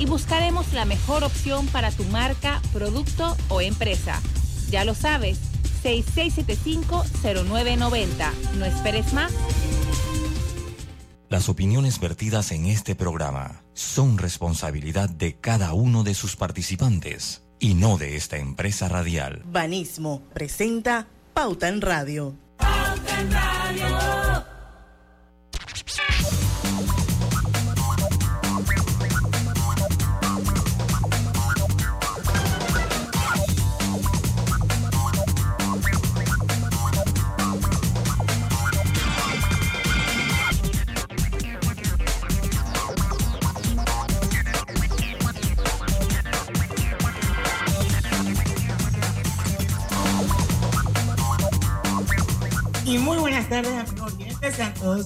y 0.00 0.06
buscaremos 0.06 0.72
la 0.72 0.86
mejor 0.86 1.22
opción 1.24 1.66
para 1.68 1.92
tu 1.92 2.04
marca, 2.04 2.62
producto 2.72 3.36
o 3.50 3.60
empresa. 3.60 4.22
Ya 4.70 4.86
lo 4.86 4.94
sabes, 4.94 5.38
6675-0990. 5.84 8.32
No 8.58 8.64
esperes 8.64 9.12
más. 9.12 9.30
Las 11.28 11.50
opiniones 11.50 12.00
vertidas 12.00 12.50
en 12.50 12.64
este 12.64 12.94
programa 12.94 13.62
son 13.74 14.16
responsabilidad 14.16 15.10
de 15.10 15.36
cada 15.36 15.74
uno 15.74 16.02
de 16.02 16.14
sus 16.14 16.34
participantes 16.34 17.42
y 17.58 17.74
no 17.74 17.98
de 17.98 18.16
esta 18.16 18.38
empresa 18.38 18.88
radial. 18.88 19.42
Banismo 19.44 20.22
presenta 20.32 21.08
Pauta 21.34 21.68
en 21.68 21.82
Radio. 21.82 22.34
Pauta 22.56 23.20
en 23.20 23.30
Radio. 23.30 24.19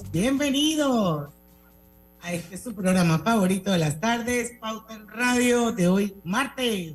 Bienvenidos 0.03 1.29
a 2.21 2.33
este 2.33 2.57
su 2.57 2.75
programa 2.75 3.19
favorito 3.19 3.71
de 3.71 3.79
las 3.79 4.01
tardes, 4.01 4.53
Pauta 4.61 4.95
en 4.95 5.07
Radio, 5.09 5.73
de 5.73 5.87
hoy, 5.89 6.17
martes 6.25 6.95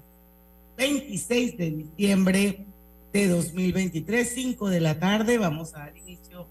26 0.76 1.58
de 1.58 1.72
diciembre 1.72 2.66
de 3.14 3.28
2023, 3.28 4.34
5 4.34 4.70
de 4.70 4.82
la 4.82 5.00
tarde. 5.00 5.38
Vamos 5.38 5.74
a 5.76 5.80
dar 5.80 5.98
inicio 5.98 6.48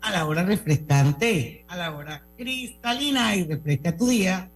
a 0.00 0.12
la 0.12 0.26
hora 0.26 0.44
refrescante, 0.44 1.64
a 1.68 1.76
la 1.76 1.96
hora 1.96 2.24
cristalina 2.36 3.34
y 3.34 3.44
refresca 3.44 3.96
tu 3.96 4.06
día 4.06 4.50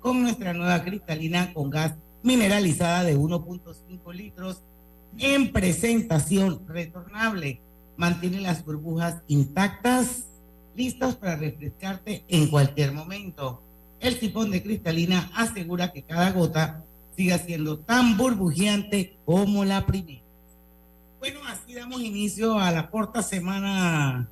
con 0.00 0.22
nuestra 0.22 0.54
nueva 0.54 0.82
cristalina 0.82 1.52
con 1.52 1.68
gas 1.68 1.94
mineralizada 2.22 3.02
de 3.02 3.18
1.5 3.18 4.14
litros 4.14 4.62
en 5.18 5.52
presentación 5.52 6.66
retornable 6.66 7.60
mantiene 7.96 8.40
las 8.40 8.64
burbujas 8.64 9.22
intactas, 9.26 10.25
listas 10.76 11.16
para 11.16 11.36
refrescarte 11.36 12.24
en 12.28 12.48
cualquier 12.48 12.92
momento. 12.92 13.62
El 14.00 14.18
tipón 14.18 14.50
de 14.50 14.62
cristalina 14.62 15.30
asegura 15.34 15.92
que 15.92 16.02
cada 16.02 16.30
gota 16.32 16.84
siga 17.16 17.38
siendo 17.38 17.78
tan 17.78 18.16
burbujeante 18.16 19.16
como 19.24 19.64
la 19.64 19.86
primera. 19.86 20.22
Bueno, 21.18 21.40
así 21.46 21.74
damos 21.74 22.02
inicio 22.02 22.58
a 22.58 22.70
la 22.70 22.90
corta 22.90 23.22
semana 23.22 24.28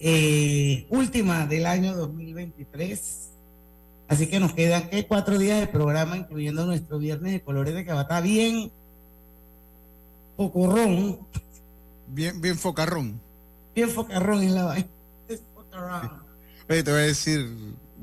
eh, 0.00 0.86
última 0.88 1.46
del 1.46 1.66
año 1.66 1.94
2023. 1.94 3.30
Así 4.08 4.26
que 4.26 4.40
nos 4.40 4.52
quedan 4.52 4.88
¿qué? 4.88 5.06
cuatro 5.06 5.38
días 5.38 5.60
de 5.60 5.66
programa, 5.66 6.16
incluyendo 6.16 6.66
nuestro 6.66 6.98
viernes 6.98 7.32
de 7.32 7.42
colores 7.42 7.74
de 7.74 7.84
cabata 7.84 8.20
bien 8.20 8.72
pocorrón 10.36 11.20
Bien, 12.06 12.40
bien 12.40 12.56
focarrón. 12.56 13.20
Bien 13.74 13.88
focarrón 13.88 14.42
en 14.42 14.54
la 14.54 14.64
vaina. 14.64 14.88
Oye, 16.68 16.82
te 16.82 16.90
voy 16.90 17.00
a 17.00 17.04
decir, 17.04 17.46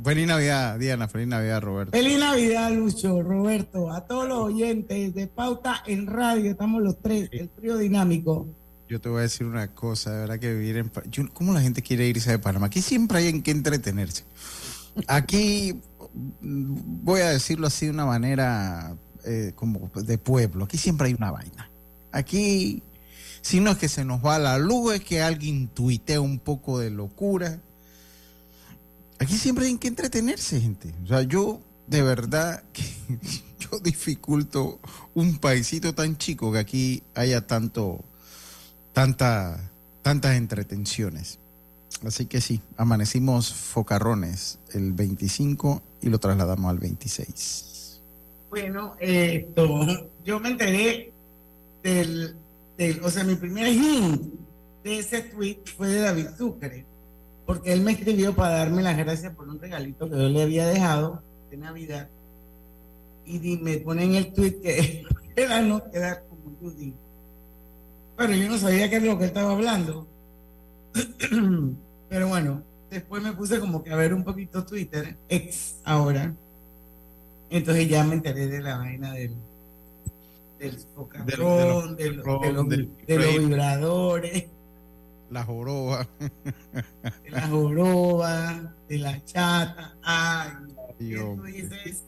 feliz 0.04 0.28
Navidad, 0.28 0.78
Diana, 0.78 1.08
feliz 1.08 1.28
Navidad, 1.28 1.62
Roberto. 1.62 1.92
Feliz 1.92 2.20
Navidad, 2.20 2.72
Lucho, 2.72 3.22
Roberto, 3.22 3.92
a 3.92 4.06
todos 4.06 4.28
los 4.28 4.38
oyentes 4.40 5.14
de 5.14 5.28
Pauta 5.28 5.84
en 5.88 6.08
Radio, 6.08 6.52
estamos 6.52 6.82
los 6.82 7.02
tres, 7.02 7.30
el 7.32 7.50
trío 7.50 7.78
dinámico. 7.78 8.48
Yo 8.88 9.00
te 9.00 9.10
voy 9.10 9.20
a 9.20 9.22
decir 9.22 9.48
una 9.48 9.74
cosa, 9.74 10.12
de 10.12 10.20
verdad 10.20 10.40
que 10.40 10.54
vivir 10.54 10.78
en... 10.78 11.28
¿Cómo 11.30 11.54
la 11.54 11.62
gente 11.62 11.82
quiere 11.82 12.08
irse 12.08 12.30
de 12.30 12.40
Panamá? 12.40 12.68
Aquí 12.68 12.82
siempre 12.82 13.20
hay 13.20 13.28
en 13.28 13.42
qué 13.42 13.52
entretenerse. 13.52 14.26
Aquí, 15.08 15.80
voy 16.42 17.22
a 17.22 17.30
decirlo 17.30 17.68
así 17.68 17.86
de 17.86 17.94
una 17.94 18.06
manera 18.06 18.96
eh, 19.24 19.54
como 19.56 19.90
de 19.96 20.18
pueblo, 20.18 20.66
aquí 20.66 20.78
siempre 20.78 21.08
hay 21.08 21.14
una 21.14 21.32
vaina. 21.32 21.70
Aquí 22.12 22.84
si 23.42 23.60
no 23.60 23.72
es 23.72 23.78
que 23.78 23.90
se 23.90 24.06
nos 24.06 24.24
va 24.24 24.40
la 24.40 24.58
luz, 24.58 24.96
es 24.96 25.02
que 25.02 25.22
alguien 25.22 25.68
tuitea 25.68 26.22
un 26.22 26.40
poco 26.40 26.80
de 26.80 26.92
locura. 26.92 27.60
Aquí 29.20 29.38
siempre 29.38 29.66
hay 29.66 29.78
que 29.78 29.88
entretenerse, 29.88 30.62
gente. 30.62 30.94
O 31.04 31.08
sea, 31.08 31.24
yo 31.24 31.60
de 31.88 32.02
verdad 32.04 32.64
que 32.74 32.84
yo 33.60 33.80
dificulto 33.80 34.80
un 35.14 35.38
paisito 35.38 35.94
tan 35.94 36.18
chico 36.18 36.52
que 36.52 36.60
aquí 36.60 37.04
haya 37.16 37.46
tanto, 37.46 38.04
tanta, 38.94 39.72
tantas 40.02 40.36
entretenciones. 40.38 41.40
Así 42.06 42.26
que 42.26 42.42
sí, 42.42 42.62
amanecimos 42.78 43.54
focarrones 43.54 44.60
el 44.74 44.94
25 44.94 45.84
y 46.02 46.10
lo 46.10 46.20
trasladamos 46.20 46.70
al 46.70 46.80
26. 46.80 48.02
Bueno, 48.50 48.96
esto, 49.00 50.10
yo 50.26 50.40
me 50.40 50.50
enteré 50.50 51.12
del 51.84 52.36
o 53.04 53.10
sea, 53.10 53.24
mi 53.24 53.36
primer 53.36 53.68
hint 53.68 54.22
de 54.84 55.00
ese 55.00 55.22
tweet 55.22 55.60
fue 55.78 55.88
de 55.88 56.00
David 56.00 56.28
Sucre, 56.38 56.86
porque 57.46 57.74
él 57.74 57.82
me 57.82 57.92
escribió 57.92 58.36
para 58.36 58.58
darme 58.58 58.82
las 58.82 58.98
gracias 58.98 59.36
por 59.36 59.48
un 59.48 59.60
regalito 59.60 60.10
que 60.10 60.18
yo 60.18 60.30
le 60.30 60.42
había 60.42 60.66
dejado 60.66 61.22
de 61.50 61.58
Navidad. 61.58 62.10
Y 63.26 63.58
me 63.58 63.78
pone 63.78 64.04
en 64.04 64.16
el 64.16 64.34
tweet 64.34 64.62
que 64.62 65.04
era 65.36 65.62
no 65.62 65.90
quedar 65.92 66.24
como 66.28 66.58
Judy. 66.60 66.94
Pero 68.18 68.34
yo 68.34 68.50
no 68.50 68.58
sabía 68.58 68.90
qué 68.90 68.98
es 68.98 69.04
lo 69.04 69.18
que 69.18 69.26
él 69.26 69.30
estaba 69.30 69.52
hablando. 69.52 70.08
Pero 72.10 72.28
bueno, 72.28 72.64
después 72.90 73.22
me 73.22 73.34
puse 73.34 73.60
como 73.60 73.84
que 73.84 73.92
a 73.92 73.96
ver 73.96 74.14
un 74.14 74.24
poquito 74.24 74.66
Twitter, 74.66 75.18
ex 75.30 75.76
ahora. 75.84 76.34
Entonces 77.50 77.88
ya 77.88 78.04
me 78.04 78.16
enteré 78.16 78.48
de 78.48 78.62
la 78.62 78.78
vaina 78.78 79.14
del 79.14 79.36
del 80.62 80.78
focarrón, 80.96 81.96
de, 81.96 82.12
los 82.12 83.38
vibradores. 83.40 84.46
La 85.32 85.44
joroba. 85.44 86.08
De 87.24 87.32
la 87.32 87.48
joroba, 87.48 88.76
de 88.88 88.98
la 89.00 89.26
chata. 89.26 89.96
Ay, 90.04 90.52
dices, 91.00 92.04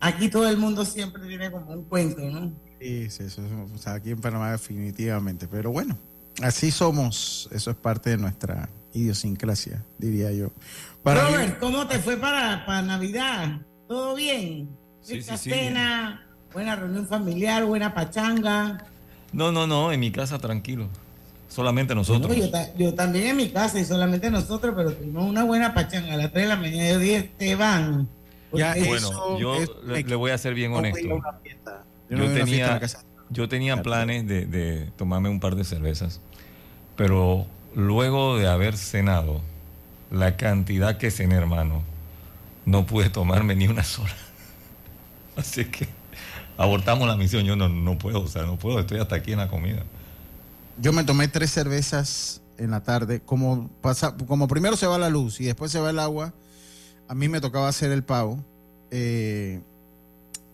aquí 0.00 0.28
todo 0.28 0.48
el 0.48 0.56
mundo 0.56 0.84
siempre 0.84 1.24
tiene 1.26 1.50
como 1.50 1.72
un 1.72 1.84
cuento, 1.84 2.22
¿no? 2.22 2.52
Sí, 2.80 3.08
sí, 3.10 3.24
eso, 3.24 3.42
o 3.72 3.78
sea, 3.78 3.94
aquí 3.94 4.10
en 4.10 4.20
Panamá 4.20 4.50
definitivamente. 4.50 5.46
Pero 5.46 5.70
bueno, 5.70 5.96
así 6.42 6.72
somos. 6.72 7.48
Eso 7.52 7.70
es 7.70 7.76
parte 7.76 8.10
de 8.10 8.16
nuestra 8.16 8.68
idiosincrasia, 8.92 9.84
diría 9.98 10.32
yo. 10.32 10.50
Para 11.04 11.28
Robert, 11.28 11.60
¿cómo 11.60 11.86
te 11.86 12.00
fue 12.00 12.16
para, 12.16 12.66
para 12.66 12.82
Navidad? 12.82 13.60
¿Todo 13.86 14.16
bien? 14.16 14.68
Sí, 15.00 15.18
Esta 15.18 15.36
cena, 15.36 16.31
Buena 16.52 16.76
reunión 16.76 17.06
familiar, 17.06 17.64
buena 17.64 17.94
pachanga. 17.94 18.84
No, 19.32 19.50
no, 19.52 19.66
no, 19.66 19.92
en 19.92 20.00
mi 20.00 20.10
casa 20.10 20.38
tranquilo. 20.38 20.88
Solamente 21.48 21.94
nosotros. 21.94 22.34
yo, 22.78 22.94
también 22.94 23.28
en 23.28 23.36
mi 23.36 23.50
casa 23.50 23.78
y 23.78 23.84
solamente 23.84 24.30
nosotros, 24.30 24.74
pero 24.74 24.92
tuvimos 24.92 25.28
una 25.28 25.44
buena 25.44 25.74
pachanga 25.74 26.14
a 26.14 26.16
las 26.16 26.32
3 26.32 26.44
de 26.44 26.48
la 26.48 26.56
mañana. 26.56 26.90
Yo 26.90 26.98
dije, 26.98 27.16
Esteban. 27.16 28.08
Ya, 28.52 28.74
bueno, 28.86 29.38
yo 29.38 29.56
le, 29.86 30.14
voy 30.14 30.30
a 30.30 30.38
ser 30.38 30.54
bien 30.54 30.72
honesto. 30.72 31.20
Yo, 32.10 32.32
tenía, 32.32 32.80
yo 33.30 33.48
tenía 33.48 33.82
planes 33.82 34.26
de, 34.26 34.44
de 34.44 34.90
tomarme 34.96 35.30
un 35.30 35.40
par 35.40 35.56
de 35.56 35.64
cervezas, 35.64 36.20
pero 36.96 37.46
luego 37.74 38.36
de 38.36 38.48
haber 38.48 38.76
cenado 38.76 39.40
la 40.10 40.36
cantidad 40.36 40.98
que 40.98 41.10
cené, 41.10 41.36
hermano, 41.36 41.82
no 42.66 42.84
pude 42.84 43.08
tomarme 43.08 43.56
ni 43.56 43.66
una 43.66 43.84
sola. 43.84 44.14
Así 45.36 45.64
que 45.64 45.88
abortamos 46.56 47.06
la 47.08 47.16
misión. 47.16 47.44
Yo 47.44 47.56
no, 47.56 47.68
no 47.68 47.98
puedo, 47.98 48.22
o 48.22 48.28
sea, 48.28 48.42
no 48.42 48.58
puedo, 48.58 48.80
estoy 48.80 48.98
hasta 48.98 49.16
aquí 49.16 49.32
en 49.32 49.38
la 49.38 49.48
comida. 49.48 49.82
Yo 50.78 50.92
me 50.92 51.04
tomé 51.04 51.28
tres 51.28 51.50
cervezas 51.50 52.42
en 52.58 52.70
la 52.70 52.82
tarde. 52.82 53.20
Como, 53.20 53.68
pasa, 53.80 54.16
como 54.16 54.48
primero 54.48 54.76
se 54.76 54.86
va 54.86 54.98
la 54.98 55.10
luz 55.10 55.40
y 55.40 55.44
después 55.44 55.70
se 55.70 55.80
va 55.80 55.90
el 55.90 55.98
agua, 55.98 56.32
a 57.08 57.14
mí 57.14 57.28
me 57.28 57.40
tocaba 57.40 57.68
hacer 57.68 57.92
el 57.92 58.04
pavo. 58.04 58.44
Eh, 58.90 59.60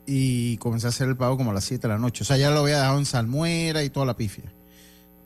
y 0.07 0.57
comencé 0.57 0.87
a 0.87 0.91
hacer 0.91 1.07
el 1.07 1.17
pavo 1.17 1.37
como 1.37 1.51
a 1.51 1.55
las 1.55 1.65
7 1.65 1.87
de 1.87 1.93
la 1.93 1.99
noche. 1.99 2.23
O 2.23 2.25
sea, 2.25 2.39
ya 2.39 2.51
lo 2.51 2.61
había 2.61 2.79
dejado 2.79 2.99
en 2.99 3.05
salmuera 3.05 3.85
y 3.85 3.91
toda 3.91 4.07
la 4.07 4.17
pifia. 4.17 4.45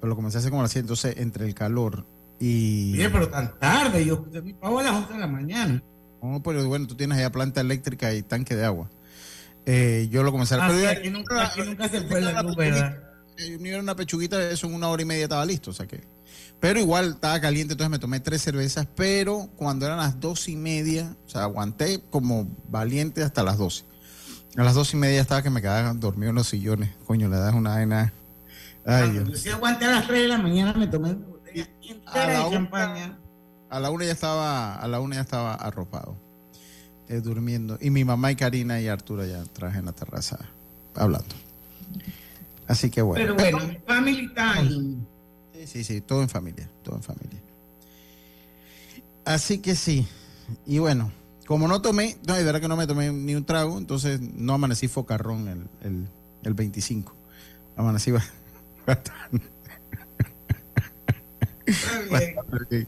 Pero 0.01 0.09
lo 0.09 0.17
comencé 0.17 0.39
a 0.39 0.41
hacer 0.41 0.51
como 0.51 0.63
a 0.63 0.65
las 0.65 0.73
7. 0.73 0.81
Entonces, 0.81 1.17
entre 1.19 1.47
el 1.47 1.55
calor 1.55 2.05
y. 2.41 2.93
Bien, 2.93 3.13
pero 3.13 3.29
tan 3.29 3.57
tarde. 3.61 4.05
Yo 4.05 4.27
mi 4.43 4.53
pavo 4.55 4.81
a 4.81 4.83
las 4.83 4.95
11 4.95 5.13
de 5.13 5.19
la 5.21 5.27
mañana. 5.29 5.83
No, 6.21 6.43
pero 6.43 6.67
bueno, 6.67 6.89
tú 6.89 6.97
tienes 6.97 7.19
allá 7.19 7.31
planta 7.31 7.61
eléctrica 7.61 8.13
y 8.13 8.23
tanque 8.23 8.57
de 8.57 8.65
agua. 8.65 8.91
Eh, 9.67 10.09
yo 10.11 10.23
lo 10.23 10.33
comencé 10.33 10.57
a 10.57 10.65
ah, 10.65 10.91
aquí 10.91 11.11
nunca, 11.11 11.53
nunca 11.65 11.89
se 11.89 12.01
fue 12.03 12.21
la 12.21 12.43
luz, 12.43 12.57
¿verdad? 12.57 12.99
una 13.81 13.97
pechuguita, 13.97 14.51
eso 14.51 14.67
en 14.67 14.75
una 14.75 14.89
hora 14.89 15.03
y 15.03 15.05
media 15.05 15.25
estaba 15.25 15.45
listo, 15.45 15.71
o 15.71 15.73
sea 15.73 15.87
que. 15.87 16.03
pero 16.61 16.81
igual 16.81 17.13
estaba 17.13 17.41
caliente, 17.41 17.75
entonces 17.75 17.91
me 17.91 17.99
tomé 17.99 18.21
tres 18.21 18.43
cervezas, 18.43 18.87
pero 18.95 19.49
cuando 19.57 19.87
eran 19.87 19.99
las 19.99 20.21
dos 20.21 20.49
y 20.49 20.57
media, 20.57 21.17
o 21.27 21.29
sea, 21.29 21.43
aguanté 21.43 22.03
como 22.11 22.49
valiente 22.69 23.23
hasta 23.23 23.43
las 23.43 23.59
doce. 23.59 23.85
A 24.57 24.63
las 24.65 24.75
dos 24.75 24.93
y 24.93 24.97
media 24.97 25.21
estaba 25.21 25.43
que 25.43 25.51
me 25.51 25.63
quedaba 25.63 25.95
dormido 25.95 26.31
en 26.31 26.37
los 26.37 26.49
sillones. 26.49 26.91
Coño, 27.07 27.29
le 27.29 27.37
das 27.37 27.55
una 27.55 27.71
vaina. 27.71 28.13
Ay, 28.85 29.15
yo 29.15 29.35
sí 29.35 29.49
aguanté 29.49 29.87
a 29.87 29.93
las 29.93 30.07
tres 30.07 30.23
de 30.23 30.29
la 30.29 30.39
mañana, 30.39 30.75
me 30.75 30.87
tomé 30.89 31.15
botella 31.15 31.69
entera 31.81 32.45
de 32.45 32.51
champaña. 32.51 33.19
A 33.71 33.81
la 33.81 33.91
una 33.91 34.05
ya 34.05 34.13
estaba, 34.13 34.75
a 34.75 34.89
la 34.89 35.01
una 35.01 35.15
ya 35.15 35.23
estaba 35.23 35.55
arropado, 35.55 36.19
eh, 37.13 37.21
durmiendo. 37.21 37.77
Y 37.79 37.91
mi 37.91 38.07
mamá 38.07 38.33
y 38.33 38.37
Karina 38.37 38.81
y 38.81 38.89
Arturo 38.89 39.27
ya 39.27 39.45
traje 39.45 39.81
en 39.81 39.85
la 39.85 39.93
terraza 39.93 40.39
hablando. 40.95 41.35
Así 42.67 42.89
que 42.89 43.03
bueno. 43.03 43.37
Pero 43.37 43.53
bueno, 43.53 43.77
family 43.87 44.33
time. 44.33 44.97
Sí, 45.53 45.67
sí, 45.67 45.85
sí, 45.85 46.01
todo 46.01 46.23
en 46.23 46.31
familia, 46.31 46.67
todo 46.83 46.97
en 46.97 47.03
familia. 47.03 47.39
Así 49.27 49.59
que 49.59 49.75
sí. 49.75 50.07
Y 50.65 50.79
bueno, 50.79 51.13
como 51.47 51.69
no 51.69 51.83
tomé, 51.83 52.17
no, 52.27 52.33
de 52.33 52.45
verdad 52.45 52.63
que 52.63 52.69
no 52.69 52.79
me 52.79 52.87
tomé 52.87 53.13
ni 53.13 53.35
un 53.35 53.45
trago, 53.45 53.77
entonces 53.77 54.19
no 54.19 54.55
amanecí 54.55 54.89
focarrón 54.89 55.49
el, 55.49 55.67
el, 55.83 56.09
el 56.45 56.55
25. 56.55 57.15
Amanecí 57.77 58.11
bastante, 58.87 59.51
bastante, 62.11 62.87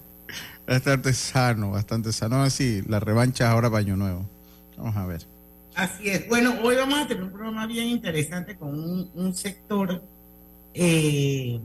bastante 0.66 1.12
sano, 1.12 1.70
bastante 1.70 2.12
sano. 2.12 2.43
Así, 2.43 2.82
la 2.87 3.00
revancha 3.00 3.50
ahora 3.50 3.69
baño 3.69 3.96
nuevo. 3.96 4.25
Vamos 4.76 4.96
a 4.96 5.06
ver. 5.06 5.26
Así 5.75 6.08
es. 6.08 6.28
Bueno, 6.28 6.56
hoy 6.62 6.76
vamos 6.76 7.00
a 7.00 7.06
tener 7.06 7.22
un 7.25 7.31
programa 7.31 7.66
bien 7.66 7.88
interesante 7.88 8.56
con 8.56 8.78
un, 9.14 9.34
sector 9.34 10.02
eh, 10.72 11.61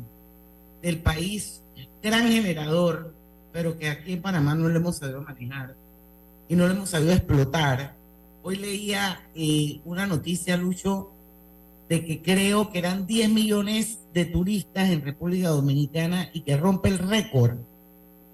del 0.81 0.97
país, 0.99 1.61
gran 2.01 2.27
generador, 2.27 3.13
pero 3.51 3.77
que 3.77 3.89
aquí 3.89 4.13
en 4.13 4.21
Panamá 4.21 4.55
no 4.55 4.67
lo 4.67 4.75
hemos 4.75 4.97
sabido 4.97 5.21
manejar 5.21 5.75
y 6.47 6.55
no 6.55 6.67
lo 6.67 6.73
hemos 6.73 6.89
sabido 6.89 7.13
explotar. 7.13 7.95
Hoy 8.41 8.55
leía 8.55 9.21
eh, 9.35 9.81
una 9.85 10.07
noticia, 10.07 10.57
Lucho, 10.57 11.11
de 11.87 12.05
que 12.05 12.21
creo 12.21 12.71
que 12.71 12.79
eran 12.79 13.05
10 13.05 13.29
millones 13.29 13.99
de 14.13 14.25
turistas 14.25 14.89
en 14.89 15.01
República 15.01 15.49
Dominicana 15.49 16.29
y 16.33 16.41
que 16.41 16.57
rompe 16.57 16.89
el 16.89 16.99
récord 16.99 17.57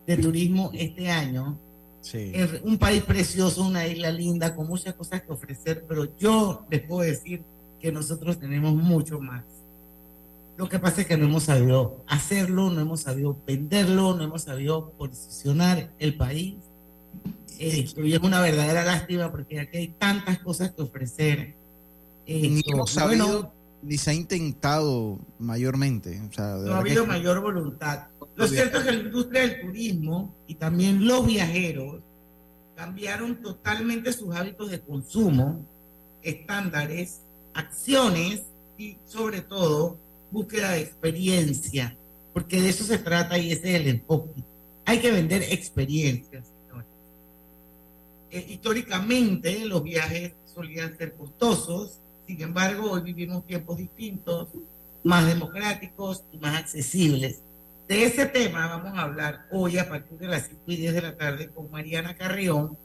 de 0.05 0.17
turismo 0.17 0.71
este 0.73 1.09
año. 1.09 1.57
Sí. 2.01 2.31
Es 2.33 2.61
un 2.63 2.77
país 2.77 3.03
precioso, 3.03 3.65
una 3.65 3.87
isla 3.87 4.11
linda, 4.11 4.55
con 4.55 4.67
muchas 4.67 4.93
cosas 4.93 5.23
que 5.23 5.31
ofrecer, 5.31 5.85
pero 5.87 6.15
yo 6.17 6.65
les 6.69 6.81
puedo 6.81 7.01
decir 7.01 7.41
que 7.79 7.91
nosotros 7.91 8.39
tenemos 8.39 8.75
mucho 8.75 9.19
más. 9.19 9.43
Lo 10.57 10.69
que 10.69 10.79
pasa 10.79 11.01
es 11.01 11.07
que 11.07 11.17
no 11.17 11.25
hemos 11.25 11.43
sabido 11.43 12.03
hacerlo, 12.07 12.69
no 12.69 12.79
hemos 12.79 13.01
sabido 13.01 13.37
venderlo, 13.45 14.15
no 14.15 14.23
hemos 14.23 14.43
sabido 14.43 14.91
posicionar 14.91 15.91
el 15.99 16.15
país 16.15 16.55
y 17.59 18.13
es 18.13 18.19
una 18.21 18.41
verdadera 18.41 18.83
lástima 18.83 19.31
porque 19.31 19.59
aquí 19.59 19.77
hay 19.77 19.87
tantas 19.87 20.39
cosas 20.39 20.71
que 20.71 20.81
ofrecer. 20.81 21.55
ni 22.27 22.61
hemos 22.65 22.91
sabido, 22.91 23.51
ni 23.81 23.97
se 23.97 24.11
ha 24.11 24.13
intentado 24.13 25.19
mayormente. 25.39 26.21
no 26.37 26.73
ha 26.73 26.77
habido 26.79 27.05
mayor 27.05 27.41
voluntad. 27.41 28.07
Lo 28.35 28.47
cierto 28.47 28.79
es 28.79 28.83
que 28.83 28.91
la 28.91 28.99
industria 28.99 29.41
del 29.41 29.61
turismo 29.61 30.35
y 30.47 30.55
también 30.55 31.07
los 31.07 31.25
viajeros 31.25 32.01
cambiaron 32.75 33.41
totalmente 33.41 34.11
sus 34.11 34.35
hábitos 34.35 34.71
de 34.71 34.81
consumo, 34.81 35.65
estándares, 36.21 37.21
acciones 37.53 38.43
y 38.77 38.97
sobre 39.05 39.41
todo 39.41 39.97
búsqueda 40.31 40.71
de 40.71 40.81
experiencia, 40.81 41.97
porque 42.33 42.61
de 42.61 42.69
eso 42.69 42.83
se 42.83 42.97
trata 42.97 43.37
y 43.37 43.51
ese 43.51 43.75
es 43.75 43.81
el 43.81 43.87
enfoque. 43.87 44.43
Hay 44.85 44.99
que 44.99 45.11
vender 45.11 45.43
experiencias 45.43 46.55
históricamente 48.47 49.65
los 49.65 49.83
viajes 49.83 50.33
solían 50.53 50.97
ser 50.97 51.13
costosos, 51.15 51.99
sin 52.27 52.41
embargo 52.41 52.91
hoy 52.91 53.01
vivimos 53.01 53.45
tiempos 53.45 53.77
distintos, 53.77 54.49
más 55.03 55.25
democráticos 55.27 56.23
y 56.31 56.37
más 56.37 56.59
accesibles. 56.59 57.41
De 57.87 58.03
ese 58.03 58.25
tema 58.25 58.67
vamos 58.67 58.97
a 58.97 59.03
hablar 59.03 59.45
hoy 59.51 59.77
a 59.77 59.87
partir 59.87 60.17
de 60.17 60.27
las 60.27 60.47
5 60.47 60.61
y 60.65 60.75
10 60.77 60.93
de 60.95 61.01
la 61.03 61.15
tarde 61.15 61.49
con 61.49 61.69
Mariana 61.69 62.15
Carrión, 62.15 62.75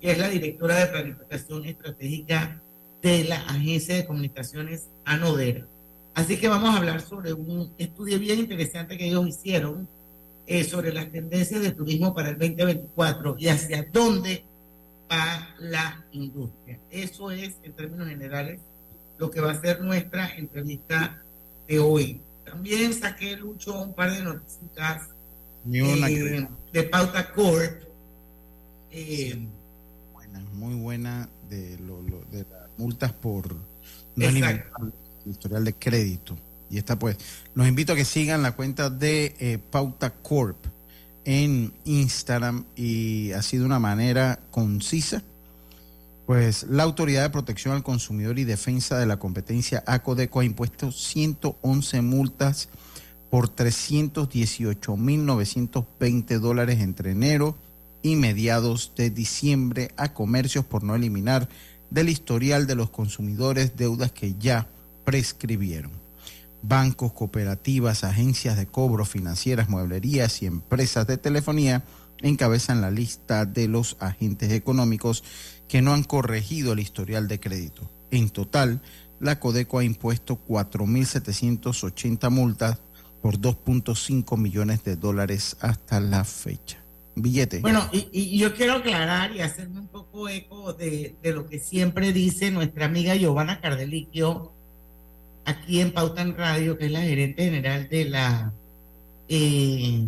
que 0.00 0.10
es 0.10 0.18
la 0.18 0.30
directora 0.30 0.76
de 0.76 0.86
planificación 0.86 1.66
estratégica 1.66 2.62
de 3.02 3.24
la 3.24 3.36
Agencia 3.42 3.94
de 3.94 4.06
Comunicaciones 4.06 4.88
ANODER. 5.04 5.66
Así 6.14 6.38
que 6.38 6.48
vamos 6.48 6.70
a 6.70 6.78
hablar 6.78 7.02
sobre 7.02 7.34
un 7.34 7.74
estudio 7.76 8.18
bien 8.18 8.38
interesante 8.38 8.96
que 8.96 9.06
ellos 9.06 9.28
hicieron 9.28 9.86
eh, 10.46 10.64
sobre 10.64 10.94
las 10.94 11.12
tendencias 11.12 11.60
de 11.60 11.72
turismo 11.72 12.14
para 12.14 12.30
el 12.30 12.38
2024 12.38 13.36
y 13.38 13.48
hacia 13.48 13.86
dónde 13.92 14.44
a 15.10 15.54
la 15.58 16.06
industria. 16.12 16.80
Eso 16.90 17.30
es, 17.30 17.56
en 17.62 17.74
términos 17.74 18.08
generales, 18.08 18.62
lo 19.18 19.30
que 19.30 19.42
va 19.42 19.52
a 19.52 19.60
ser 19.60 19.82
nuestra 19.82 20.34
entrevista 20.36 21.22
de 21.68 21.78
hoy. 21.80 22.22
También 22.52 22.92
saqué, 22.92 23.34
Lucho, 23.34 23.80
un 23.80 23.94
par 23.94 24.12
de 24.12 24.22
noticias 24.22 25.08
eh, 25.72 26.46
de 26.70 26.82
Pauta 26.82 27.32
Court. 27.32 27.82
Eh, 28.90 29.48
buena, 30.12 30.40
muy 30.52 30.74
buena 30.74 31.30
de, 31.48 31.78
de 31.78 32.44
las 32.50 32.68
multas 32.76 33.10
por 33.10 33.56
no 34.14 34.26
historial 35.24 35.64
de 35.64 35.72
crédito. 35.72 36.36
Y 36.68 36.76
esta 36.76 36.98
pues, 36.98 37.16
los 37.54 37.66
invito 37.66 37.94
a 37.94 37.96
que 37.96 38.04
sigan 38.04 38.42
la 38.42 38.52
cuenta 38.52 38.90
de 38.90 39.34
eh, 39.40 39.58
Pauta 39.70 40.10
Corp 40.10 40.66
en 41.24 41.72
Instagram 41.86 42.66
y 42.76 43.32
ha 43.32 43.40
sido 43.40 43.64
una 43.64 43.78
manera 43.78 44.40
concisa. 44.50 45.22
Pues 46.32 46.62
la 46.62 46.84
Autoridad 46.84 47.24
de 47.24 47.28
Protección 47.28 47.74
al 47.74 47.82
Consumidor 47.82 48.38
y 48.38 48.44
Defensa 48.44 48.98
de 48.98 49.04
la 49.04 49.18
Competencia 49.18 49.84
ACODECO 49.86 50.40
ha 50.40 50.46
impuesto 50.46 50.90
111 50.90 52.00
multas 52.00 52.70
por 53.28 53.54
318.920 53.54 56.38
dólares 56.38 56.80
entre 56.80 57.10
enero 57.10 57.58
y 58.00 58.16
mediados 58.16 58.92
de 58.96 59.10
diciembre 59.10 59.90
a 59.98 60.14
comercios 60.14 60.64
por 60.64 60.84
no 60.84 60.94
eliminar 60.94 61.50
del 61.90 62.08
historial 62.08 62.66
de 62.66 62.76
los 62.76 62.88
consumidores 62.88 63.76
deudas 63.76 64.10
que 64.10 64.34
ya 64.38 64.68
prescribieron. 65.04 65.92
Bancos, 66.62 67.12
cooperativas, 67.12 68.04
agencias 68.04 68.56
de 68.56 68.64
cobro, 68.64 69.04
financieras, 69.04 69.68
mueblerías 69.68 70.40
y 70.40 70.46
empresas 70.46 71.06
de 71.06 71.18
telefonía 71.18 71.84
encabezan 72.22 72.80
la 72.80 72.90
lista 72.90 73.44
de 73.44 73.68
los 73.68 73.98
agentes 74.00 74.50
económicos 74.52 75.24
que 75.72 75.80
no 75.80 75.94
han 75.94 76.04
corregido 76.04 76.74
el 76.74 76.80
historial 76.80 77.28
de 77.28 77.40
crédito. 77.40 77.90
En 78.10 78.28
total, 78.28 78.82
la 79.20 79.40
Codeco 79.40 79.78
ha 79.78 79.84
impuesto 79.84 80.38
4.780 80.46 82.28
multas 82.28 82.78
por 83.22 83.38
2.5 83.38 84.36
millones 84.36 84.84
de 84.84 84.96
dólares 84.96 85.56
hasta 85.60 85.98
la 85.98 86.24
fecha. 86.24 86.76
Billete. 87.16 87.60
Bueno, 87.60 87.88
y, 87.90 88.36
yo 88.36 88.54
quiero 88.54 88.74
aclarar 88.74 89.34
y 89.34 89.40
hacerme 89.40 89.80
un 89.80 89.86
poco 89.86 90.28
eco 90.28 90.74
de, 90.74 91.16
lo 91.22 91.46
que 91.46 91.58
siempre 91.58 92.12
dice 92.12 92.50
nuestra 92.50 92.84
amiga 92.84 93.14
Giovanna 93.14 93.62
Cardeliquio 93.62 94.52
aquí 95.46 95.80
en 95.80 95.92
Pauta 95.92 96.20
en 96.20 96.36
Radio, 96.36 96.76
que 96.76 96.84
es 96.84 96.92
la 96.92 97.00
gerente 97.00 97.44
general 97.44 97.88
de 97.88 98.04
la 98.10 98.52
eh, 99.26 100.04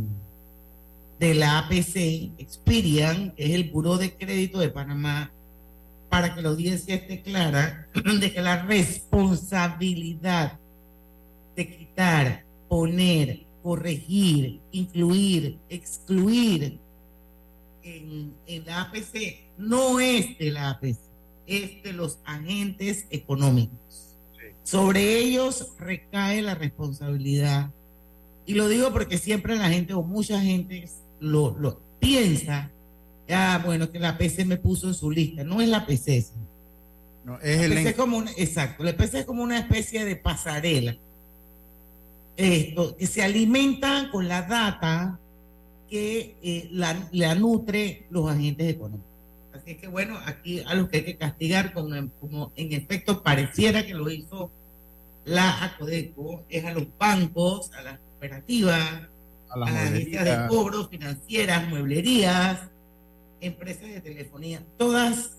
de 1.19 1.35
la 1.35 1.61
APC, 1.61 2.35
Experian, 2.37 3.31
que 3.31 3.47
es 3.47 3.53
el 3.53 3.71
Buró 3.71 3.97
de 3.97 4.15
Crédito 4.15 4.59
de 4.59 4.69
Panamá, 4.69 5.33
para 6.15 6.33
que 6.33 6.43
la 6.43 6.51
audiencia 6.51 6.95
esté 6.95 7.23
clara 7.23 7.89
de 8.21 8.33
que 8.33 8.41
la 8.41 8.63
responsabilidad 8.63 10.61
de 11.57 11.77
quitar, 11.77 12.45
poner, 12.69 13.41
corregir, 13.65 14.61
incluir, 14.71 15.59
excluir 15.69 16.79
en, 17.83 18.33
en 18.47 18.65
la 18.65 18.83
APC 18.83 19.41
no 19.59 19.99
es 19.99 20.39
de 20.39 20.53
la 20.53 20.71
APC, 20.71 21.01
es 21.49 21.83
de 21.83 21.93
los 21.93 22.21
agentes 22.25 23.09
económicos. 23.11 24.17
Sobre 24.63 25.19
ellos 25.19 25.73
recae 25.81 26.43
la 26.43 26.55
responsabilidad. 26.55 27.73
Y 28.47 28.55
lo 28.55 28.69
digo 28.69 28.93
porque 28.93 29.19
siempre 29.19 29.57
la 29.57 29.69
gente 29.69 29.95
o 29.95 30.05
mucha 30.05 30.41
gente 30.41 30.89
lo, 31.19 31.59
lo 31.59 31.81
piensa, 31.99 32.71
ah, 33.31 33.63
bueno, 33.65 33.91
que 33.91 33.99
la 33.99 34.19
PC 34.19 34.45
me 34.45 34.57
puso 34.57 34.89
en 34.89 34.95
su 34.95 35.11
lista. 35.11 35.45
No 35.45 35.61
es 35.61 35.69
la 35.69 35.87
PC. 35.87 36.27
No, 37.25 37.39
es 37.41 37.61
el 37.61 37.73
PC 37.73 37.95
como 37.95 38.23
exacto, 38.37 38.85
la 38.85 38.95
PC 38.95 39.21
es 39.21 39.25
como 39.25 39.43
una 39.43 39.59
especie 39.59 40.05
de 40.05 40.17
pasarela. 40.17 40.97
Esto, 42.37 42.97
que 42.97 43.07
se 43.07 43.23
alimenta 43.23 44.11
con 44.11 44.29
la 44.29 44.43
data 44.43 45.19
que 45.89 46.37
eh, 46.43 46.69
la, 46.73 47.09
la 47.13 47.35
nutre 47.35 48.07
los 48.11 48.29
agentes 48.29 48.69
económicos. 48.69 49.15
Así 49.55 49.77
que 49.77 49.87
bueno, 49.87 50.19
aquí 50.27 50.63
algo 50.67 50.89
que 50.89 50.99
hay 50.99 51.05
que 51.05 51.17
castigar, 51.17 51.73
como, 51.73 52.11
como 52.21 52.53
en 52.57 52.73
efecto 52.73 53.23
pareciera 53.23 53.87
que 53.87 53.95
lo 53.95 54.11
hizo 54.11 54.51
la 55.25 55.65
ACODECO, 55.65 56.45
es 56.49 56.65
a 56.65 56.73
los 56.73 56.87
bancos, 56.99 57.73
a 57.73 57.83
las 57.83 57.99
cooperativas, 57.99 59.09
a 59.49 59.59
las, 59.59 59.71
agencias 59.71 60.25
de 60.25 60.49
cobro, 60.49 60.89
financieras, 60.89 61.69
mueblerías, 61.69 62.61
empresas 63.41 63.89
de 63.89 64.01
telefonía, 64.01 64.63
todas 64.77 65.33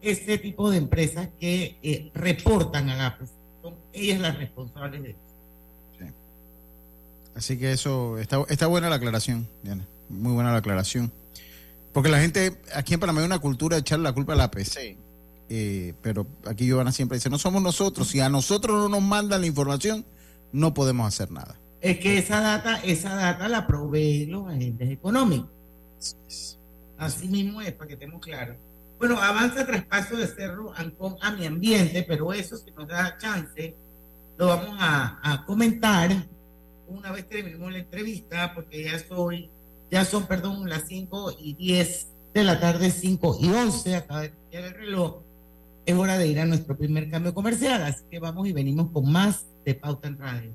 este 0.00 0.38
tipo 0.38 0.70
de 0.70 0.78
empresas 0.78 1.28
que 1.40 1.76
eh, 1.82 2.10
reportan 2.14 2.88
a 2.90 2.96
la 2.96 3.18
son 3.62 3.74
ellas 3.92 4.20
las 4.20 4.36
responsables 4.38 5.02
de 5.02 5.10
eso. 5.10 5.18
Así 7.34 7.56
que 7.56 7.70
eso, 7.70 8.18
está, 8.18 8.42
está 8.48 8.66
buena 8.66 8.90
la 8.90 8.96
aclaración, 8.96 9.48
Diana, 9.62 9.86
muy 10.08 10.32
buena 10.32 10.50
la 10.50 10.58
aclaración. 10.58 11.12
Porque 11.92 12.08
la 12.08 12.20
gente, 12.20 12.60
aquí 12.74 12.94
en 12.94 13.00
Panamá 13.00 13.20
hay 13.20 13.26
una 13.26 13.38
cultura 13.38 13.76
de 13.76 13.80
echarle 13.80 14.02
la 14.02 14.12
culpa 14.12 14.32
a 14.32 14.36
la 14.36 14.50
PC. 14.50 14.98
Eh, 15.48 15.94
pero 16.02 16.26
aquí 16.46 16.66
Giovanna 16.66 16.90
siempre 16.90 17.16
dice, 17.16 17.30
no 17.30 17.38
somos 17.38 17.62
nosotros, 17.62 18.08
si 18.08 18.20
a 18.20 18.28
nosotros 18.28 18.76
no 18.76 18.88
nos 18.88 19.02
mandan 19.02 19.40
la 19.40 19.46
información, 19.46 20.04
no 20.52 20.74
podemos 20.74 21.06
hacer 21.06 21.30
nada. 21.30 21.58
Es 21.80 22.00
que 22.00 22.18
esa 22.18 22.40
data, 22.40 22.80
esa 22.82 23.14
data 23.14 23.48
la 23.48 23.68
proveen 23.68 24.32
los 24.32 24.48
agentes 24.48 24.90
económicos. 24.90 26.57
Así 26.98 27.28
mismo 27.28 27.62
es, 27.62 27.72
para 27.72 27.88
que 27.88 27.94
estemos 27.94 28.20
claros. 28.20 28.56
Bueno, 28.98 29.20
avanza 29.20 29.64
traspaso 29.64 30.16
de 30.16 30.26
Cerro 30.26 30.74
Ancón 30.76 31.16
a 31.20 31.30
mi 31.30 31.46
ambiente, 31.46 32.04
pero 32.06 32.32
eso 32.32 32.56
si 32.56 32.72
nos 32.72 32.88
da 32.88 33.16
chance, 33.16 33.76
lo 34.36 34.48
vamos 34.48 34.76
a, 34.80 35.44
comentar 35.46 36.10
una 36.88 37.12
vez 37.12 37.28
terminemos 37.28 37.70
la 37.70 37.78
entrevista, 37.78 38.52
porque 38.54 38.84
ya 38.84 38.98
soy, 38.98 39.50
ya 39.90 40.04
son, 40.04 40.26
perdón, 40.26 40.68
las 40.68 40.88
5 40.88 41.36
y 41.38 41.54
10 41.54 42.08
de 42.34 42.44
la 42.44 42.58
tarde, 42.58 42.90
5 42.90 43.38
y 43.40 43.50
11, 43.50 43.96
acaba 43.96 44.22
de 44.22 44.30
cambiar 44.30 44.64
el 44.64 44.74
reloj. 44.74 45.22
Es 45.84 45.94
hora 45.94 46.18
de 46.18 46.26
ir 46.26 46.40
a 46.40 46.46
nuestro 46.46 46.76
primer 46.76 47.10
cambio 47.10 47.34
comercial, 47.34 47.82
así 47.82 48.04
que 48.10 48.18
vamos 48.18 48.48
y 48.48 48.52
venimos 48.52 48.90
con 48.90 49.10
más 49.12 49.46
de 49.64 49.74
Pauta 49.74 50.08
en 50.08 50.18
Radio. 50.18 50.54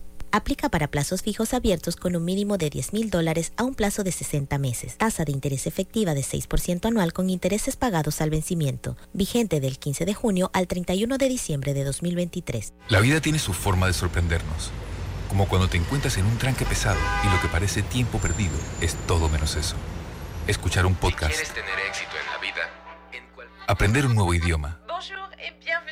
Aplica 0.33 0.69
para 0.69 0.87
plazos 0.87 1.21
fijos 1.21 1.53
abiertos 1.53 1.97
con 1.97 2.15
un 2.15 2.23
mínimo 2.23 2.57
de 2.57 2.69
10 2.69 2.93
mil 2.93 3.09
dólares 3.09 3.51
a 3.57 3.63
un 3.63 3.75
plazo 3.75 4.05
de 4.05 4.13
60 4.13 4.57
meses. 4.59 4.97
Tasa 4.97 5.25
de 5.25 5.33
interés 5.33 5.67
efectiva 5.67 6.13
de 6.13 6.21
6% 6.21 6.85
anual 6.85 7.11
con 7.11 7.29
intereses 7.29 7.75
pagados 7.75 8.21
al 8.21 8.29
vencimiento. 8.29 8.95
Vigente 9.11 9.59
del 9.59 9.77
15 9.77 10.05
de 10.05 10.13
junio 10.13 10.49
al 10.53 10.67
31 10.67 11.17
de 11.17 11.27
diciembre 11.27 11.73
de 11.73 11.83
2023. 11.83 12.73
La 12.87 13.01
vida 13.01 13.19
tiene 13.19 13.39
su 13.39 13.51
forma 13.51 13.87
de 13.87 13.93
sorprendernos. 13.93 14.71
Como 15.27 15.49
cuando 15.49 15.67
te 15.67 15.77
encuentras 15.77 16.17
en 16.17 16.25
un 16.25 16.37
tranque 16.37 16.65
pesado 16.65 16.99
y 17.25 17.33
lo 17.33 17.41
que 17.41 17.49
parece 17.49 17.81
tiempo 17.81 18.17
perdido 18.17 18.55
es 18.79 18.95
todo 19.07 19.27
menos 19.27 19.57
eso. 19.57 19.75
Escuchar 20.47 20.85
un 20.85 20.95
podcast. 20.95 21.35
tener 21.53 21.79
éxito 21.89 22.11
en 22.17 22.31
la 22.31 22.37
vida, 22.39 22.81
Aprender 23.67 24.05
un 24.05 24.15
nuevo 24.15 24.33
idioma 24.33 24.80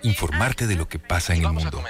informarte 0.03 0.67
de 0.67 0.75
lo 0.75 0.87
que 0.87 0.99
pasa 0.99 1.33
en 1.33 1.43
el 1.43 1.51
mundo. 1.51 1.83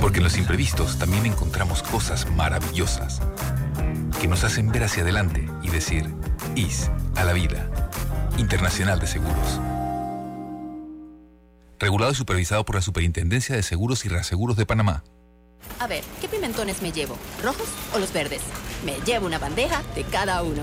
Porque 0.00 0.18
en 0.18 0.24
los 0.24 0.36
imprevistos 0.36 0.98
también 0.98 1.26
encontramos 1.26 1.82
cosas 1.82 2.30
maravillosas 2.30 3.20
que 4.20 4.28
nos 4.28 4.44
hacen 4.44 4.70
ver 4.70 4.84
hacia 4.84 5.02
adelante 5.02 5.48
y 5.62 5.70
decir, 5.70 6.12
IS 6.56 6.90
a 7.16 7.24
la 7.24 7.32
vida. 7.32 7.70
Internacional 8.36 8.98
de 9.00 9.06
Seguros. 9.06 9.60
Regulado 11.78 12.12
y 12.12 12.14
supervisado 12.14 12.64
por 12.64 12.74
la 12.74 12.82
Superintendencia 12.82 13.54
de 13.54 13.62
Seguros 13.62 14.04
y 14.04 14.08
Reaseguros 14.08 14.56
de 14.56 14.66
Panamá. 14.66 15.04
A 15.78 15.86
ver, 15.86 16.02
¿qué 16.20 16.28
pimentones 16.28 16.82
me 16.82 16.92
llevo? 16.92 17.16
¿Rojos 17.42 17.68
o 17.94 17.98
los 17.98 18.12
verdes? 18.12 18.42
Me 18.84 18.98
llevo 19.04 19.26
una 19.26 19.38
bandeja 19.38 19.82
de 19.94 20.04
cada 20.04 20.42
uno 20.42 20.62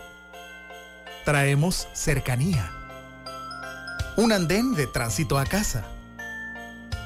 traemos 1.25 1.87
cercanía. 1.93 2.71
Un 4.17 4.31
andén 4.31 4.73
de 4.73 4.87
tránsito 4.87 5.37
a 5.37 5.45
casa. 5.45 5.83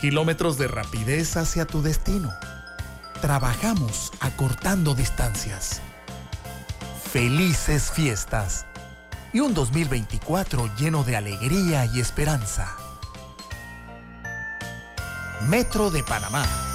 Kilómetros 0.01 0.57
de 0.57 0.67
rapidez 0.67 1.37
hacia 1.37 1.65
tu 1.65 1.81
destino. 1.81 2.33
Trabajamos 3.21 4.11
acortando 4.19 4.95
distancias. 4.95 5.81
Felices 7.11 7.91
fiestas. 7.91 8.65
Y 9.33 9.39
un 9.39 9.53
2024 9.53 10.75
lleno 10.77 11.03
de 11.03 11.15
alegría 11.15 11.85
y 11.85 11.99
esperanza. 11.99 12.75
Metro 15.47 15.91
de 15.91 16.03
Panamá. 16.03 16.74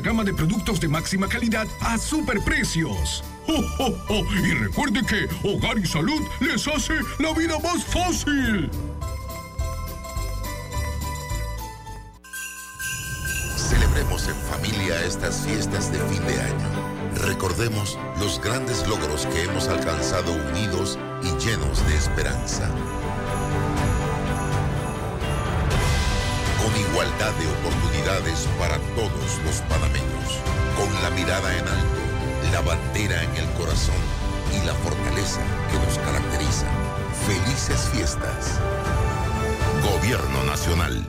gama 0.00 0.24
de 0.24 0.32
productos 0.32 0.80
de 0.80 0.88
máxima 0.88 1.28
calidad 1.28 1.66
a 1.80 1.98
superprecios. 1.98 3.24
¡Oh, 3.46 4.24
Y 4.44 4.54
recuerde 4.54 5.02
que 5.04 5.28
Hogar 5.46 5.78
y 5.78 5.86
Salud 5.86 6.22
les 6.40 6.66
hace 6.68 6.94
la 7.18 7.32
vida 7.32 7.58
más 7.58 7.84
fácil. 7.84 8.70
Celebremos 13.56 14.28
en 14.28 14.36
familia 14.50 15.04
estas 15.04 15.44
fiestas 15.46 15.90
de 15.92 15.98
fin 15.98 16.24
de 16.26 16.40
año. 16.40 16.92
Recordemos 17.26 17.98
los 18.18 18.40
grandes 18.40 18.86
logros 18.88 19.26
que 19.26 19.42
hemos 19.42 19.68
alcanzado 19.68 20.32
unidos 20.50 20.98
y 21.22 21.28
llenos 21.44 21.86
de 21.86 21.96
esperanza. 21.96 22.68
Con 26.72 26.80
igualdad 26.80 27.32
de 27.38 27.46
oportunidades 27.48 28.48
para 28.58 28.78
todos 28.94 29.38
los 29.44 29.60
panameños, 29.68 30.38
con 30.76 30.92
la 31.02 31.10
mirada 31.10 31.58
en 31.58 31.66
alto, 31.66 32.52
la 32.52 32.60
bandera 32.60 33.22
en 33.22 33.36
el 33.36 33.48
corazón 33.54 33.94
y 34.52 34.66
la 34.66 34.74
fortaleza 34.74 35.40
que 35.70 35.78
nos 35.78 35.98
caracteriza. 35.98 36.66
Felices 37.26 37.88
fiestas. 37.92 38.60
Gobierno 39.82 40.44
Nacional. 40.44 41.04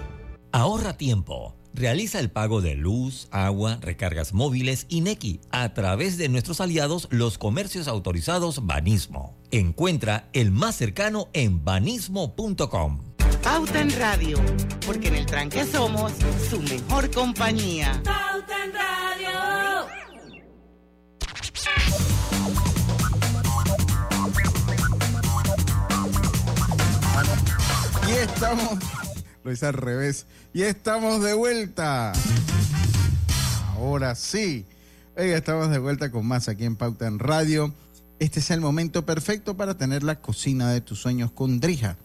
Ahorra 0.51 0.98
tiempo. 0.98 1.55
Realiza 1.74 2.20
el 2.20 2.29
pago 2.29 2.62
de 2.62 2.75
luz, 2.75 3.27
agua, 3.32 3.79
recargas 3.82 4.34
móviles 4.34 4.86
y 4.89 5.01
NECI 5.01 5.41
a 5.50 5.74
través 5.74 6.20
de 6.20 6.29
nuestros 6.29 6.62
aliados 6.62 7.08
los 7.10 7.39
comercios 7.39 7.88
autorizados 7.88 8.67
Banismo. 8.67 9.36
Encuentra 9.50 10.29
el 10.34 10.51
más 10.51 10.75
cercano 10.75 11.29
en 11.34 11.63
banismo.com. 11.63 13.12
Pauta 13.43 13.81
en 13.81 13.91
Radio, 14.00 14.39
porque 14.85 15.09
en 15.09 15.15
el 15.15 15.25
tranque 15.25 15.65
somos 15.65 16.13
su 16.50 16.62
mejor 16.62 17.12
compañía. 17.12 18.01
Pauta 18.03 18.63
en 18.63 18.73
Radio. 18.73 19.88
Y 28.07 28.12
estamos, 28.12 28.79
lo 29.43 29.51
hice 29.51 29.65
al 29.65 29.73
revés, 29.73 30.25
y 30.53 30.63
estamos 30.63 31.21
de 31.21 31.33
vuelta. 31.33 32.13
Ahora 33.75 34.15
sí. 34.15 34.65
Oiga, 35.17 35.38
estamos 35.38 35.69
de 35.69 35.79
vuelta 35.79 36.12
con 36.12 36.25
más 36.25 36.47
aquí 36.47 36.63
en 36.63 36.77
Pauta 36.77 37.07
en 37.07 37.19
Radio. 37.19 37.73
Este 38.19 38.39
es 38.39 38.50
el 38.51 38.62
momento 38.62 39.05
perfecto 39.05 39.57
para 39.57 39.77
tener 39.77 40.01
la 40.01 40.21
cocina 40.21 40.71
de 40.71 40.79
tus 40.79 41.00
sueños 41.00 41.29
con 41.31 41.59
Drija. 41.59 41.97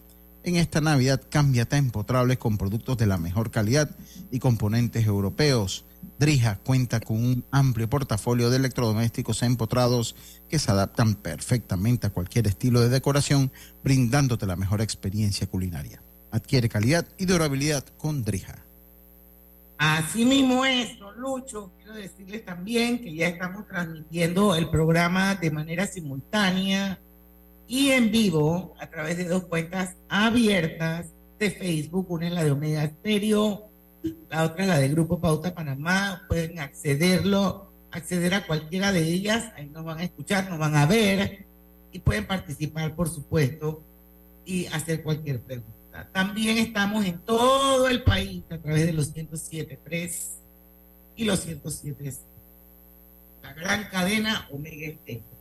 En 0.43 0.55
esta 0.55 0.79
Navidad, 0.79 1.21
cámbiate 1.29 1.75
a 1.75 1.79
empotrables 1.79 2.37
con 2.37 2.57
productos 2.57 2.97
de 2.97 3.05
la 3.05 3.17
mejor 3.17 3.51
calidad 3.51 3.89
y 4.31 4.39
componentes 4.39 5.05
europeos. 5.05 5.85
Drija 6.17 6.59
cuenta 6.59 7.01
con 7.01 7.17
un 7.17 7.45
amplio 7.51 7.89
portafolio 7.89 8.49
de 8.49 8.57
electrodomésticos 8.57 9.43
empotrados 9.43 10.15
que 10.47 10.57
se 10.57 10.71
adaptan 10.71 11.15
perfectamente 11.15 12.07
a 12.07 12.11
cualquier 12.11 12.47
estilo 12.47 12.79
de 12.79 12.87
decoración, 12.87 13.51
brindándote 13.83 14.45
la 14.45 14.55
mejor 14.55 14.81
experiencia 14.81 15.45
culinaria. 15.47 16.01
Adquiere 16.31 16.69
calidad 16.69 17.05
y 17.17 17.25
durabilidad 17.25 17.83
con 17.97 18.23
Drija. 18.23 18.63
Así 19.77 20.25
mismo 20.25 20.65
es, 20.65 20.97
don 20.99 21.19
Lucho. 21.19 21.71
Quiero 21.77 21.93
decirles 21.95 22.45
también 22.45 22.99
que 22.99 23.13
ya 23.13 23.27
estamos 23.27 23.67
transmitiendo 23.67 24.55
el 24.55 24.69
programa 24.69 25.35
de 25.35 25.51
manera 25.51 25.85
simultánea 25.85 26.99
y 27.69 27.91
en 27.91 28.11
vivo 28.11 28.73
a 28.79 28.87
través 28.87 29.15
de 29.17 29.25
dos 29.25 29.43
cuentas 29.43 29.95
abiertas 30.09 31.13
de 31.37 31.51
Facebook. 31.51 32.09
Una 32.09 32.27
es 32.27 32.33
la 32.33 32.43
de 32.43 32.51
Omega 32.51 32.85
Stereo, 32.87 33.69
la 34.27 34.43
otra 34.43 34.63
es 34.63 34.67
la 34.67 34.79
de 34.79 34.89
Grupo 34.89 35.19
Pauta 35.21 35.53
Panamá. 35.53 36.23
Pueden 36.27 36.57
accederlo, 36.57 37.71
acceder 37.91 38.33
a 38.33 38.47
cualquiera 38.47 38.91
de 38.91 39.03
ellas. 39.03 39.51
Ahí 39.55 39.67
nos 39.67 39.85
van 39.85 39.99
a 39.99 40.03
escuchar, 40.03 40.49
nos 40.49 40.57
van 40.57 40.75
a 40.75 40.87
ver 40.87 41.45
y 41.91 41.99
pueden 41.99 42.25
participar, 42.25 42.95
por 42.95 43.07
supuesto, 43.07 43.83
y 44.45 44.65
hacer 44.65 45.03
cualquier 45.03 45.39
pregunta. 45.39 46.09
También 46.11 46.57
estamos 46.57 47.05
en 47.05 47.19
todo 47.19 47.87
el 47.87 48.01
país 48.01 48.43
a 48.49 48.57
través 48.57 48.87
de 48.87 48.93
los 48.93 49.13
107.3 49.13 50.11
y 51.17 51.25
los 51.25 51.41
107. 51.41 52.13
La 53.43 53.53
gran 53.53 53.89
cadena 53.89 54.47
Omega 54.51 54.87
Estéreo. 54.87 55.38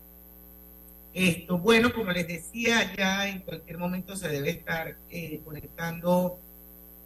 Esto, 1.18 1.58
bueno, 1.58 1.92
como 1.92 2.12
les 2.12 2.28
decía, 2.28 2.94
ya 2.96 3.28
en 3.28 3.40
cualquier 3.40 3.76
momento 3.76 4.14
se 4.14 4.28
debe 4.28 4.50
estar 4.50 4.94
eh, 5.10 5.40
conectando 5.44 6.38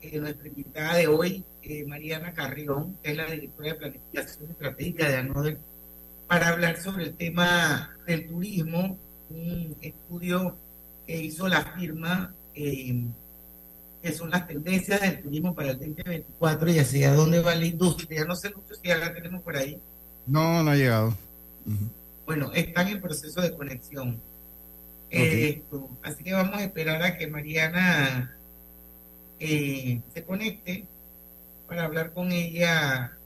eh, 0.03 0.21
nuestra 0.21 0.49
invitada 0.49 0.97
de 0.97 1.07
hoy, 1.07 1.43
eh, 1.63 1.87
Mariana 1.87 2.35
Carrión, 2.35 2.99
que 3.03 3.13
es 3.13 3.17
la 3.17 3.25
directora 3.25 3.71
de 3.71 3.75
Planificación 3.77 4.51
Estratégica 4.51 5.09
de 5.09 5.17
ANODER, 5.17 5.59
para 6.29 6.49
hablar 6.49 6.79
sobre 6.79 7.05
el 7.05 7.15
tema 7.17 7.97
del 8.07 8.27
turismo, 8.27 8.99
un 9.31 9.75
estudio 9.81 10.59
que 11.07 11.17
hizo 11.17 11.49
la 11.49 11.63
firma 11.75 12.35
que 12.53 14.13
son 14.15 14.29
las 14.29 14.47
tendencias 14.47 15.01
del 15.01 15.23
turismo 15.23 15.55
para 15.55 15.71
el 15.71 15.79
2024 15.79 16.71
y 16.71 16.79
hacia 16.81 17.15
dónde 17.15 17.41
va 17.41 17.55
la 17.55 17.65
industria. 17.65 18.27
No 18.27 18.37
sé 18.37 18.51
mucho 18.51 18.75
si 18.75 18.89
ya 18.89 18.99
la 18.99 19.15
tenemos 19.15 19.41
por 19.41 19.57
ahí. 19.57 19.81
No, 20.27 20.63
no 20.63 20.71
ha 20.71 20.77
llegado. 20.77 21.17
Bueno, 22.33 22.51
están 22.55 22.89
en 22.89 22.99
proceso 22.99 23.43
de 23.43 23.53
conexión. 23.53 24.19
así 26.03 26.25
que 26.25 26.33
vamos 26.33 26.57
a 26.57 26.65
esperar 26.65 27.03
a 27.03 27.19
que 27.19 27.27
Mariana 27.27 28.35
eh, 29.39 30.01
se 30.15 30.25
conecte 30.25 30.87
para 31.69 31.85
hablar 31.85 32.15
con 32.15 32.33
ella 32.33 33.19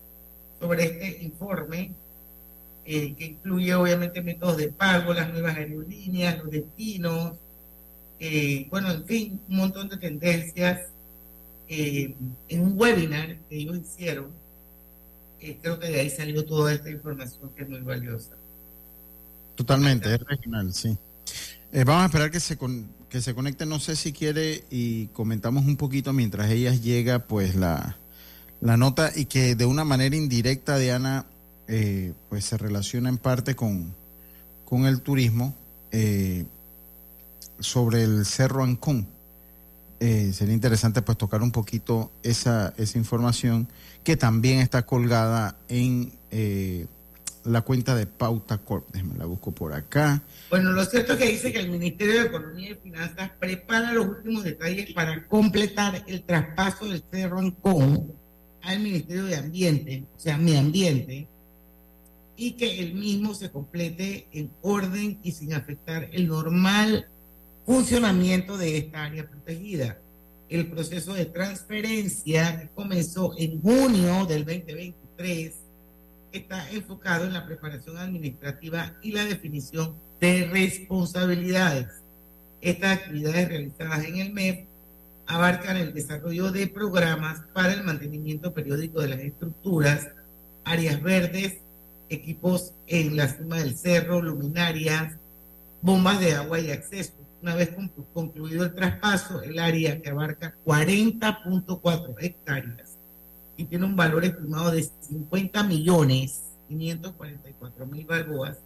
sobre 0.59 0.87
este 0.87 1.23
informe 1.23 1.93
eh, 2.85 3.15
que 3.15 3.27
incluye 3.27 3.73
obviamente 3.77 4.23
métodos 4.23 4.57
de 4.57 4.73
pago, 4.73 5.15
las 5.15 5.33
nuevas 5.33 5.57
aerolíneas, 5.57 6.43
los 6.43 6.51
destinos, 6.51 7.37
eh, 8.19 8.67
bueno, 8.71 8.91
en 8.91 9.05
fin, 9.05 9.41
un 9.49 9.57
montón 9.57 9.89
de 9.89 9.99
tendencias. 9.99 10.91
En 11.69 12.61
un 12.61 12.73
webinar 12.77 13.39
que 13.49 13.57
ellos 13.57 13.77
hicieron, 13.79 14.33
creo 15.39 15.79
que 15.79 15.87
de 15.91 16.01
ahí 16.01 16.11
salió 16.11 16.45
toda 16.45 16.73
esta 16.73 16.91
información 16.91 17.53
que 17.55 17.63
es 17.63 17.69
muy 17.69 17.83
valiosa. 17.83 18.37
Totalmente, 19.57 20.15
es 20.15 20.21
regional, 20.21 20.73
sí. 20.73 20.97
vamos 21.73 22.03
a 22.03 22.07
esperar 22.07 22.31
que 22.31 22.41
se, 22.41 22.57
que 23.09 23.21
se 23.21 23.35
conecte, 23.35 23.67
no 23.67 23.81
sé 23.81 23.97
si 23.97 24.13
quiere, 24.13 24.65
y 24.71 25.09
comentamos 25.09 25.65
un 25.67 25.77
poquito 25.77 26.13
mientras 26.13 26.51
ella 26.51 26.73
llega, 26.75 27.27
pues 27.27 27.57
la, 27.57 27.97
la 28.61 28.77
nota 28.77 29.11
y 29.15 29.25
que 29.25 29.57
de 29.57 29.67
una 29.67 29.85
manera 29.85 30.15
indirecta, 30.15 30.79
Diana, 30.79 31.27
pues 32.29 32.45
se 32.45 32.57
relaciona 32.57 33.09
en 33.09 33.19
parte 33.19 33.57
con, 33.57 33.95
con 34.65 34.87
el 34.87 35.01
turismo. 35.01 35.57
Eh, 35.91 36.45
sobre 37.59 38.03
el 38.03 38.27
Cerro 38.27 38.63
Ancón. 38.63 39.07
Eh, 39.99 40.33
sería 40.35 40.53
interesante 40.53 41.01
pues 41.01 41.17
tocar 41.17 41.43
un 41.43 41.53
poquito 41.53 42.13
esa, 42.23 42.75
esa 42.77 42.99
información 42.99 43.69
que 44.05 44.17
también 44.17 44.59
está 44.59 44.85
colgada 44.85 45.57
en 45.69 46.13
eh, 46.31 46.87
la 47.47 47.63
cuenta 47.63 47.95
de 47.95 48.07
Pauta 48.07 48.59
Corp. 48.59 48.89
Déjame 48.93 49.19
la 49.19 49.27
busco 49.27 49.53
por 49.53 49.73
acá. 49.73 50.23
Bueno, 50.51 50.73
lo 50.73 50.85
cierto 50.85 51.15
es 51.15 51.19
que 51.19 51.29
dice 51.29 51.53
que 51.53 51.61
el 51.61 51.71
Ministerio 51.71 52.21
de 52.21 52.27
Economía 52.27 52.71
y 52.71 52.75
Finanzas 52.75 53.31
prepara 53.39 53.93
los 53.93 54.07
últimos 54.07 54.45
detalles 54.45 54.93
para 54.93 55.27
completar 55.29 56.05
el 56.07 56.23
traspaso 56.23 56.87
del 56.87 57.03
Cerro 57.11 57.39
Ancón 57.39 58.13
al 58.63 58.81
Ministerio 58.81 59.25
de 59.25 59.37
Ambiente, 59.37 60.05
o 60.17 60.19
sea, 60.19 60.37
mi 60.39 60.57
ambiente, 60.57 61.29
y 62.37 62.53
que 62.53 62.81
el 62.81 62.95
mismo 62.95 63.35
se 63.35 63.51
complete 63.51 64.29
en 64.33 64.51
orden 64.63 65.19
y 65.23 65.33
sin 65.33 65.55
afectar 65.55 66.09
el 66.13 66.29
normal 66.29 67.09
funcionamiento 67.65 68.59
de 68.59 68.79
esta 68.79 69.05
área 69.05 69.29
protegida. 69.29 70.01
El 70.49 70.71
proceso 70.71 71.15
de 71.15 71.27
transferencia 71.27 72.71
comenzó 72.75 73.33
en 73.37 73.61
junio 73.61 74.27
del 74.27 74.45
2023 74.45 75.66
está 76.33 76.71
enfocado 76.71 77.25
en 77.25 77.33
la 77.33 77.47
preparación 77.47 77.99
administrativa 77.99 78.97
y 79.03 79.13
la 79.13 79.25
definición 79.25 79.97
de 80.21 80.49
responsabilidades. 80.53 81.89
Estas 82.61 82.99
actividades 82.99 83.49
realizadas 83.49 84.05
en 84.05 84.17
el 84.17 84.33
MEP 84.33 84.67
abarcan 85.27 85.77
el 85.77 85.93
desarrollo 85.93 86.51
de 86.53 86.67
programas 86.69 87.41
para 87.53 87.73
el 87.73 87.85
mantenimiento 87.85 88.55
periódico 88.55 89.01
de 89.01 89.09
las 89.09 89.21
estructuras, 89.21 90.09
áreas 90.65 91.03
verdes, 91.03 91.59
equipos 92.09 92.75
en 92.87 93.17
la 93.17 93.29
cima 93.29 93.59
del 93.59 93.77
cerro, 93.77 94.23
luminarias, 94.23 95.17
bombas 95.83 96.21
de 96.21 96.35
agua 96.35 96.61
y 96.61 96.71
acceso, 96.71 97.15
una 97.43 97.55
vez 97.55 97.71
concluido 98.13 98.65
el 98.65 98.75
traspaso, 98.75 99.43
el 99.43 99.59
área 99.59 100.01
que 100.01 100.11
abarca 100.11 100.57
40.4 100.65 102.15
hectáreas 102.19 102.86
y 103.57 103.65
tiene 103.65 103.85
un 103.85 103.97
valor 103.97 104.25
estimado 104.25 104.71
de 104.71 104.83
50 104.83 105.63
millones 105.65 106.43
544 106.69 107.87
mil 107.87 108.05
balboas, 108.07 108.59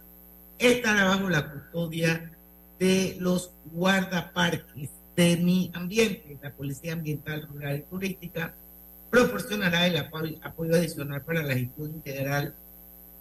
estará 0.57 1.05
bajo 1.05 1.29
la 1.29 1.51
custodia 1.51 2.31
de 2.79 3.15
los 3.19 3.51
guardaparques 3.71 4.89
de 5.15 5.37
mi 5.37 5.71
ambiente. 5.73 6.37
La 6.41 6.51
Policía 6.51 6.93
Ambiental, 6.93 7.47
Rural 7.47 7.77
y 7.77 7.81
Turística 7.89 8.53
proporcionará 9.09 9.87
el 9.87 9.97
apoyo, 9.97 10.37
adicional 10.73 11.21
para 11.21 11.43
la 11.43 11.53
gestión 11.53 11.91
integral 11.91 12.55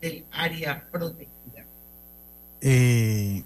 del 0.01 0.25
área 0.31 0.89
protegida. 0.91 1.67
Eh, 2.61 3.43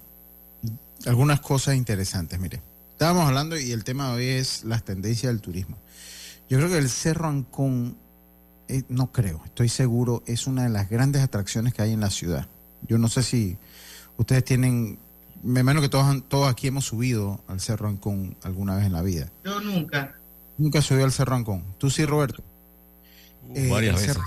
algunas 1.05 1.41
cosas 1.41 1.75
interesantes, 1.75 2.39
mire. 2.39 2.61
Estábamos 2.91 3.27
hablando 3.27 3.59
y 3.59 3.73
el 3.73 3.83
tema 3.83 4.09
de 4.09 4.15
hoy 4.15 4.27
es 4.27 4.63
las 4.63 4.83
tendencias 4.83 5.33
del 5.33 5.41
turismo. 5.41 5.77
Yo 6.47 6.57
creo 6.59 6.69
que 6.69 6.77
el 6.77 6.87
Cerro 6.87 7.27
Ancón, 7.27 7.97
eh, 8.67 8.83
no 8.89 9.11
creo, 9.11 9.41
estoy 9.45 9.69
seguro, 9.69 10.23
es 10.25 10.47
una 10.47 10.63
de 10.63 10.69
las 10.69 10.89
grandes 10.89 11.21
atracciones 11.21 11.73
que 11.73 11.81
hay 11.81 11.93
en 11.93 11.99
la 11.99 12.09
ciudad. 12.09 12.47
Yo 12.87 12.97
no 12.97 13.07
sé 13.07 13.23
si 13.23 13.57
ustedes 14.17 14.43
tienen, 14.43 14.97
me 15.43 15.59
imagino 15.59 15.81
que 15.81 15.89
todos, 15.89 16.23
todos 16.27 16.49
aquí 16.49 16.67
hemos 16.67 16.85
subido 16.85 17.41
al 17.47 17.59
Cerro 17.59 17.87
Ancón 17.87 18.35
alguna 18.43 18.75
vez 18.75 18.85
en 18.85 18.93
la 18.93 19.01
vida. 19.01 19.29
Yo 19.43 19.59
nunca. 19.59 20.15
Nunca 20.57 20.81
subí 20.81 21.01
al 21.01 21.11
Cerro 21.11 21.35
Ancón. 21.35 21.63
¿Tú 21.77 21.89
sí, 21.89 22.05
Roberto? 22.05 22.41
Uh, 23.49 23.57
eh, 23.57 23.69
varias 23.69 23.95
veces. 23.95 24.17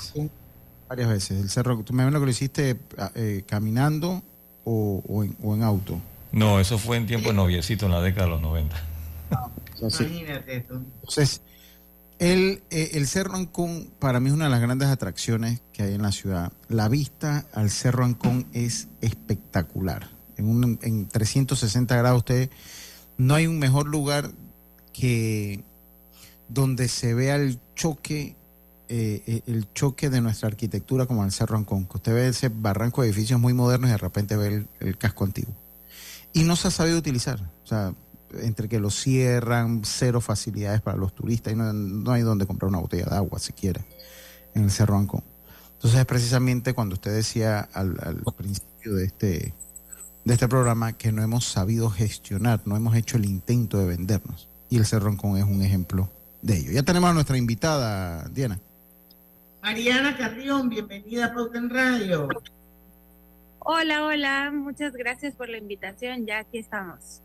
varias 0.88 1.08
veces. 1.08 1.40
El 1.40 1.50
Cerro, 1.50 1.82
¿tú 1.82 1.92
me 1.92 2.02
imagino 2.02 2.20
que 2.20 2.26
lo 2.26 2.30
hiciste 2.30 2.78
eh, 3.14 3.42
caminando 3.46 4.22
o, 4.64 5.24
en, 5.24 5.62
auto? 5.62 5.98
No, 6.30 6.60
eso 6.60 6.78
fue 6.78 6.98
en 6.98 7.06
tiempo 7.06 7.30
de 7.30 7.34
noviecito, 7.34 7.86
en 7.86 7.92
la 7.92 8.02
década 8.02 8.26
de 8.26 8.30
los 8.32 8.42
90. 8.42 8.76
Imagínate 9.80 10.56
eso. 10.56 10.74
Entonces, 10.74 11.40
el, 12.18 12.62
eh, 12.70 12.90
el 12.94 13.06
Cerro 13.06 13.36
Ancón 13.36 13.90
para 13.98 14.20
mí 14.20 14.28
es 14.28 14.34
una 14.34 14.44
de 14.44 14.50
las 14.50 14.60
grandes 14.60 14.88
atracciones 14.88 15.62
que 15.72 15.82
hay 15.82 15.94
en 15.94 16.02
la 16.02 16.12
ciudad. 16.12 16.52
La 16.68 16.88
vista 16.88 17.46
al 17.52 17.70
Cerro 17.70 18.04
Ancón 18.04 18.46
es 18.52 18.88
espectacular. 19.00 20.08
En, 20.36 20.48
un, 20.48 20.78
en 20.82 21.08
360 21.08 21.96
grados, 21.96 22.18
usted 22.18 22.50
no 23.16 23.34
hay 23.34 23.46
un 23.46 23.58
mejor 23.58 23.86
lugar 23.86 24.30
que 24.92 25.62
donde 26.48 26.88
se 26.88 27.14
vea 27.14 27.36
el 27.36 27.60
choque 27.74 28.36
eh, 28.90 29.22
eh, 29.26 29.42
el 29.46 29.70
choque 29.74 30.08
de 30.08 30.22
nuestra 30.22 30.48
arquitectura 30.48 31.04
como 31.04 31.24
el 31.24 31.30
Cerro 31.30 31.58
Ancón. 31.58 31.86
Usted 31.92 32.14
ve 32.14 32.28
ese 32.28 32.48
barranco 32.48 33.02
de 33.02 33.08
edificios 33.08 33.38
muy 33.38 33.52
modernos 33.52 33.90
y 33.90 33.92
de 33.92 33.98
repente 33.98 34.36
ve 34.36 34.66
el 34.80 34.96
casco 34.96 35.24
antiguo 35.24 35.54
y 36.32 36.44
no 36.44 36.56
se 36.56 36.68
ha 36.68 36.70
sabido 36.70 36.98
utilizar. 36.98 37.40
O 37.64 37.66
sea, 37.66 37.94
entre 38.40 38.68
que 38.68 38.80
lo 38.80 38.90
cierran, 38.90 39.82
cero 39.84 40.20
facilidades 40.20 40.80
para 40.80 40.96
los 40.96 41.14
turistas 41.14 41.52
y 41.52 41.56
no, 41.56 42.12
hay 42.12 42.22
donde 42.22 42.46
comprar 42.46 42.68
una 42.68 42.78
botella 42.78 43.06
de 43.06 43.16
agua 43.16 43.38
siquiera 43.38 43.84
en 44.54 44.64
el 44.64 44.70
Cerro 44.70 44.96
Ancón. 44.96 45.22
Entonces, 45.74 46.04
precisamente 46.06 46.74
cuando 46.74 46.94
usted 46.94 47.14
decía 47.14 47.60
al, 47.72 47.94
principio 48.36 48.94
de 48.94 49.04
este, 49.04 49.54
de 50.24 50.34
este 50.34 50.48
programa 50.48 50.94
que 50.94 51.12
no 51.12 51.22
hemos 51.22 51.44
sabido 51.44 51.90
gestionar, 51.90 52.60
no 52.64 52.76
hemos 52.76 52.96
hecho 52.96 53.16
el 53.16 53.24
intento 53.24 53.78
de 53.78 53.86
vendernos. 53.86 54.48
Y 54.70 54.76
el 54.76 54.86
Cerroncón 54.86 55.38
es 55.38 55.44
un 55.44 55.62
ejemplo 55.62 56.10
de 56.42 56.58
ello. 56.58 56.72
Ya 56.72 56.82
tenemos 56.82 57.10
a 57.10 57.14
nuestra 57.14 57.38
invitada, 57.38 58.28
Diana. 58.28 58.58
Mariana 59.62 60.16
Carrión, 60.16 60.68
bienvenida 60.68 61.26
a 61.26 61.34
Pauta 61.34 61.58
en 61.58 61.70
Radio. 61.70 62.28
Hola, 63.60 64.04
hola, 64.04 64.50
muchas 64.52 64.92
gracias 64.92 65.34
por 65.34 65.48
la 65.48 65.58
invitación, 65.58 66.26
ya 66.26 66.38
aquí 66.38 66.58
estamos. 66.58 67.22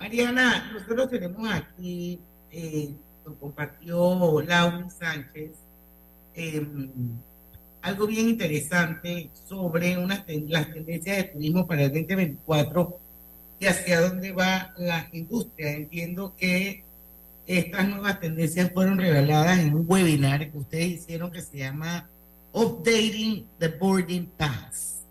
Mariana, 0.00 0.70
nosotros 0.72 1.10
tenemos 1.10 1.46
aquí, 1.52 2.18
eh, 2.50 2.94
lo 3.26 3.34
compartió 3.34 4.40
Laura 4.40 4.88
Sánchez, 4.88 5.50
em, 6.34 6.90
algo 7.82 8.06
bien 8.06 8.30
interesante 8.30 9.30
sobre 9.46 9.98
una, 9.98 10.24
las 10.26 10.72
tendencias 10.72 11.16
de 11.18 11.24
turismo 11.24 11.66
para 11.66 11.82
el 11.82 11.92
2024 11.92 12.98
y 13.60 13.66
hacia 13.66 14.00
dónde 14.00 14.32
va 14.32 14.72
la 14.78 15.06
industria. 15.12 15.72
Entiendo 15.72 16.34
que 16.34 16.82
estas 17.46 17.86
nuevas 17.86 18.20
tendencias 18.20 18.72
fueron 18.72 18.96
reveladas 18.96 19.58
en 19.58 19.74
un 19.74 19.84
webinar 19.86 20.50
que 20.50 20.56
ustedes 20.56 20.92
hicieron 20.92 21.30
que 21.30 21.42
se 21.42 21.58
llama 21.58 22.08
Updating 22.54 23.46
the 23.58 23.68
Boarding 23.68 24.30
Pass. 24.38 25.02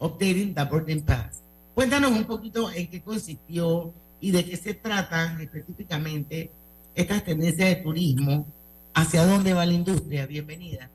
Updating 0.00 0.54
the 0.54 0.64
Boarding 0.64 1.02
Pass. 1.02 1.40
Cuéntanos 1.72 2.10
un 2.10 2.24
poquito 2.24 2.68
en 2.72 2.88
qué 2.88 3.00
consistió 3.00 3.94
y 4.24 4.30
de 4.30 4.42
qué 4.42 4.56
se 4.56 4.72
tratan 4.72 5.38
específicamente 5.38 6.50
estas 6.94 7.24
tendencias 7.24 7.68
de 7.68 7.76
turismo, 7.76 8.46
hacia 8.94 9.26
dónde 9.26 9.52
va 9.52 9.66
la 9.66 9.74
industria. 9.74 10.24
Bienvenida. 10.24 10.88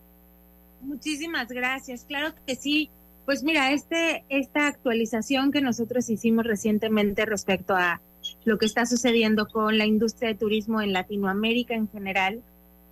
Muchísimas 0.81 1.47
gracias. 1.49 2.05
Claro 2.05 2.33
que 2.47 2.55
sí. 2.55 2.89
Pues 3.25 3.43
mira, 3.43 3.71
este, 3.71 4.23
esta 4.29 4.65
actualización 4.65 5.51
que 5.51 5.61
nosotros 5.61 6.09
hicimos 6.09 6.43
recientemente 6.43 7.23
respecto 7.27 7.75
a 7.75 8.01
lo 8.45 8.57
que 8.57 8.65
está 8.65 8.87
sucediendo 8.87 9.47
con 9.47 9.77
la 9.77 9.85
industria 9.85 10.29
de 10.29 10.35
turismo 10.35 10.81
en 10.81 10.91
Latinoamérica 10.91 11.75
en 11.75 11.87
general, 11.87 12.41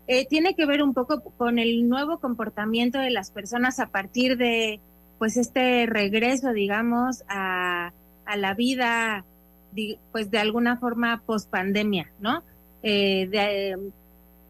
eh, 0.06 0.28
tiene 0.28 0.54
que 0.54 0.68
ver 0.68 0.84
un 0.84 0.94
poco 0.94 1.20
con 1.20 1.58
el 1.58 1.90
nuevo 1.90 2.20
comportamiento 2.20 3.00
de 3.00 3.10
las 3.10 3.32
personas 3.32 3.80
a 3.80 3.88
partir 3.88 4.38
de 4.38 4.82
pues 5.18 5.36
este 5.36 5.88
regreso, 5.88 6.54
digamos, 6.54 7.24
a, 7.28 7.92
a 8.26 8.38
la 8.38 8.54
vida, 8.54 9.26
pues 10.12 10.32
de 10.32 10.40
alguna 10.40 10.78
forma 10.78 11.22
post 11.26 11.50
pandemia, 11.50 12.12
¿no? 12.20 12.44
Eh, 12.84 13.28
de, 13.30 13.78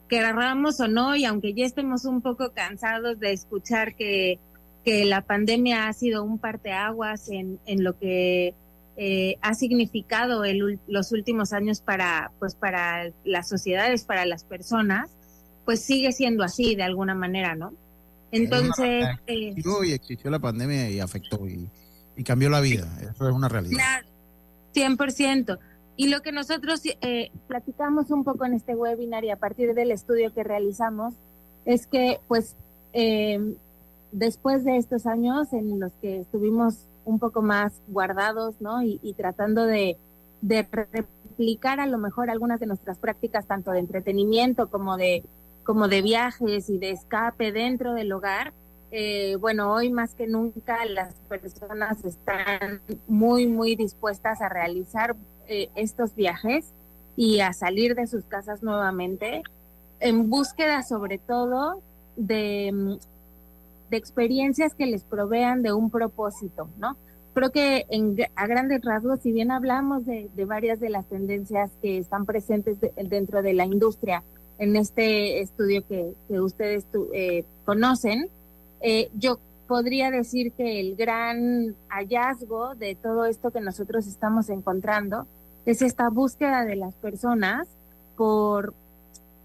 querramos 0.08 0.80
o 0.80 0.88
no, 0.88 1.16
y 1.16 1.26
aunque 1.26 1.54
ya 1.54 1.66
estemos 1.66 2.06
un 2.06 2.22
poco 2.22 2.52
cansados 2.54 3.20
de 3.20 3.34
escuchar 3.34 3.96
que, 3.96 4.40
que 4.86 5.06
la 5.06 5.22
pandemia 5.22 5.88
ha 5.88 5.94
sido 5.94 6.24
un 6.24 6.40
parteaguas 6.40 7.30
en, 7.30 7.60
en 7.66 7.84
lo 7.84 7.98
que 7.98 8.54
eh, 9.00 9.38
ha 9.42 9.54
significado 9.54 10.44
el, 10.44 10.80
los 10.88 11.12
últimos 11.12 11.54
años 11.54 11.82
para, 11.82 12.32
pues, 12.40 12.56
para 12.56 13.12
las 13.26 13.48
sociedades, 13.48 14.04
para 14.04 14.26
las 14.26 14.44
personas, 14.44 15.12
pues 15.66 15.82
sigue 15.82 16.12
siendo 16.12 16.44
así 16.44 16.76
de 16.76 16.84
alguna 16.84 17.14
manera, 17.14 17.54
¿no? 17.56 17.74
Entonces... 18.32 19.06
Eh, 19.28 19.54
y 19.56 19.92
existió 19.92 20.32
la 20.32 20.40
pandemia 20.40 20.90
y 20.90 21.00
afectó 21.00 21.48
y, 21.48 21.70
cambió 22.24 22.50
la 22.50 22.60
vida, 22.60 22.88
eso 23.02 23.30
es 23.30 23.36
una 23.36 23.48
realidad. 23.48 23.76
Claro, 23.76 24.08
100%. 24.78 25.58
Y 25.96 26.10
lo 26.10 26.22
que 26.22 26.32
nosotros 26.32 26.82
eh, 26.86 27.32
platicamos 27.48 28.12
un 28.12 28.24
poco 28.24 28.46
en 28.46 28.54
este 28.54 28.76
webinar 28.76 29.26
y 29.26 29.32
a 29.32 29.38
partir 29.38 29.74
del 29.74 29.92
estudio 29.92 30.34
que 30.34 30.44
realizamos 30.44 31.16
es 31.66 31.88
que, 31.88 32.20
pues, 32.28 32.56
eh, 32.94 33.56
después 34.12 34.64
de 34.64 34.78
estos 34.78 35.06
años 35.08 35.52
en 35.54 35.80
los 35.80 35.92
que 36.02 36.20
estuvimos 36.20 36.86
un 37.04 37.20
poco 37.20 37.42
más 37.42 37.82
guardados, 37.88 38.56
¿no? 38.60 38.84
Y, 38.84 39.00
y 39.02 39.14
tratando 39.14 39.66
de, 39.66 39.98
de 40.42 40.68
replicar 40.72 41.80
a 41.80 41.88
lo 41.88 41.98
mejor 41.98 42.30
algunas 42.30 42.60
de 42.60 42.68
nuestras 42.68 42.98
prácticas, 42.98 43.48
tanto 43.48 43.72
de 43.72 43.80
entretenimiento 43.80 44.70
como 44.70 44.98
de 44.98 45.24
como 45.64 45.90
de 45.90 46.02
viajes 46.02 46.70
y 46.70 46.78
de 46.78 46.92
escape 46.92 47.52
dentro 47.52 47.94
del 47.94 48.14
hogar, 48.14 48.54
eh, 48.92 49.36
bueno, 49.40 49.74
hoy 49.74 49.90
más 49.90 50.14
que 50.14 50.28
nunca 50.28 50.86
las 50.86 51.14
personas 51.28 52.04
están 52.06 52.82
muy, 53.08 53.48
muy 53.48 53.76
dispuestas 53.76 54.42
a 54.42 54.50
realizar 54.50 55.16
eh, 55.48 55.70
estos 55.76 56.16
viajes 56.16 56.74
y 57.16 57.40
a 57.40 57.54
salir 57.54 57.96
de 57.96 58.08
sus 58.08 58.26
casas 58.26 58.64
nuevamente 58.64 59.44
en 60.00 60.30
búsqueda 60.30 60.84
sobre 60.84 61.18
todo 61.18 61.82
de, 62.16 62.72
mm, 62.74 62.98
de 63.90 63.98
experiencias 63.98 64.74
que 64.74 64.86
les 64.86 65.04
provean 65.04 65.62
de 65.64 65.74
un 65.74 65.90
propósito, 65.90 66.70
¿no? 66.78 66.96
Creo 67.34 67.52
que 67.52 67.86
en, 67.90 68.18
a 68.36 68.48
grandes 68.48 68.82
rasgos, 68.84 69.20
si 69.22 69.32
bien 69.32 69.52
hablamos 69.52 70.06
de, 70.06 70.30
de 70.36 70.46
varias 70.46 70.80
de 70.80 70.90
las 70.90 71.06
tendencias 71.06 71.72
que 71.82 72.00
están 72.00 72.26
presentes 72.26 72.78
dentro 72.96 73.44
de 73.44 73.54
la 73.54 73.66
industria, 73.66 74.24
en 74.60 74.76
este 74.76 75.42
estudio 75.42 75.86
que, 75.88 76.14
ustedes 76.40 76.86
eh, 77.14 77.46
conocen, 77.66 78.30
eh, 78.82 79.10
yo 79.14 79.40
podría 79.68 80.12
decir 80.12 80.52
que 80.54 80.80
el 80.80 80.96
gran 80.96 81.76
hallazgo 81.90 82.76
de 82.76 82.96
todo 82.96 83.26
esto 83.26 83.52
que 83.52 83.62
nosotros 83.62 84.08
estamos 84.08 84.50
encontrando 84.50 85.28
es 85.66 85.82
esta 85.82 86.10
búsqueda 86.10 86.64
de 86.64 86.78
las 86.78 86.96
personas 86.96 87.68
por, 88.16 88.74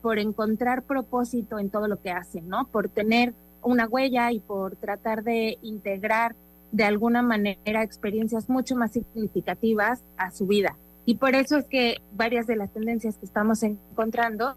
por 0.01 0.19
encontrar 0.19 0.83
propósito 0.83 1.59
en 1.59 1.71
todo 1.71 1.89
lo 1.89 2.01
que 2.01 2.13
hacen, 2.13 2.49
¿no? 2.49 2.67
Por 2.67 2.89
tener 2.89 3.35
una 3.63 3.87
huella 3.87 4.31
y 4.33 4.41
por 4.41 4.77
tratar 4.77 5.25
de 5.25 5.59
integrar 5.63 6.35
de 6.71 6.85
alguna 6.85 7.23
manera 7.23 7.83
experiencias 7.83 8.49
mucho 8.49 8.77
más 8.77 8.93
significativas 8.93 10.03
a 10.17 10.31
su 10.31 10.47
vida. 10.47 10.77
Y 11.05 11.17
por 11.17 11.35
eso 11.35 11.57
es 11.59 11.67
que 11.67 11.97
varias 12.13 12.47
de 12.47 12.57
las 12.57 12.73
tendencias 12.73 13.19
que 13.19 13.27
estamos 13.27 13.63
encontrando 13.63 14.55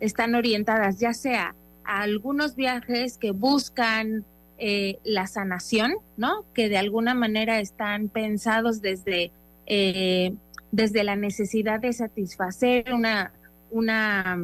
están 0.00 0.34
orientadas 0.34 0.98
ya 0.98 1.12
sea 1.12 1.54
a 1.88 2.02
algunos 2.02 2.54
viajes 2.54 3.16
que 3.16 3.30
buscan 3.30 4.26
eh, 4.58 4.98
la 5.04 5.26
sanación, 5.26 5.94
¿no? 6.18 6.44
Que 6.52 6.68
de 6.68 6.76
alguna 6.76 7.14
manera 7.14 7.60
están 7.60 8.10
pensados 8.10 8.82
desde, 8.82 9.32
eh, 9.64 10.34
desde 10.70 11.02
la 11.02 11.16
necesidad 11.16 11.80
de 11.80 11.94
satisfacer 11.94 12.92
una, 12.92 13.32
una 13.70 14.38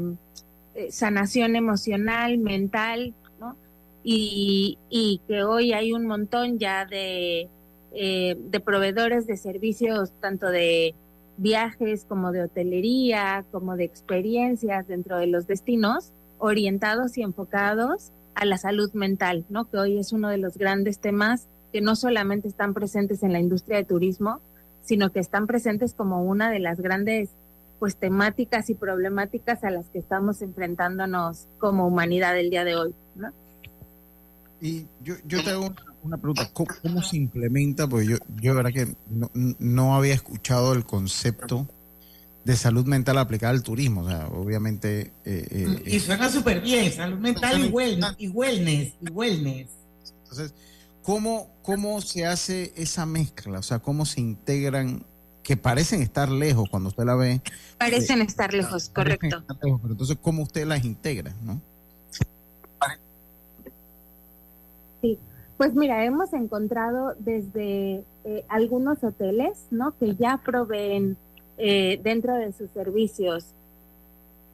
eh, 0.74 0.90
sanación 0.90 1.54
emocional, 1.54 2.38
mental, 2.38 3.12
¿no? 3.38 3.56
Y, 4.02 4.78
y, 4.88 5.20
que 5.28 5.44
hoy 5.44 5.74
hay 5.74 5.92
un 5.92 6.06
montón 6.06 6.58
ya 6.58 6.86
de, 6.86 7.50
de 7.92 8.60
proveedores 8.64 9.26
de 9.26 9.36
servicios, 9.36 10.12
tanto 10.18 10.48
de 10.48 10.94
viajes, 11.36 12.06
como 12.08 12.32
de 12.32 12.44
hotelería, 12.44 13.44
como 13.52 13.76
de 13.76 13.84
experiencias 13.84 14.88
dentro 14.88 15.18
de 15.18 15.26
los 15.26 15.46
destinos, 15.46 16.10
orientados 16.38 17.16
y 17.18 17.22
enfocados 17.22 18.12
a 18.34 18.44
la 18.44 18.58
salud 18.58 18.92
mental, 18.94 19.44
¿no? 19.48 19.70
Que 19.70 19.78
hoy 19.78 19.98
es 19.98 20.12
uno 20.12 20.28
de 20.28 20.38
los 20.38 20.56
grandes 20.56 20.98
temas 20.98 21.46
que 21.72 21.80
no 21.80 21.96
solamente 21.96 22.48
están 22.48 22.74
presentes 22.74 23.22
en 23.22 23.32
la 23.32 23.40
industria 23.40 23.78
de 23.78 23.84
turismo, 23.84 24.40
sino 24.82 25.10
que 25.10 25.20
están 25.20 25.46
presentes 25.46 25.94
como 25.94 26.22
una 26.22 26.50
de 26.50 26.60
las 26.60 26.80
grandes 26.80 27.30
pues 27.78 27.96
temáticas 27.96 28.70
y 28.70 28.74
problemáticas 28.74 29.64
a 29.64 29.70
las 29.70 29.88
que 29.90 29.98
estamos 29.98 30.40
enfrentándonos 30.42 31.48
como 31.58 31.86
humanidad 31.86 32.38
el 32.38 32.50
día 32.50 32.64
de 32.64 32.76
hoy, 32.76 32.94
¿no? 33.16 33.30
Y 34.60 34.86
yo, 35.02 35.14
yo 35.26 35.42
te 35.42 35.50
hago 35.50 35.74
una 36.02 36.16
pregunta, 36.16 36.48
¿cómo, 36.52 37.02
se 37.02 37.16
implementa? 37.16 37.88
Porque 37.88 38.06
yo, 38.06 38.16
yo 38.40 38.54
verdad 38.54 38.72
que 38.72 38.94
no, 39.58 39.94
había 39.94 40.14
escuchado 40.14 40.72
el 40.72 40.84
concepto 40.84 41.66
de 42.44 42.56
salud 42.56 42.84
mental 42.86 43.18
aplicada 43.18 43.52
al 43.52 43.62
turismo, 43.62 44.02
o 44.02 44.08
sea, 44.08 44.28
obviamente... 44.28 45.12
Eh, 45.24 45.46
eh, 45.50 45.82
y 45.86 45.98
suena 46.00 46.28
súper 46.28 46.60
bien, 46.60 46.92
salud 46.92 47.18
mental 47.18 47.64
y 47.64 47.68
wellness, 47.68 48.14
y 48.18 48.28
wellness, 48.28 48.94
y 49.00 49.10
wellness. 49.10 49.70
Entonces, 50.22 50.54
¿cómo, 51.02 51.50
¿cómo 51.62 52.00
se 52.02 52.26
hace 52.26 52.72
esa 52.76 53.06
mezcla? 53.06 53.58
O 53.58 53.62
sea, 53.62 53.78
¿cómo 53.78 54.04
se 54.04 54.20
integran 54.20 55.06
que 55.42 55.56
parecen 55.56 56.02
estar 56.02 56.28
lejos 56.30 56.68
cuando 56.68 56.90
usted 56.90 57.04
la 57.04 57.14
ve? 57.14 57.40
Parecen 57.78 58.20
eh, 58.20 58.24
estar 58.24 58.52
lejos, 58.52 58.90
correcto. 58.90 59.42
pero 59.60 59.80
entonces, 59.88 60.18
¿cómo 60.20 60.42
usted 60.42 60.66
las 60.66 60.84
integra, 60.84 61.34
no? 61.42 61.60
Sí, 65.00 65.18
pues 65.56 65.74
mira, 65.74 66.04
hemos 66.04 66.32
encontrado 66.34 67.14
desde 67.18 68.04
eh, 68.24 68.44
algunos 68.48 69.02
hoteles, 69.02 69.66
¿no? 69.70 69.96
Que 69.98 70.14
ya 70.16 70.40
proveen 70.44 71.16
eh, 71.58 72.00
dentro 72.02 72.34
de 72.34 72.52
sus 72.52 72.70
servicios 72.70 73.46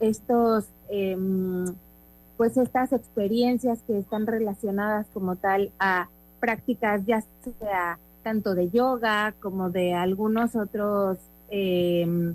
estos, 0.00 0.66
em, 0.88 1.66
pues 2.36 2.56
estas 2.56 2.92
experiencias 2.92 3.80
que 3.86 3.98
están 3.98 4.26
relacionadas 4.26 5.06
como 5.12 5.36
tal 5.36 5.70
a 5.78 6.08
prácticas 6.40 7.04
ya 7.06 7.22
sea 7.58 7.98
tanto 8.22 8.54
de 8.54 8.70
yoga 8.70 9.34
como 9.40 9.70
de 9.70 9.94
algunos 9.94 10.56
otros 10.56 11.18
em, 11.50 12.34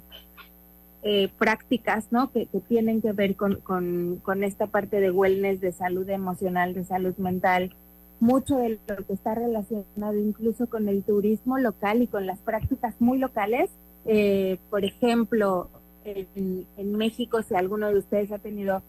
eh, 1.07 1.29
prácticas 1.37 2.07
¿no? 2.11 2.31
que, 2.31 2.47
tienen 2.67 3.01
que 3.01 3.11
ver 3.13 3.35
con, 3.35 3.55
con, 3.61 4.43
esta 4.43 4.67
parte 4.67 4.99
de 4.99 5.11
wellness, 5.11 5.61
de 5.61 5.71
salud 5.71 6.09
emocional, 6.09 6.73
de 6.73 6.83
salud 6.83 7.15
mental. 7.17 7.75
Mucho 8.19 8.57
de 8.57 8.79
lo 8.87 9.05
que 9.05 9.13
está 9.13 9.35
relacionado 9.35 10.17
incluso 10.17 10.67
con 10.67 10.89
el 10.89 11.03
turismo 11.03 11.59
local 11.59 12.01
y 12.01 12.07
con 12.07 12.25
las 12.25 12.39
prácticas 12.39 12.95
muy 12.99 13.19
locales. 13.19 13.69
Eh, 14.05 14.57
por 14.69 14.85
ejemplo, 14.85 15.69
en, 16.05 16.95
México, 16.95 17.41
si 17.41 17.55
alguno 17.55 17.89
de 17.89 17.99
ustedes 17.99 18.31
ha 18.31 18.37
tenido 18.37 18.83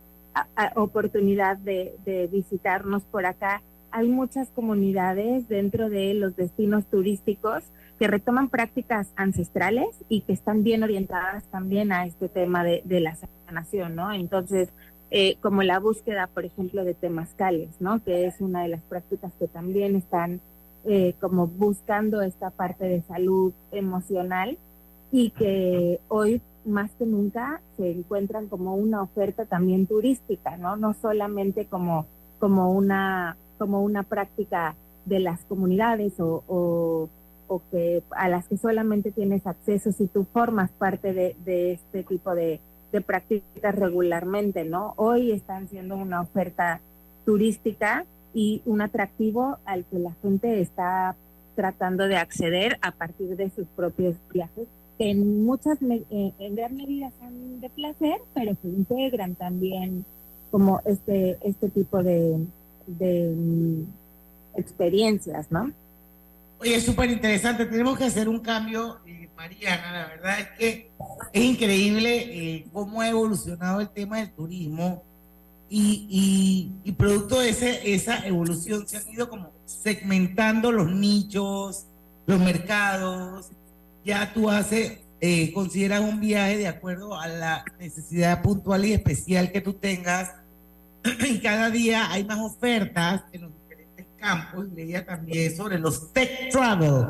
oportunidad 0.75 1.57
de, 1.57 2.29
visitarnos 2.31 3.03
por 3.05 3.25
acá, 3.25 3.63
hay 3.91 4.09
muchas 4.09 4.51
comunidades 4.51 5.49
dentro 5.49 5.89
de 5.89 6.13
los 6.13 6.37
destinos 6.37 6.85
turísticos 6.87 7.65
que 7.99 8.09
retoman 8.09 8.51
prácticas 8.51 9.09
ancestrales 9.17 9.89
y 10.11 10.21
que 10.21 10.35
están 10.35 10.63
bien 10.63 10.83
orientadas 10.83 11.45
también 11.45 11.93
a 11.93 12.05
este 12.05 12.29
tema 12.29 12.63
de, 12.63 12.83
la 13.01 13.17
sanación, 13.47 13.95
¿no? 13.97 14.13
Entonces, 14.13 14.69
eh, 15.11 15.37
como 15.41 15.63
la 15.63 15.79
búsqueda, 15.79 16.27
por 16.27 16.45
ejemplo, 16.45 16.85
de 16.85 16.93
temazcales, 16.93 17.71
¿no? 17.81 18.05
Que 18.05 18.27
es 18.27 18.41
una 18.43 18.63
de 18.65 18.69
las 18.69 18.83
prácticas 18.83 19.33
que 19.39 19.49
también 19.49 19.97
están 19.97 20.41
eh, 20.85 21.15
como 21.21 21.47
buscando 21.47 22.21
esta 22.21 22.51
parte 22.51 22.85
de 22.85 23.01
salud 23.03 23.55
emocional 23.73 24.59
y 25.13 25.31
que 25.31 26.01
hoy 26.09 26.41
más 26.65 26.91
que 26.93 27.07
nunca 27.07 27.61
se 27.77 27.91
encuentran 27.91 28.49
como 28.49 28.75
una 28.75 29.03
oferta 29.03 29.45
también 29.45 29.87
turística, 29.87 30.57
¿no? 30.57 30.77
No 30.77 30.95
solamente 30.95 31.67
como, 31.67 32.07
como, 32.39 32.73
una, 32.73 33.37
como 33.59 33.83
una 33.83 34.03
práctica 34.03 34.75
de 35.05 35.21
las 35.21 35.45
comunidades 35.45 36.15
o 36.19 37.09
o 37.49 37.63
que 37.71 38.03
a 38.11 38.29
las 38.29 38.49
que 38.49 38.57
solamente 38.57 39.13
tienes 39.13 39.47
acceso 39.47 39.93
si 39.93 40.07
tú 40.07 40.25
formas 40.33 40.71
parte 40.71 41.13
de, 41.13 41.73
este 41.73 42.03
tipo 42.03 42.35
de, 42.35 42.61
prácticas 43.07 43.75
regularmente, 43.75 44.65
¿no? 44.65 44.95
Hoy 44.97 45.31
están 45.31 45.69
siendo 45.69 45.97
una 45.97 46.23
oferta 46.23 46.81
turística 47.27 48.07
y 48.33 48.63
un 48.65 48.81
atractivo 48.81 49.59
al 49.67 49.85
que 49.85 49.99
la 49.99 50.13
gente 50.23 50.63
está 50.63 51.15
tratando 51.57 52.09
de 52.09 52.17
acceder 52.17 52.79
a 52.81 52.93
partir 52.93 53.37
de 53.37 53.51
sus 53.51 53.67
propios 53.69 54.17
viajes, 54.33 54.67
que 54.99 55.11
en 55.11 55.45
muchas, 55.45 55.79
en 55.81 56.55
gran 56.57 56.77
medida 56.77 57.11
son 57.21 57.61
de 57.61 57.69
placer, 57.71 58.19
pero 58.35 58.57
que 58.61 58.69
integran 58.69 59.35
también 59.35 60.05
como 60.51 60.81
este, 60.85 61.39
este 61.43 61.69
tipo 61.69 62.03
de, 62.03 62.47
de 62.87 63.35
mm, 63.37 63.83
experiencias, 64.59 65.51
¿no? 65.51 65.73
Oye, 66.59 66.77
es 66.77 66.85
súper 66.85 67.11
interesante. 67.11 67.67
Tenemos 67.67 67.99
que 67.99 68.05
hacer 68.05 68.29
un 68.29 68.41
cambio, 68.41 68.99
eh, 69.07 69.29
Mariana. 69.37 69.93
La 69.93 70.07
verdad 70.07 70.41
es 70.41 70.49
que 70.59 70.91
es 71.33 71.45
increíble 71.45 72.17
eh, 72.17 72.67
cómo 72.73 73.01
ha 73.01 73.09
evolucionado 73.09 73.81
el 73.81 73.91
tema 73.91 74.19
del 74.19 74.31
turismo 74.31 75.03
y, 75.69 76.95
producto 76.97 77.41
de 77.41 77.51
ese, 77.51 77.93
esa 77.93 78.27
evolución 78.27 78.87
se 78.87 78.97
han 78.97 79.09
ido 79.09 79.29
como 79.29 79.51
segmentando 79.67 80.73
los 80.73 80.91
nichos, 80.91 81.87
los 82.27 82.41
mercados. 82.41 83.51
Ya 84.07 84.33
tú 84.33 84.49
haces, 84.49 85.01
eh, 85.21 85.53
consideras 85.53 86.01
un 86.01 86.21
viaje 86.21 86.59
de 86.59 86.69
acuerdo 86.69 87.19
a 87.19 87.27
la 87.27 87.65
necesidad 87.81 88.41
puntual 88.41 88.85
y 88.85 88.93
especial 88.93 89.51
que 89.51 89.61
tú 89.61 89.75
tengas. 89.75 90.33
Y 91.29 91.41
cada 91.41 91.71
día 91.71 92.13
hay 92.13 92.23
más 92.23 92.39
ofertas 92.39 93.25
en 93.33 93.43
los 93.43 93.51
campos, 94.17 94.69
leía 94.73 95.05
también 95.05 95.57
sobre 95.57 95.81
los 95.81 96.13
tech 96.13 96.53
travel. 96.53 97.05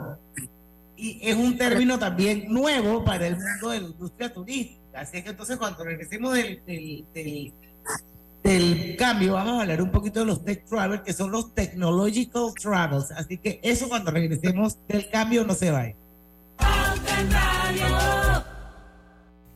Y 0.96 1.20
es 1.20 1.36
un 1.36 1.58
término 1.58 1.98
también 1.98 2.46
nuevo 2.48 3.04
para 3.04 3.26
el 3.26 3.36
mundo 3.36 3.70
de 3.70 3.80
la 3.82 3.88
industria 3.88 4.32
turística. 4.32 5.00
Así 5.00 5.22
que 5.22 5.28
entonces 5.28 5.58
cuando 5.58 5.84
regresemos 5.84 6.32
del, 6.32 6.62
del, 6.64 7.52
del, 8.42 8.96
cambio, 8.96 9.34
vamos 9.34 9.58
a 9.58 9.60
hablar 9.60 9.82
un 9.82 9.90
poquito 9.90 10.20
de 10.20 10.26
los 10.26 10.42
tech 10.42 10.64
travel, 10.64 11.02
que 11.02 11.12
son 11.12 11.30
los 11.30 11.54
technological 11.54 12.54
travels. 12.58 13.10
Así 13.10 13.36
que 13.36 13.60
eso 13.62 13.86
cuando 13.86 14.10
regresemos 14.10 14.78
del 14.88 15.10
cambio 15.10 15.44
no 15.44 15.52
se 15.52 15.70
va. 15.70 15.92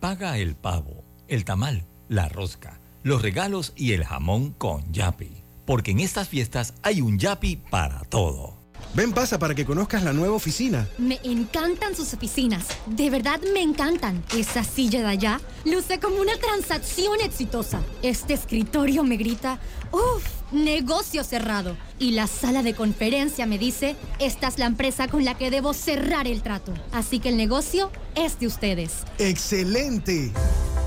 Paga 0.01 0.39
el 0.39 0.57
pavo, 0.57 1.05
el 1.29 1.45
tamal, 1.45 1.87
la 2.09 2.29
rosca, 2.29 2.81
los 3.03 3.23
regalos 3.23 3.73
y 3.77 3.93
el 3.93 4.05
jamón 4.05 4.53
con 4.53 4.93
Yapi 4.93 5.41
porque 5.71 5.93
en 5.93 6.01
estas 6.01 6.29
fiestas 6.29 6.75
hay 6.83 7.01
un 7.01 7.17
Yapi 7.17 7.55
para 7.55 8.01
todo. 8.09 8.57
Ven, 8.93 9.13
pasa 9.13 9.39
para 9.39 9.55
que 9.55 9.65
conozcas 9.65 10.03
la 10.03 10.13
nueva 10.13 10.35
oficina. 10.35 10.89
Me 10.99 11.21
encantan 11.23 11.95
sus 11.95 12.13
oficinas. 12.13 12.67
De 12.87 13.09
verdad 13.09 13.39
me 13.55 13.63
encantan. 13.63 14.25
Esa 14.37 14.65
silla 14.65 14.99
de 14.99 15.07
allá 15.07 15.41
luce 15.65 16.01
como 16.01 16.17
una 16.17 16.37
transacción 16.39 17.21
exitosa. 17.21 17.83
Este 18.03 18.35
escritorio 18.35 19.05
me 19.05 19.17
grita, 19.17 19.61
¡Uf! 19.93 20.40
Negocio 20.53 21.25
cerrado. 21.25 21.77
Y 21.99 22.13
la 22.13 22.27
sala 22.27 22.63
de 22.63 22.75
conferencia 22.75 23.47
me 23.47 23.59
dice, 23.59 23.97
esta 24.19 24.49
es 24.49 24.59
la 24.59 24.67
empresa 24.67 25.09
con 25.09 25.25
la 25.25 25.37
que 25.37 25.51
debo 25.51 25.75
cerrar 25.75 26.27
el 26.27 26.43
trato. 26.43 26.73
Así 26.93 27.21
que 27.21 27.29
el 27.29 27.37
negocio 27.37 27.91
es 28.15 28.39
de 28.41 28.47
ustedes. 28.47 29.05
¡Excelente! 29.19 30.33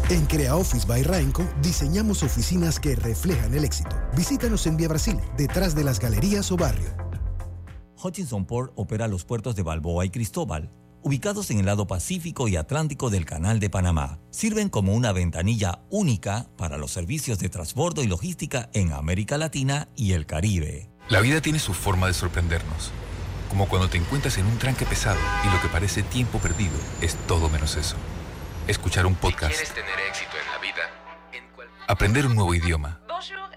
En 0.09 0.25
Crea 0.25 0.57
Office 0.57 0.85
by 0.85 1.03
Rainco 1.03 1.47
diseñamos 1.61 2.23
oficinas 2.23 2.79
que 2.79 2.95
reflejan 2.95 3.53
el 3.53 3.63
éxito. 3.63 3.95
Visítanos 4.15 4.67
en 4.67 4.75
Vía 4.75 4.89
Brasil, 4.89 5.17
detrás 5.37 5.75
de 5.75 5.83
las 5.83 5.99
galerías 5.99 6.51
o 6.51 6.57
barrio. 6.57 6.89
Hutchinson 8.03 8.45
Port 8.45 8.73
opera 8.75 9.07
los 9.07 9.23
puertos 9.23 9.55
de 9.55 9.63
Balboa 9.63 10.05
y 10.05 10.09
Cristóbal, 10.09 10.69
ubicados 11.03 11.51
en 11.51 11.59
el 11.59 11.65
lado 11.65 11.87
Pacífico 11.87 12.47
y 12.47 12.55
Atlántico 12.55 13.09
del 13.09 13.25
Canal 13.25 13.59
de 13.59 13.69
Panamá. 13.69 14.19
Sirven 14.31 14.69
como 14.69 14.93
una 14.93 15.11
ventanilla 15.11 15.79
única 15.89 16.47
para 16.57 16.77
los 16.77 16.91
servicios 16.91 17.39
de 17.39 17.49
transbordo 17.49 18.03
y 18.03 18.07
logística 18.07 18.69
en 18.73 18.93
América 18.93 19.37
Latina 19.37 19.87
y 19.95 20.13
el 20.13 20.25
Caribe. 20.25 20.89
La 21.09 21.19
vida 21.19 21.41
tiene 21.41 21.59
su 21.59 21.73
forma 21.73 22.07
de 22.07 22.13
sorprendernos, 22.13 22.91
como 23.49 23.67
cuando 23.67 23.89
te 23.89 23.97
encuentras 23.97 24.37
en 24.37 24.45
un 24.45 24.57
tranque 24.57 24.85
pesado 24.85 25.19
y 25.45 25.53
lo 25.53 25.61
que 25.61 25.67
parece 25.67 26.03
tiempo 26.03 26.39
perdido 26.39 26.75
es 27.01 27.15
todo 27.27 27.49
menos 27.49 27.75
eso 27.75 27.97
escuchar 28.67 29.05
un 29.05 29.15
podcast, 29.15 29.59
aprender 31.87 32.25
un 32.25 32.35
nuevo 32.35 32.53
idioma, 32.53 33.01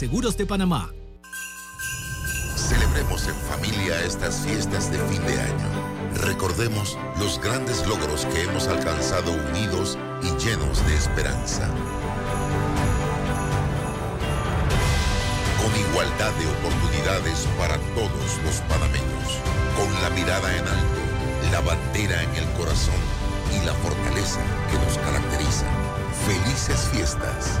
de 0.00 0.46
Panamá. 0.46 0.88
Celebremos 2.56 3.28
en 3.28 3.34
familia 3.34 4.02
estas 4.02 4.40
fiestas 4.40 4.90
de 4.90 4.96
fin 4.96 5.22
de 5.26 5.38
año. 5.38 5.68
Recordemos 6.22 6.96
los 7.18 7.38
grandes 7.38 7.86
logros 7.86 8.24
que 8.24 8.44
hemos 8.44 8.66
alcanzado 8.66 9.30
unidos 9.30 9.98
y 10.22 10.28
llenos 10.42 10.86
de 10.86 10.96
esperanza. 10.96 11.68
Con 15.60 15.78
igualdad 15.78 16.32
de 16.32 16.46
oportunidades 16.46 17.46
para 17.58 17.76
todos 17.92 18.38
los 18.42 18.56
panameños. 18.70 19.36
Con 19.76 19.92
la 20.02 20.08
mirada 20.16 20.56
en 20.56 20.66
alto, 20.66 21.00
la 21.52 21.60
bandera 21.60 22.22
en 22.22 22.34
el 22.36 22.48
corazón 22.52 23.00
y 23.52 23.66
la 23.66 23.74
fortaleza 23.74 24.40
que 24.70 24.78
nos 24.78 24.96
caracteriza. 24.96 25.66
Felices 26.26 26.88
fiestas. 26.90 27.60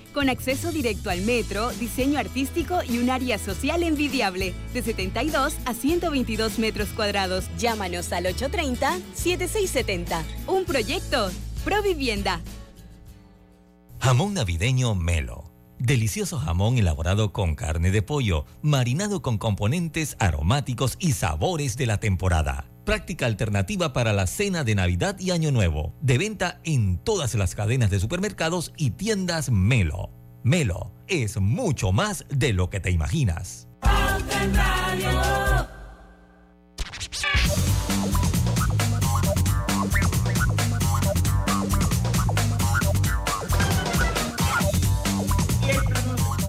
con 0.13 0.29
acceso 0.29 0.71
directo 0.71 1.09
al 1.09 1.21
metro, 1.21 1.71
diseño 1.71 2.19
artístico 2.19 2.79
y 2.87 2.99
un 2.99 3.09
área 3.09 3.37
social 3.37 3.83
envidiable, 3.83 4.53
de 4.73 4.81
72 4.81 5.55
a 5.65 5.73
122 5.73 6.59
metros 6.59 6.89
cuadrados. 6.89 7.45
Llámanos 7.57 8.13
al 8.13 8.25
830-7670. 8.25 10.23
Un 10.47 10.65
proyecto, 10.65 11.31
Provivienda. 11.63 12.41
Jamón 13.99 14.33
navideño 14.33 14.95
Melo. 14.95 15.51
Delicioso 15.77 16.39
jamón 16.39 16.77
elaborado 16.77 17.31
con 17.31 17.55
carne 17.55 17.91
de 17.91 18.01
pollo, 18.01 18.45
marinado 18.61 19.21
con 19.21 19.37
componentes 19.37 20.15
aromáticos 20.19 20.95
y 20.99 21.13
sabores 21.13 21.77
de 21.77 21.85
la 21.85 21.99
temporada. 21.99 22.70
Práctica 22.85 23.27
alternativa 23.27 23.93
para 23.93 24.11
la 24.11 24.25
cena 24.25 24.63
de 24.63 24.73
Navidad 24.73 25.19
y 25.19 25.29
Año 25.29 25.51
Nuevo. 25.51 25.93
De 26.01 26.17
venta 26.17 26.59
en 26.63 26.97
todas 26.97 27.35
las 27.35 27.53
cadenas 27.53 27.91
de 27.91 27.99
supermercados 27.99 28.73
y 28.75 28.91
tiendas 28.91 29.51
Melo. 29.51 30.09
Melo 30.43 30.91
es 31.07 31.39
mucho 31.39 31.91
más 31.91 32.25
de 32.29 32.53
lo 32.53 32.71
que 32.71 32.79
te 32.79 32.89
imaginas. 32.89 33.67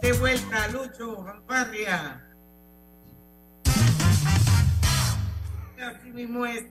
De 0.00 0.12
vuelta, 0.14 0.68
Lucho, 0.68 1.24
Fanfarria. 1.24 2.31
Así 5.82 6.10
mismo 6.10 6.46
es. 6.46 6.64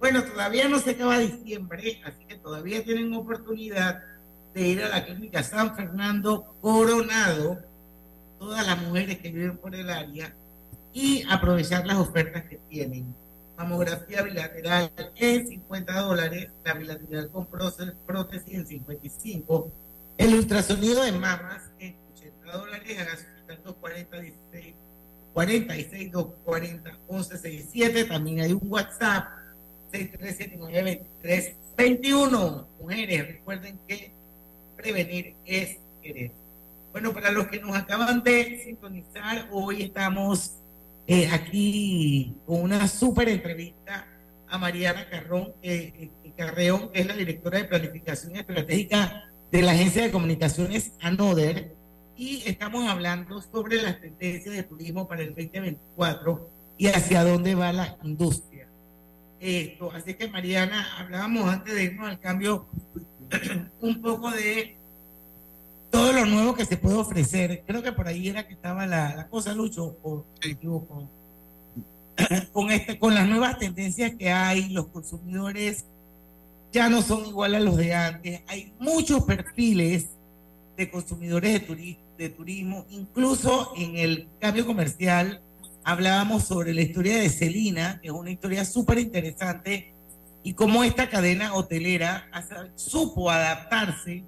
Bueno, 0.00 0.24
todavía 0.24 0.68
no 0.68 0.78
se 0.78 0.92
acaba 0.92 1.18
diciembre, 1.18 2.00
así 2.04 2.24
que 2.26 2.36
todavía 2.36 2.82
tienen 2.84 3.14
oportunidad 3.14 4.02
de 4.54 4.68
ir 4.68 4.82
a 4.82 4.88
la 4.88 5.04
clínica 5.04 5.42
San 5.42 5.74
Fernando 5.76 6.56
Coronado, 6.60 7.60
todas 8.38 8.66
las 8.66 8.80
mujeres 8.82 9.18
que 9.18 9.30
viven 9.30 9.56
por 9.56 9.74
el 9.74 9.90
área, 9.90 10.34
y 10.92 11.24
aprovechar 11.30 11.86
las 11.86 11.96
ofertas 11.96 12.44
que 12.44 12.58
tienen. 12.68 13.14
Mamografía 13.56 14.22
bilateral 14.22 14.90
en 15.16 15.46
50 15.46 16.00
dólares, 16.00 16.48
la 16.64 16.74
bilateral 16.74 17.30
con 17.30 17.46
prótesis 17.46 18.54
en 18.54 18.66
55, 18.66 19.72
el 20.18 20.34
ultrasonido 20.34 21.02
de 21.02 21.12
mamas 21.12 21.70
en 21.78 21.96
dólares, 22.52 22.98
a 22.98 23.04
gasolina 23.04 23.34
240 23.48 24.18
16 25.34 25.64
46 25.66 26.12
240 26.12 26.90
1167. 27.08 28.04
También 28.04 28.40
hay 28.40 28.52
un 28.52 28.62
WhatsApp 28.70 29.28
6379 29.90 31.02
2321. 31.22 32.68
Mujeres, 32.80 33.26
recuerden 33.26 33.78
que 33.88 34.12
prevenir 34.76 35.34
es 35.44 35.78
querer. 36.02 36.30
Bueno, 36.92 37.12
para 37.12 37.32
los 37.32 37.48
que 37.48 37.58
nos 37.58 37.76
acaban 37.76 38.22
de 38.22 38.62
sintonizar, 38.64 39.48
hoy 39.50 39.82
estamos 39.82 40.52
eh, 41.06 41.28
aquí 41.32 42.36
con 42.46 42.62
una 42.62 42.86
súper 42.86 43.28
entrevista 43.28 44.06
a 44.48 44.58
Mariana 44.58 45.08
Carrón, 45.10 45.52
eh, 45.62 46.10
eh, 46.24 46.32
Carreón, 46.36 46.90
que 46.92 47.00
es 47.00 47.06
la 47.06 47.14
directora 47.14 47.58
de 47.58 47.64
planificación 47.64 48.36
estratégica 48.36 49.24
de 49.50 49.62
la 49.62 49.72
agencia 49.72 50.02
de 50.02 50.10
comunicaciones 50.10 50.92
ANODER 51.00 51.74
y 52.16 52.42
estamos 52.46 52.88
hablando 52.88 53.40
sobre 53.40 53.82
las 53.82 54.00
tendencias 54.00 54.54
de 54.54 54.62
turismo 54.62 55.08
para 55.08 55.22
el 55.22 55.34
2024 55.34 56.50
y 56.78 56.86
hacia 56.86 57.24
dónde 57.24 57.54
va 57.54 57.72
la 57.72 57.96
industria. 58.02 58.68
Esto, 59.40 59.90
así 59.92 60.14
que 60.14 60.28
Mariana, 60.28 60.86
hablábamos 60.98 61.48
antes 61.48 61.74
de 61.74 61.84
irnos 61.84 62.08
al 62.08 62.20
cambio 62.20 62.66
un 63.80 64.00
poco 64.00 64.30
de 64.30 64.76
todo 65.90 66.12
lo 66.12 66.26
nuevo 66.26 66.54
que 66.54 66.64
se 66.64 66.76
puede 66.76 66.96
ofrecer. 66.96 67.62
Creo 67.66 67.82
que 67.82 67.92
por 67.92 68.08
ahí 68.08 68.28
era 68.28 68.46
que 68.46 68.54
estaba 68.54 68.86
la, 68.86 69.28
cosa, 69.28 69.52
Lucho, 69.52 69.96
o 70.02 70.24
equivoco. 70.42 71.08
Con, 72.52 72.70
este, 72.70 72.96
con 72.96 73.12
las 73.12 73.28
nuevas 73.28 73.58
tendencias 73.58 74.14
que 74.14 74.30
hay, 74.30 74.68
los 74.68 74.86
consumidores 74.86 75.84
ya 76.70 76.88
no 76.88 77.02
son 77.02 77.26
igual 77.26 77.56
a 77.56 77.60
los 77.60 77.76
de 77.76 77.92
antes. 77.92 78.40
Hay 78.46 78.72
muchos 78.78 79.24
perfiles 79.24 80.10
de 80.76 80.90
consumidores 80.92 81.54
de, 81.54 81.60
turismo 81.60 82.03
de 82.16 82.28
turismo, 82.28 82.86
incluso 82.90 83.72
en 83.76 83.96
el 83.96 84.28
cambio 84.40 84.66
comercial 84.66 85.42
hablábamos 85.84 86.44
sobre 86.44 86.72
la 86.72 86.82
historia 86.82 87.16
de 87.16 87.28
Celina, 87.28 88.00
que 88.00 88.08
es 88.08 88.14
una 88.14 88.30
historia 88.30 88.64
súper 88.64 88.98
interesante, 88.98 89.94
y 90.42 90.54
cómo 90.54 90.84
esta 90.84 91.08
cadena 91.08 91.54
hotelera 91.54 92.28
supo 92.74 93.30
adaptarse 93.30 94.24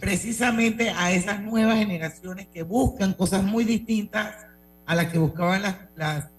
precisamente 0.00 0.90
a 0.90 1.12
esas 1.12 1.42
nuevas 1.42 1.78
generaciones 1.78 2.48
que 2.48 2.62
buscan 2.62 3.12
cosas 3.12 3.44
muy 3.44 3.64
distintas 3.64 4.34
a 4.86 4.94
las 4.94 5.12
que 5.12 5.18
buscaban 5.18 5.62
las, 5.62 5.76
las, 5.94 6.30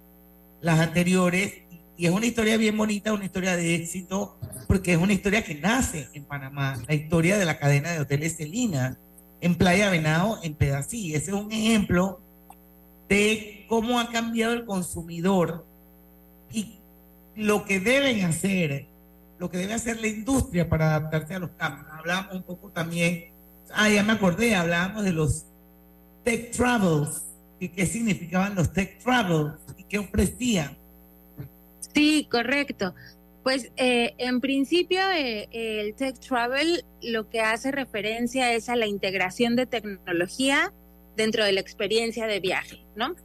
las 0.62 0.80
anteriores. 0.80 1.54
Y 1.98 2.08
es 2.08 2.12
una 2.12 2.26
historia 2.26 2.58
bien 2.58 2.78
bonita, 2.78 3.14
una 3.14 3.24
historia 3.24 3.56
de 3.56 3.76
éxito, 3.76 4.38
porque 4.68 4.94
es 4.94 4.98
una 4.98 5.14
historia 5.14 5.44
que 5.44 5.56
nace 5.56 6.10
en 6.14 6.26
Panamá, 6.26 6.78
la 6.86 6.94
historia 6.94 7.38
de 7.38 7.46
la 7.46 7.58
cadena 7.58 7.92
de 7.92 8.02
hoteles 8.02 8.36
Celina 8.36 9.00
en 9.46 9.54
Playa 9.54 9.92
Venado, 9.92 10.40
en 10.42 10.56
Pedací. 10.56 11.14
Ese 11.14 11.30
es 11.30 11.38
un 11.38 11.52
ejemplo 11.52 12.20
de 13.08 13.64
cómo 13.70 14.00
ha 14.00 14.10
cambiado 14.10 14.54
el 14.54 14.66
consumidor 14.66 15.64
y 16.52 16.80
lo 17.36 17.64
que 17.64 17.80
deben 17.80 18.26
hacer, 18.26 18.88
lo 19.38 19.52
que 19.52 19.60
debe 19.60 19.76
hacer 19.76 20.02
la 20.02 20.08
industria 20.08 20.68
para 20.68 20.96
adaptarse 20.96 21.36
a 21.36 21.40
los 21.40 21.52
cambios. 21.52 21.86
Hablábamos 21.92 22.38
un 22.38 22.42
poco 22.42 22.70
también, 22.70 23.26
ah, 23.72 23.88
ya 23.88 24.02
me 24.02 24.14
acordé, 24.14 24.56
hablábamos 24.56 25.04
de 25.04 25.14
los 25.14 25.46
tech 26.24 26.50
travels 26.50 27.22
y 27.60 27.70
qué 27.70 27.86
significaban 27.86 28.56
los 28.56 28.74
tech 28.74 28.98
travels 29.04 29.60
y 29.78 29.84
qué 29.84 30.00
ofrecían. 30.00 30.76
Sí, 31.94 32.28
correcto. 32.32 32.96
Pues 33.46 33.72
eh, 33.78 34.16
en 34.18 34.42
principio 34.42 35.00
eh, 35.12 35.48
el 35.52 35.94
Tech 35.94 36.18
Travel 36.18 36.84
lo 37.04 37.30
que 37.30 37.42
hace 37.42 37.72
referencia 37.72 38.52
es 38.54 38.70
a 38.70 38.76
la 38.76 38.88
integración 38.88 39.56
de 39.56 39.68
tecnología 39.68 40.74
dentro 41.16 41.46
de 41.46 41.52
la 41.52 41.60
experiencia 41.60 42.26
de 42.26 42.40
viaje, 42.40 42.84
¿no? 42.96 43.16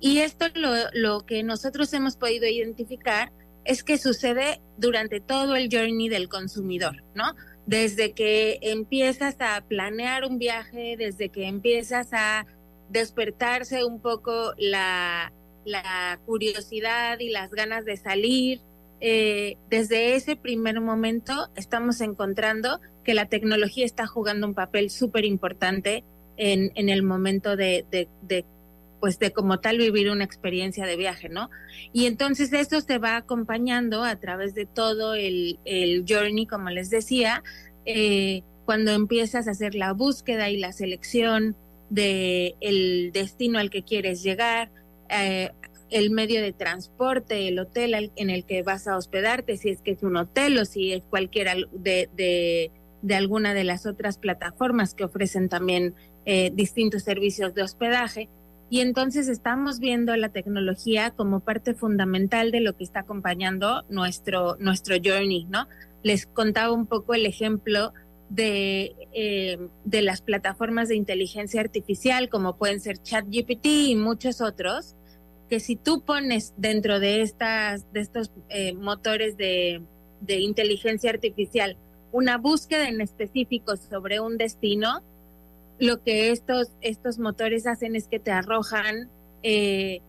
Y 0.00 0.18
esto 0.18 0.46
lo, 0.56 0.72
lo 0.94 1.24
que 1.26 1.44
nosotros 1.44 1.92
hemos 1.92 2.16
podido 2.16 2.48
identificar 2.48 3.30
es 3.64 3.84
que 3.84 3.98
sucede 3.98 4.60
durante 4.78 5.20
todo 5.20 5.54
el 5.54 5.68
journey 5.70 6.08
del 6.08 6.28
consumidor, 6.28 7.04
¿no? 7.14 7.36
Desde 7.64 8.14
que 8.14 8.58
empiezas 8.62 9.36
a 9.38 9.60
planear 9.60 10.24
un 10.24 10.40
viaje, 10.40 10.96
desde 10.98 11.28
que 11.28 11.46
empiezas 11.46 12.08
a 12.10 12.46
despertarse 12.88 13.84
un 13.84 14.00
poco 14.00 14.54
la, 14.58 15.32
la 15.64 16.18
curiosidad 16.26 17.20
y 17.20 17.28
las 17.28 17.52
ganas 17.52 17.84
de 17.84 17.96
salir, 17.96 18.60
eh, 19.04 19.56
desde 19.68 20.14
ese 20.14 20.36
primer 20.36 20.80
momento 20.80 21.48
estamos 21.56 22.00
encontrando 22.00 22.80
que 23.02 23.14
la 23.14 23.26
tecnología 23.26 23.84
está 23.84 24.06
jugando 24.06 24.46
un 24.46 24.54
papel 24.54 24.90
súper 24.90 25.24
importante 25.24 26.04
en, 26.36 26.70
el 26.76 27.02
momento 27.02 27.56
de, 27.56 27.84
pues 29.00 29.18
de 29.18 29.32
como 29.32 29.58
tal 29.58 29.78
vivir 29.78 30.08
una 30.08 30.22
experiencia 30.22 30.86
de 30.86 30.96
viaje, 30.96 31.28
¿no? 31.28 31.50
Y 31.92 32.06
entonces 32.06 32.52
eso 32.52 32.80
se 32.80 32.98
va 32.98 33.16
acompañando 33.16 34.04
a 34.04 34.14
través 34.20 34.54
de 34.54 34.66
todo 34.66 35.14
el, 35.14 35.58
journey, 36.08 36.46
como 36.46 36.70
les 36.70 36.88
decía, 36.88 37.42
eh, 37.84 38.42
cuando 38.64 38.92
empiezas 38.92 39.48
a 39.48 39.50
hacer 39.50 39.74
la 39.74 39.94
búsqueda 39.94 40.48
y 40.48 40.58
la 40.58 40.72
selección 40.72 41.56
de 41.90 42.54
el 42.60 43.10
destino 43.12 43.58
al 43.58 43.68
que 43.68 43.82
quieres 43.82 44.22
llegar, 44.22 44.70
eh, 45.10 45.50
el 45.92 46.10
medio 46.10 46.40
de 46.40 46.52
transporte, 46.52 47.48
el 47.48 47.58
hotel 47.58 48.10
en 48.16 48.30
el 48.30 48.44
que 48.46 48.62
vas 48.62 48.88
a 48.88 48.96
hospedarte, 48.96 49.58
si 49.58 49.68
es 49.68 49.82
que 49.82 49.92
es 49.92 50.02
un 50.02 50.16
hotel 50.16 50.58
o 50.58 50.64
si 50.64 50.92
es 50.92 51.02
cualquiera 51.08 51.54
de, 51.70 52.08
de, 53.02 53.14
alguna 53.14 53.52
de 53.52 53.64
las 53.64 53.84
otras 53.84 54.16
plataformas 54.16 54.94
que 54.94 55.04
ofrecen 55.04 55.50
también 55.50 55.94
eh, 56.24 56.50
distintos 56.54 57.02
servicios 57.02 57.54
de 57.54 57.62
hospedaje. 57.62 58.30
Y 58.70 58.80
entonces 58.80 59.28
estamos 59.28 59.80
viendo 59.80 60.16
la 60.16 60.30
tecnología 60.30 61.10
como 61.10 61.40
parte 61.40 61.74
fundamental 61.74 62.50
de 62.52 62.60
lo 62.60 62.74
que 62.74 62.84
está 62.84 63.00
acompañando 63.00 63.84
nuestro, 63.90 64.56
nuestro 64.58 64.96
journey, 64.96 65.44
¿no? 65.44 65.68
Les 66.02 66.24
contaba 66.24 66.72
un 66.72 66.86
poco 66.86 67.12
el 67.12 67.26
ejemplo 67.26 67.92
de, 68.30 68.96
eh, 69.12 69.58
de 69.84 70.00
las 70.00 70.22
plataformas 70.22 70.88
de 70.88 70.96
inteligencia 70.96 71.60
artificial, 71.60 72.30
como 72.30 72.56
pueden 72.56 72.80
ser 72.80 72.96
ChatGPT 72.96 73.66
y 73.66 73.94
muchos 73.94 74.40
otros, 74.40 74.96
que 75.52 75.60
si 75.60 75.76
tú 75.76 76.00
pones 76.00 76.54
dentro 76.56 76.98
de 76.98 77.20
estas 77.20 77.92
de 77.92 78.00
estos 78.00 78.30
eh, 78.48 78.72
motores 78.72 79.36
de, 79.36 79.82
inteligencia 80.26 81.10
artificial 81.10 81.76
una 82.10 82.38
búsqueda 82.38 82.88
en 82.88 83.02
específico 83.02 83.76
sobre 83.76 84.18
un 84.18 84.38
destino, 84.38 85.02
lo 85.78 86.02
que 86.02 86.30
estos 86.30 86.68
estos 86.80 87.18
motores 87.18 87.66
hacen 87.66 87.96
es 87.96 88.08
que 88.08 88.18
te 88.18 88.30
arrojan 88.30 89.10
eh, 89.42 90.00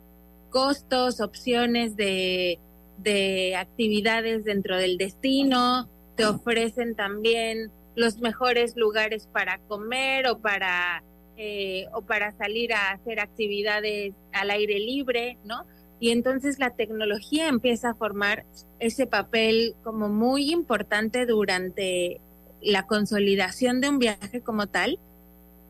costos, 0.50 1.20
opciones 1.20 1.98
de 1.98 2.58
de 3.00 3.58
actividades 3.58 4.46
dentro 4.46 4.78
del 4.78 4.98
destino, 4.98 5.90
te 6.16 6.26
ofrecen 6.26 6.96
también 6.96 7.70
los 7.96 8.20
mejores 8.20 8.78
lugares 8.78 9.28
para 9.28 9.58
comer 9.68 10.26
o 10.28 10.40
para 10.40 11.04
eh, 11.38 11.88
o 11.94 12.02
para 12.02 12.32
salir 12.34 12.74
a 12.74 12.92
hacer 12.92 13.20
actividades 13.20 14.14
al 14.32 14.52
aire 14.52 14.80
libre, 14.80 15.38
¿no? 15.44 15.66
Y 16.00 16.12
entonces 16.12 16.60
la 16.60 16.72
tecnología 16.72 17.48
empieza 17.48 17.92
a 17.92 17.96
formar 17.96 18.46
ese 18.80 19.08
papel 19.08 19.76
como 19.84 20.10
muy 20.10 20.52
importante 20.52 21.26
durante 21.26 22.20
la 22.62 22.84
consolidación 22.84 23.82
de 23.82 23.90
un 23.90 24.00
viaje 24.00 24.42
como 24.42 24.68
tal, 24.68 25.00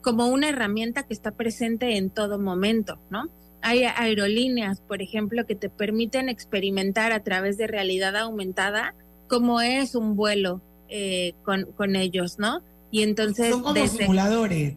como 0.01 0.27
una 0.27 0.49
herramienta 0.49 1.03
que 1.03 1.13
está 1.13 1.31
presente 1.31 1.97
en 1.97 2.09
todo 2.09 2.39
momento, 2.39 2.99
¿no? 3.09 3.29
Hay 3.61 3.85
aerolíneas, 3.85 4.81
por 4.81 5.01
ejemplo, 5.01 5.45
que 5.45 5.55
te 5.55 5.69
permiten 5.69 6.27
experimentar 6.27 7.13
a 7.13 7.23
través 7.23 7.57
de 7.57 7.67
realidad 7.67 8.17
aumentada 8.17 8.95
cómo 9.27 9.61
es 9.61 9.95
un 9.95 10.15
vuelo 10.15 10.61
eh, 10.89 11.33
con, 11.43 11.71
con, 11.71 11.95
ellos, 11.95 12.37
¿no? 12.39 12.61
Y 12.91 13.03
entonces... 13.03 13.51
Son 13.51 13.63
como 13.63 13.87
simuladores. 13.87 14.75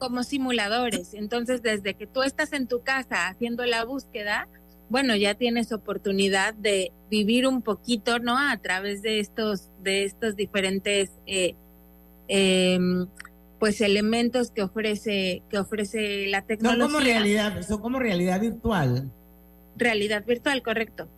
Como 0.00 0.24
simuladores. 0.24 1.14
Entonces, 1.14 1.62
desde 1.62 1.94
que 1.94 2.08
tú 2.08 2.24
estás 2.24 2.52
en 2.52 2.66
tu 2.66 2.82
casa 2.82 3.28
haciendo 3.28 3.64
la 3.64 3.84
búsqueda, 3.84 4.48
bueno, 4.88 5.14
ya 5.14 5.34
tienes 5.34 5.70
oportunidad 5.70 6.52
de 6.52 6.90
vivir 7.08 7.46
un 7.46 7.62
poquito, 7.62 8.18
¿no? 8.18 8.36
A 8.36 8.56
través 8.56 9.02
de 9.02 9.20
estos, 9.20 9.68
de 9.82 10.02
estos 10.02 10.34
diferentes 10.34 11.12
eh, 11.26 11.54
em, 12.26 13.06
pues 13.60 13.80
elementos 13.80 14.50
que 14.50 14.62
ofrece 14.62 15.42
que 15.48 15.58
ofrece 15.58 16.26
la 16.26 16.42
tecnología. 16.42 16.82
Son 16.82 16.92
como 16.92 17.04
realidad, 17.04 17.62
son 17.62 17.80
como 17.80 17.98
realidad 18.00 18.40
virtual. 18.40 19.12
Realidad 19.76 20.24
virtual, 20.26 20.60
correcto. 20.62 21.08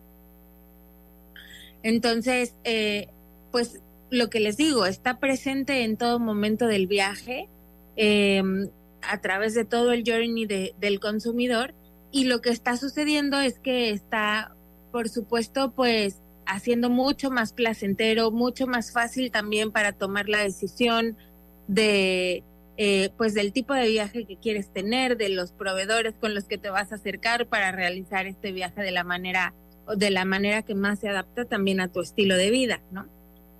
Entonces, 1.81 2.53
eh, 2.63 3.07
pues 3.51 3.81
lo 4.11 4.29
que 4.29 4.39
les 4.39 4.55
digo, 4.57 4.85
está 4.85 5.19
presente 5.19 5.83
en 5.83 5.97
todo 5.97 6.19
momento 6.19 6.67
del 6.67 6.85
viaje, 6.85 7.49
em, 7.95 8.69
a 9.01 9.19
través 9.21 9.53
de 9.53 9.65
todo 9.65 9.91
el 9.91 10.03
journey 10.05 10.45
del 10.45 10.99
consumidor, 10.99 11.73
y 12.11 12.25
lo 12.25 12.41
que 12.41 12.51
está 12.51 12.77
sucediendo 12.77 13.39
es 13.39 13.59
que 13.59 13.89
está, 13.89 14.55
por 14.91 15.09
supuesto, 15.09 15.71
pues 15.71 16.21
haciendo 16.45 16.89
mucho 16.89 17.31
más 17.31 17.53
placentero, 17.53 18.31
mucho 18.31 18.67
más 18.67 18.91
fácil 18.91 19.31
también 19.31 19.71
para 19.71 19.93
tomar 19.93 20.29
la 20.29 20.39
decisión 20.39 21.17
de 21.67 22.43
eh, 22.77 23.11
pues 23.17 23.33
del 23.33 23.53
tipo 23.53 23.73
de 23.73 23.87
viaje 23.87 24.25
que 24.25 24.37
quieres 24.37 24.71
tener, 24.73 25.15
de 25.15 25.29
los 25.29 25.51
proveedores 25.51 26.15
con 26.19 26.33
los 26.33 26.45
que 26.45 26.57
te 26.57 26.69
vas 26.69 26.91
a 26.91 26.95
acercar 26.95 27.47
para 27.47 27.71
realizar 27.71 28.25
este 28.25 28.51
viaje 28.51 28.81
de 28.81 28.91
la 28.91 29.03
manera 29.03 29.53
de 29.97 30.09
la 30.09 30.25
manera 30.25 30.61
que 30.61 30.75
más 30.75 30.99
se 30.99 31.09
adapta 31.09 31.45
también 31.45 31.81
a 31.81 31.89
tu 31.89 32.01
estilo 32.01 32.35
de 32.35 32.49
vida, 32.51 32.81
¿no? 32.91 33.07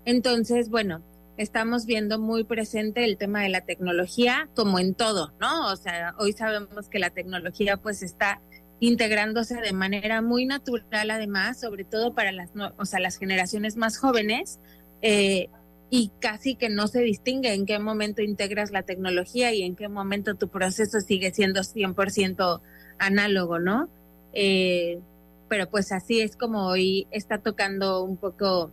Entonces, 0.05 0.69
bueno, 0.69 1.01
estamos 1.37 1.85
viendo 1.85 2.19
muy 2.19 2.43
presente 2.43 3.03
el 3.05 3.17
tema 3.17 3.41
de 3.41 3.49
la 3.49 3.61
tecnología 3.61 4.49
como 4.55 4.79
en 4.79 4.93
todo, 4.93 5.33
¿no? 5.39 5.71
O 5.71 5.75
sea, 5.75 6.15
hoy 6.19 6.33
sabemos 6.33 6.89
que 6.89 6.99
la 6.99 7.09
tecnología 7.09 7.77
pues 7.77 8.03
está 8.03 8.39
integrándose 8.79 9.55
de 9.61 9.73
manera 9.73 10.21
muy 10.21 10.45
natural 10.45 11.09
además, 11.09 11.59
sobre 11.59 11.85
todo 11.85 12.13
para 12.13 12.31
las, 12.31 12.49
o 12.77 12.85
sea, 12.85 12.99
las 12.99 13.17
generaciones 13.17 13.77
más 13.77 13.97
jóvenes, 13.97 14.59
eh, 15.01 15.49
y 15.89 16.11
casi 16.19 16.55
que 16.55 16.69
no 16.69 16.87
se 16.87 17.01
distingue 17.01 17.53
en 17.53 17.65
qué 17.65 17.77
momento 17.77 18.23
integras 18.23 18.71
la 18.71 18.81
tecnología 18.81 19.53
y 19.53 19.61
en 19.61 19.75
qué 19.75 19.87
momento 19.89 20.33
tu 20.35 20.49
proceso 20.49 20.99
sigue 21.01 21.31
siendo 21.31 21.61
100% 21.61 22.61
análogo, 22.97 23.59
¿no? 23.59 23.89
Eh, 24.33 24.99
pero 25.47 25.69
pues 25.69 25.91
así 25.91 26.19
es 26.19 26.35
como 26.35 26.65
hoy 26.65 27.05
está 27.11 27.37
tocando 27.37 28.03
un 28.03 28.17
poco, 28.17 28.71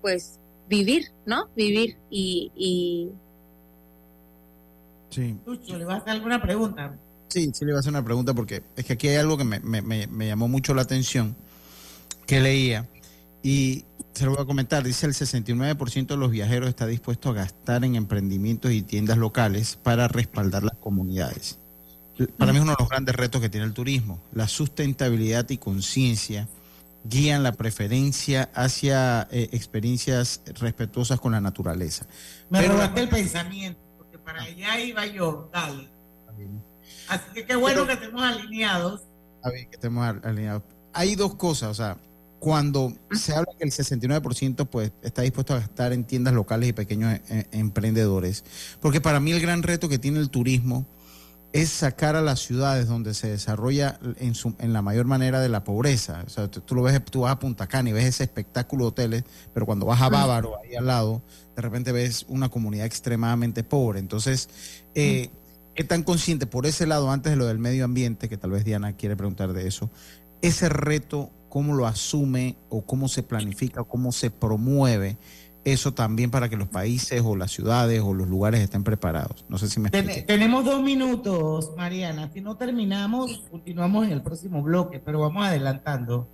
pues, 0.00 0.39
vivir, 0.70 1.12
¿no? 1.26 1.48
Vivir 1.54 1.98
y... 2.10 2.50
y... 2.56 3.10
Sí. 5.10 5.36
¿le 5.66 5.84
vas 5.84 5.96
a 5.96 5.98
hacer 5.98 6.12
alguna 6.12 6.40
pregunta? 6.40 6.96
Sí, 7.28 7.50
sí 7.52 7.64
le 7.64 7.72
voy 7.72 7.78
a 7.78 7.80
hacer 7.80 7.90
una 7.90 8.04
pregunta 8.04 8.32
porque 8.32 8.62
es 8.76 8.84
que 8.84 8.92
aquí 8.92 9.08
hay 9.08 9.16
algo 9.16 9.36
que 9.36 9.44
me, 9.44 9.60
me, 9.60 9.82
me 9.82 10.26
llamó 10.26 10.46
mucho 10.46 10.72
la 10.72 10.82
atención, 10.82 11.36
que 12.26 12.40
leía, 12.40 12.88
y 13.42 13.84
se 14.12 14.24
lo 14.24 14.32
voy 14.32 14.42
a 14.42 14.44
comentar, 14.44 14.84
dice 14.84 15.06
el 15.06 15.14
69% 15.14 16.06
de 16.06 16.16
los 16.16 16.30
viajeros 16.30 16.68
está 16.68 16.86
dispuesto 16.86 17.30
a 17.30 17.34
gastar 17.34 17.84
en 17.84 17.96
emprendimientos 17.96 18.70
y 18.70 18.82
tiendas 18.82 19.18
locales 19.18 19.78
para 19.82 20.08
respaldar 20.08 20.62
las 20.62 20.76
comunidades. 20.76 21.58
Para 22.36 22.52
mí 22.52 22.58
es 22.58 22.62
uno 22.62 22.72
de 22.72 22.76
los 22.78 22.88
grandes 22.88 23.16
retos 23.16 23.40
que 23.40 23.48
tiene 23.48 23.66
el 23.66 23.72
turismo. 23.72 24.20
La 24.32 24.46
sustentabilidad 24.46 25.48
y 25.48 25.56
conciencia 25.56 26.48
guían 27.04 27.42
la 27.42 27.52
preferencia 27.52 28.50
hacia 28.54 29.28
eh, 29.30 29.48
experiencias 29.52 30.42
respetuosas 30.60 31.20
con 31.20 31.32
la 31.32 31.40
naturaleza. 31.40 32.06
Me 32.50 32.66
robaste 32.66 33.02
el 33.02 33.08
pensamiento, 33.08 33.80
porque 33.96 34.18
para 34.18 34.42
allá 34.42 34.80
iba 34.80 35.06
yo, 35.06 35.48
dale. 35.52 35.88
Así 37.08 37.24
que 37.34 37.44
qué 37.44 37.56
bueno 37.56 37.86
que 37.86 37.94
estemos 37.94 38.22
alineados. 38.22 39.02
que 39.42 39.68
estemos 39.72 40.16
alineados. 40.22 40.62
Hay 40.92 41.16
dos 41.16 41.34
cosas, 41.34 41.70
o 41.70 41.74
sea, 41.74 41.96
cuando 42.38 42.92
se 43.12 43.34
habla 43.34 43.52
que 43.58 43.64
el 43.64 43.70
69% 43.70 44.66
pues 44.66 44.92
está 45.02 45.22
dispuesto 45.22 45.54
a 45.54 45.60
gastar 45.60 45.92
en 45.92 46.04
tiendas 46.04 46.34
locales 46.34 46.70
y 46.70 46.72
pequeños 46.72 47.20
eh, 47.28 47.46
emprendedores, 47.52 48.44
porque 48.80 49.00
para 49.00 49.20
mí 49.20 49.32
el 49.32 49.40
gran 49.40 49.62
reto 49.62 49.88
que 49.88 49.98
tiene 49.98 50.18
el 50.20 50.30
turismo 50.30 50.86
es 51.52 51.70
sacar 51.70 52.14
a 52.14 52.22
las 52.22 52.40
ciudades 52.40 52.86
donde 52.86 53.12
se 53.12 53.28
desarrolla 53.28 53.98
en, 54.18 54.34
su, 54.34 54.54
en 54.58 54.72
la 54.72 54.82
mayor 54.82 55.06
manera 55.06 55.40
de 55.40 55.48
la 55.48 55.64
pobreza. 55.64 56.22
O 56.26 56.30
sea, 56.30 56.48
tú, 56.48 56.74
lo 56.74 56.82
ves, 56.82 57.04
tú 57.04 57.22
vas 57.22 57.32
a 57.32 57.38
Punta 57.38 57.66
Cana 57.66 57.90
y 57.90 57.92
ves 57.92 58.04
ese 58.04 58.24
espectáculo 58.24 58.84
de 58.84 58.88
hoteles, 58.88 59.24
pero 59.52 59.66
cuando 59.66 59.86
vas 59.86 60.00
a 60.00 60.08
Bávaro, 60.08 60.58
ahí 60.62 60.76
al 60.76 60.86
lado, 60.86 61.22
de 61.56 61.62
repente 61.62 61.90
ves 61.92 62.24
una 62.28 62.48
comunidad 62.48 62.86
extremadamente 62.86 63.64
pobre. 63.64 63.98
Entonces, 63.98 64.48
eh, 64.94 65.30
¿qué 65.74 65.82
tan 65.82 66.04
consciente 66.04 66.46
por 66.46 66.66
ese 66.66 66.86
lado, 66.86 67.10
antes 67.10 67.32
de 67.32 67.36
lo 67.36 67.46
del 67.46 67.58
medio 67.58 67.84
ambiente, 67.84 68.28
que 68.28 68.36
tal 68.36 68.52
vez 68.52 68.64
Diana 68.64 68.92
quiere 68.92 69.16
preguntar 69.16 69.52
de 69.52 69.66
eso, 69.66 69.90
ese 70.42 70.68
reto 70.68 71.30
cómo 71.48 71.74
lo 71.74 71.86
asume 71.86 72.56
o 72.68 72.86
cómo 72.86 73.08
se 73.08 73.24
planifica 73.24 73.80
o 73.80 73.88
cómo 73.88 74.12
se 74.12 74.30
promueve 74.30 75.18
eso 75.72 75.92
también 75.94 76.30
para 76.30 76.48
que 76.48 76.56
los 76.56 76.68
países 76.68 77.22
o 77.24 77.36
las 77.36 77.50
ciudades 77.52 78.00
o 78.00 78.14
los 78.14 78.28
lugares 78.28 78.60
estén 78.60 78.84
preparados. 78.84 79.44
No 79.48 79.58
sé 79.58 79.68
si 79.68 79.80
me 79.80 79.90
Tenemos 79.90 80.64
dos 80.64 80.82
minutos, 80.82 81.72
Mariana. 81.76 82.30
Si 82.32 82.40
no 82.40 82.56
terminamos, 82.56 83.44
continuamos 83.50 84.06
en 84.06 84.12
el 84.12 84.22
próximo 84.22 84.62
bloque, 84.62 85.00
pero 85.00 85.20
vamos 85.20 85.46
adelantando. 85.46 86.28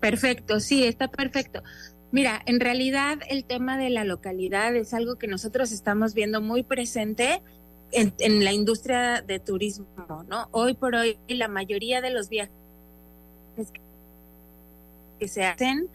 Perfecto, 0.00 0.60
sí, 0.60 0.84
está 0.84 1.08
perfecto. 1.08 1.62
Mira, 2.12 2.40
en 2.46 2.60
realidad 2.60 3.18
el 3.28 3.44
tema 3.44 3.76
de 3.76 3.90
la 3.90 4.04
localidad 4.04 4.74
es 4.76 4.94
algo 4.94 5.16
que 5.16 5.26
nosotros 5.26 5.72
estamos 5.72 6.14
viendo 6.14 6.40
muy 6.40 6.62
presente 6.62 7.42
en, 7.92 8.14
en 8.18 8.44
la 8.44 8.52
industria 8.52 9.22
de 9.22 9.38
turismo, 9.38 9.86
¿no? 10.28 10.48
Hoy 10.52 10.74
por 10.74 10.94
hoy 10.94 11.18
la 11.28 11.48
mayoría 11.48 12.00
de 12.00 12.10
los 12.10 12.28
viajes 12.28 12.52
que 15.18 15.28
se 15.28 15.44
hacen 15.44 15.88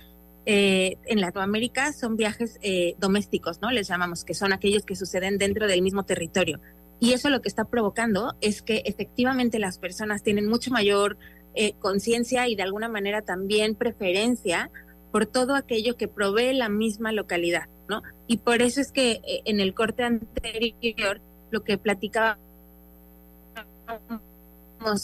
eh, 0.46 0.98
en 1.06 1.22
Latinoamérica 1.22 1.94
son 1.94 2.18
viajes 2.18 2.58
eh, 2.62 2.96
domésticos, 2.98 3.62
¿no? 3.62 3.72
Les 3.72 3.88
llamamos, 3.88 4.24
que 4.24 4.34
son 4.34 4.54
aquellos 4.54 4.86
que 4.86 4.96
suceden 4.96 5.38
dentro 5.38 5.68
del 5.68 5.82
mismo 5.82 6.04
territorio. 6.04 6.60
Y 7.00 7.14
eso 7.14 7.30
lo 7.30 7.42
que 7.42 7.48
está 7.48 7.66
provocando 7.66 8.36
es 8.42 8.62
que 8.62 8.84
efectivamente 8.86 9.60
las 9.60 9.78
personas 9.78 10.24
tienen 10.24 10.48
mucho 10.48 10.72
mayor 10.72 11.18
eh, 11.54 11.74
conciencia 11.80 12.48
y 12.48 12.56
de 12.56 12.64
alguna 12.64 12.90
manera 12.90 13.22
también 13.22 13.76
preferencia 13.76 14.72
por 15.12 15.26
todo 15.26 15.56
aquello 15.56 15.98
que 15.98 16.08
provee 16.08 16.54
la 16.54 16.70
misma 16.70 17.12
localidad, 17.12 17.68
¿no? 17.90 18.02
Y 18.28 18.38
por 18.38 18.62
eso 18.62 18.82
es 18.82 18.92
que 18.92 19.20
en 19.46 19.60
el 19.60 19.74
corte 19.74 20.04
anterior 20.04 21.22
lo 21.50 21.64
que 21.64 21.78
platicábamos 21.78 22.40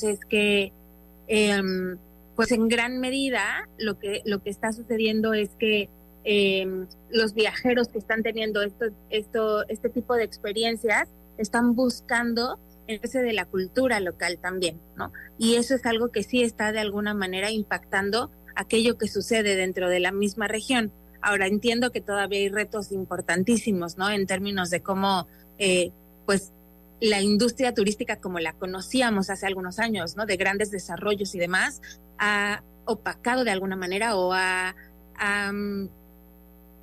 es 0.04 0.20
que 0.26 0.72
em, 1.28 1.98
pues 2.38 2.52
en 2.52 2.68
gran 2.70 3.00
medida 3.00 3.68
lo 3.80 3.98
que, 3.98 4.22
lo 4.24 4.44
que 4.44 4.52
está 4.52 4.72
sucediendo 4.72 5.34
es 5.34 5.50
que 5.58 5.90
em, 6.24 6.88
los 7.10 7.34
viajeros 7.34 7.88
que 7.88 7.98
están 7.98 8.22
teniendo 8.22 8.62
esto, 8.62 8.86
esto, 9.10 9.68
este 9.68 9.90
tipo 9.90 10.14
de 10.14 10.24
experiencias 10.24 11.10
están 11.40 11.76
buscando 11.76 12.60
ese 12.86 13.24
de 13.24 13.34
la 13.34 13.46
cultura 13.46 14.00
local 14.00 14.38
también, 14.40 14.80
¿no? 14.96 15.12
Y 15.40 15.56
eso 15.56 15.74
es 15.74 15.86
algo 15.88 16.10
que 16.10 16.22
sí 16.22 16.44
está 16.44 16.72
de 16.72 16.80
alguna 16.80 17.16
manera 17.16 17.50
impactando 17.50 18.30
aquello 18.56 19.00
que 19.00 19.08
sucede 19.08 19.56
dentro 19.56 19.90
de 19.90 20.00
la 20.00 20.12
misma 20.12 20.48
región. 20.48 20.92
Ahora 21.22 21.48
entiendo 21.48 21.92
que 21.92 22.02
todavía 22.02 22.38
hay 22.38 22.50
retos 22.50 22.92
importantísimos, 22.92 23.98
¿no? 23.98 24.12
En 24.12 24.28
términos 24.28 24.70
de 24.70 24.82
cómo, 24.82 25.28
eh, 25.58 25.92
pues, 26.28 26.54
la 27.00 27.22
industria 27.22 27.74
turística 27.74 28.18
como 28.18 28.40
la 28.40 28.54
conocíamos 28.54 29.30
hace 29.30 29.46
algunos 29.46 29.80
años, 29.80 30.16
¿no? 30.16 30.26
De 30.26 30.38
grandes 30.38 30.72
desarrollos 30.72 31.36
y 31.36 31.40
demás, 31.40 31.82
ha 32.18 32.64
opacado 32.86 33.44
de 33.44 33.52
alguna 33.52 33.76
manera 33.76 34.16
o 34.16 34.34
ha, 34.34 34.76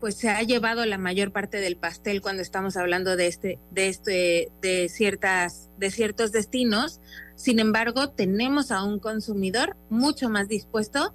pues 0.01 0.17
se 0.17 0.29
ha 0.29 0.43
llevado 0.43 0.85
la 0.87 0.99
mayor 0.99 1.33
parte 1.33 1.59
del 1.59 1.77
pastel 1.77 2.21
cuando 2.21 2.43
estamos 2.43 2.77
hablando 2.77 3.17
de 3.17 3.27
este 3.27 3.59
de 3.71 3.89
este 3.89 4.53
de 4.61 4.89
ciertas 4.89 5.71
de 5.79 5.91
ciertos 5.91 6.33
destinos 6.33 7.01
sin 7.37 7.59
embargo 7.59 8.11
tenemos 8.11 8.71
a 8.71 8.83
un 8.83 8.99
consumidor 8.99 9.77
mucho 9.89 10.29
más 10.29 10.49
dispuesto 10.49 11.15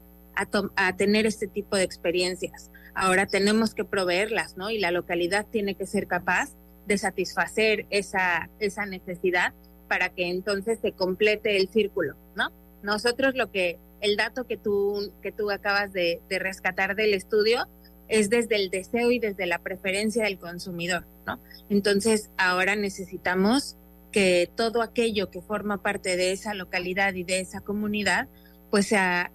a, 0.76 0.93
tener 0.95 1.26
este 1.26 1.47
tipo 1.47 1.76
de 1.76 1.84
experiencias. 1.84 2.72
Ahora 2.93 3.26
tenemos 3.26 3.74
que 3.74 3.86
proveerlas, 3.86 4.58
¿no? 4.58 4.70
Y 4.70 4.80
la 4.80 4.91
localidad 4.91 5.45
tiene 5.50 5.76
que 5.76 5.86
ser 5.86 6.08
capaz 6.08 6.52
de 6.89 6.97
satisfacer 6.97 7.85
esa, 7.91 8.49
esa 8.59 8.87
necesidad 8.87 9.53
para 9.87 10.09
que 10.09 10.27
entonces 10.27 10.79
se 10.81 10.91
complete 10.91 11.55
el 11.55 11.69
círculo, 11.69 12.15
¿no? 12.35 12.51
Nosotros 12.81 13.35
lo 13.35 13.51
que, 13.51 13.77
el 14.01 14.17
dato 14.17 14.47
que 14.47 14.57
tú, 14.57 15.13
que 15.21 15.31
tú 15.31 15.51
acabas 15.51 15.93
de, 15.93 16.19
de 16.27 16.39
rescatar 16.39 16.95
del 16.95 17.13
estudio 17.13 17.67
es 18.07 18.31
desde 18.31 18.55
el 18.55 18.71
deseo 18.71 19.11
y 19.11 19.19
desde 19.19 19.45
la 19.45 19.59
preferencia 19.59 20.23
del 20.23 20.39
consumidor, 20.39 21.05
¿no? 21.27 21.39
Entonces 21.69 22.31
ahora 22.37 22.75
necesitamos 22.75 23.77
que 24.11 24.49
todo 24.55 24.81
aquello 24.81 25.29
que 25.29 25.43
forma 25.43 25.83
parte 25.83 26.17
de 26.17 26.31
esa 26.31 26.55
localidad 26.55 27.13
y 27.13 27.23
de 27.23 27.39
esa 27.39 27.61
comunidad, 27.61 28.27
pues 28.71 28.87
sea, 28.87 29.31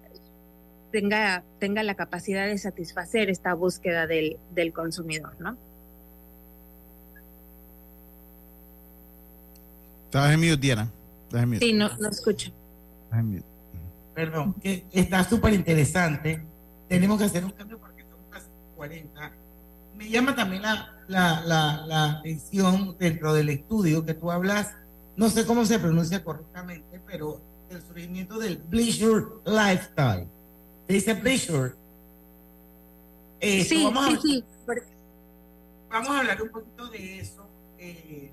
tenga, 0.91 1.45
tenga 1.59 1.83
la 1.83 1.95
capacidad 1.95 2.47
de 2.47 2.57
satisfacer 2.57 3.29
esta 3.29 3.53
búsqueda 3.53 4.07
del, 4.07 4.39
del 4.53 4.73
consumidor, 4.73 5.39
¿no? 5.39 5.57
Estás 10.15 10.31
en 10.33 10.39
mute, 10.39 10.57
Diana. 10.57 10.89
Sí, 11.59 11.73
no, 11.73 11.89
no 11.97 12.07
escucho. 12.09 12.49
Perdón, 14.13 14.53
que 14.61 14.85
está 14.93 15.25
súper 15.25 15.53
interesante. 15.53 16.41
Tenemos 16.87 17.17
que 17.17 17.25
hacer 17.25 17.43
un 17.43 17.51
cambio 17.51 17.77
porque 17.79 18.03
son 18.03 18.19
casi 18.29 18.47
40. 18.77 19.33
Me 19.93 20.09
llama 20.09 20.33
también 20.33 20.61
la, 20.61 21.03
la, 21.09 21.41
la, 21.41 21.85
la 21.85 22.11
atención 22.11 22.95
dentro 22.97 23.33
del 23.33 23.49
estudio 23.49 24.05
que 24.05 24.13
tú 24.13 24.31
hablas, 24.31 24.71
no 25.17 25.27
sé 25.29 25.45
cómo 25.45 25.65
se 25.65 25.79
pronuncia 25.79 26.23
correctamente, 26.23 27.01
pero 27.05 27.41
el 27.69 27.81
surgimiento 27.81 28.39
del 28.39 28.59
pleasure 28.59 29.25
lifestyle. 29.45 30.29
Se 30.87 30.93
dice 30.93 31.13
bleisure. 31.15 31.73
Eh, 33.41 33.65
sí, 33.65 33.83
vamos, 33.83 34.05
sí, 34.07 34.15
a, 34.15 34.21
sí. 34.21 34.43
vamos 35.89 36.09
a 36.11 36.19
hablar 36.19 36.41
un 36.41 36.49
poquito 36.49 36.87
de 36.87 37.19
eso. 37.19 37.45
Eh, 37.77 38.31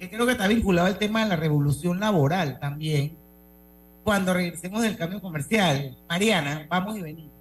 que 0.00 0.08
creo 0.08 0.24
que 0.24 0.32
está 0.32 0.48
vinculado 0.48 0.88
al 0.88 0.96
tema 0.96 1.22
de 1.22 1.28
la 1.28 1.36
revolución 1.36 2.00
laboral 2.00 2.58
también, 2.58 3.18
cuando 4.02 4.32
regresemos 4.32 4.80
del 4.80 4.96
cambio 4.96 5.20
comercial. 5.20 5.94
Mariana, 6.08 6.66
vamos 6.70 6.96
y 6.96 7.02
venimos. 7.02 7.32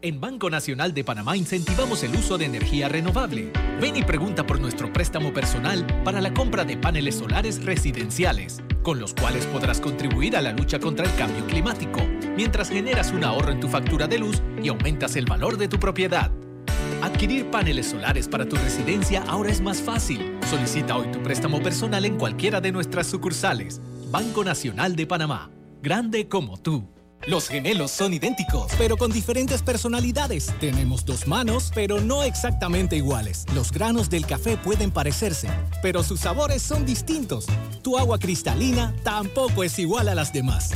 En 0.00 0.18
Banco 0.18 0.48
Nacional 0.48 0.94
de 0.94 1.04
Panamá 1.04 1.36
incentivamos 1.36 2.02
el 2.02 2.16
uso 2.16 2.38
de 2.38 2.46
energía 2.46 2.88
renovable. 2.88 3.52
Ven 3.80 3.96
y 3.96 4.02
pregunta 4.02 4.46
por 4.46 4.58
nuestro 4.58 4.90
préstamo 4.90 5.32
personal 5.32 5.86
para 6.04 6.22
la 6.22 6.32
compra 6.32 6.64
de 6.64 6.78
paneles 6.78 7.16
solares 7.16 7.62
residenciales, 7.62 8.62
con 8.82 8.98
los 8.98 9.12
cuales 9.12 9.46
podrás 9.46 9.78
contribuir 9.78 10.38
a 10.38 10.40
la 10.40 10.52
lucha 10.52 10.80
contra 10.80 11.04
el 11.04 11.14
cambio 11.16 11.46
climático, 11.46 12.00
mientras 12.34 12.70
generas 12.70 13.12
un 13.12 13.24
ahorro 13.24 13.52
en 13.52 13.60
tu 13.60 13.68
factura 13.68 14.08
de 14.08 14.18
luz 14.18 14.42
y 14.62 14.68
aumentas 14.68 15.16
el 15.16 15.26
valor 15.26 15.58
de 15.58 15.68
tu 15.68 15.78
propiedad. 15.78 16.32
Adquirir 17.12 17.50
paneles 17.50 17.90
solares 17.90 18.26
para 18.26 18.48
tu 18.48 18.56
residencia 18.56 19.22
ahora 19.28 19.50
es 19.50 19.60
más 19.60 19.82
fácil. 19.82 20.38
Solicita 20.48 20.96
hoy 20.96 21.08
tu 21.12 21.22
préstamo 21.22 21.62
personal 21.62 22.06
en 22.06 22.16
cualquiera 22.16 22.58
de 22.62 22.72
nuestras 22.72 23.06
sucursales. 23.06 23.82
Banco 24.10 24.42
Nacional 24.42 24.96
de 24.96 25.06
Panamá. 25.06 25.50
Grande 25.82 26.26
como 26.26 26.56
tú. 26.56 26.88
Los 27.26 27.48
gemelos 27.48 27.90
son 27.90 28.14
idénticos, 28.14 28.72
pero 28.78 28.96
con 28.96 29.12
diferentes 29.12 29.62
personalidades. 29.62 30.54
Tenemos 30.58 31.04
dos 31.04 31.28
manos, 31.28 31.70
pero 31.74 32.00
no 32.00 32.22
exactamente 32.22 32.96
iguales. 32.96 33.44
Los 33.54 33.72
granos 33.72 34.08
del 34.08 34.24
café 34.24 34.56
pueden 34.56 34.90
parecerse, 34.90 35.48
pero 35.82 36.02
sus 36.02 36.20
sabores 36.20 36.62
son 36.62 36.86
distintos. 36.86 37.46
Tu 37.82 37.98
agua 37.98 38.18
cristalina 38.18 38.94
tampoco 39.04 39.62
es 39.64 39.78
igual 39.78 40.08
a 40.08 40.14
las 40.14 40.32
demás. 40.32 40.70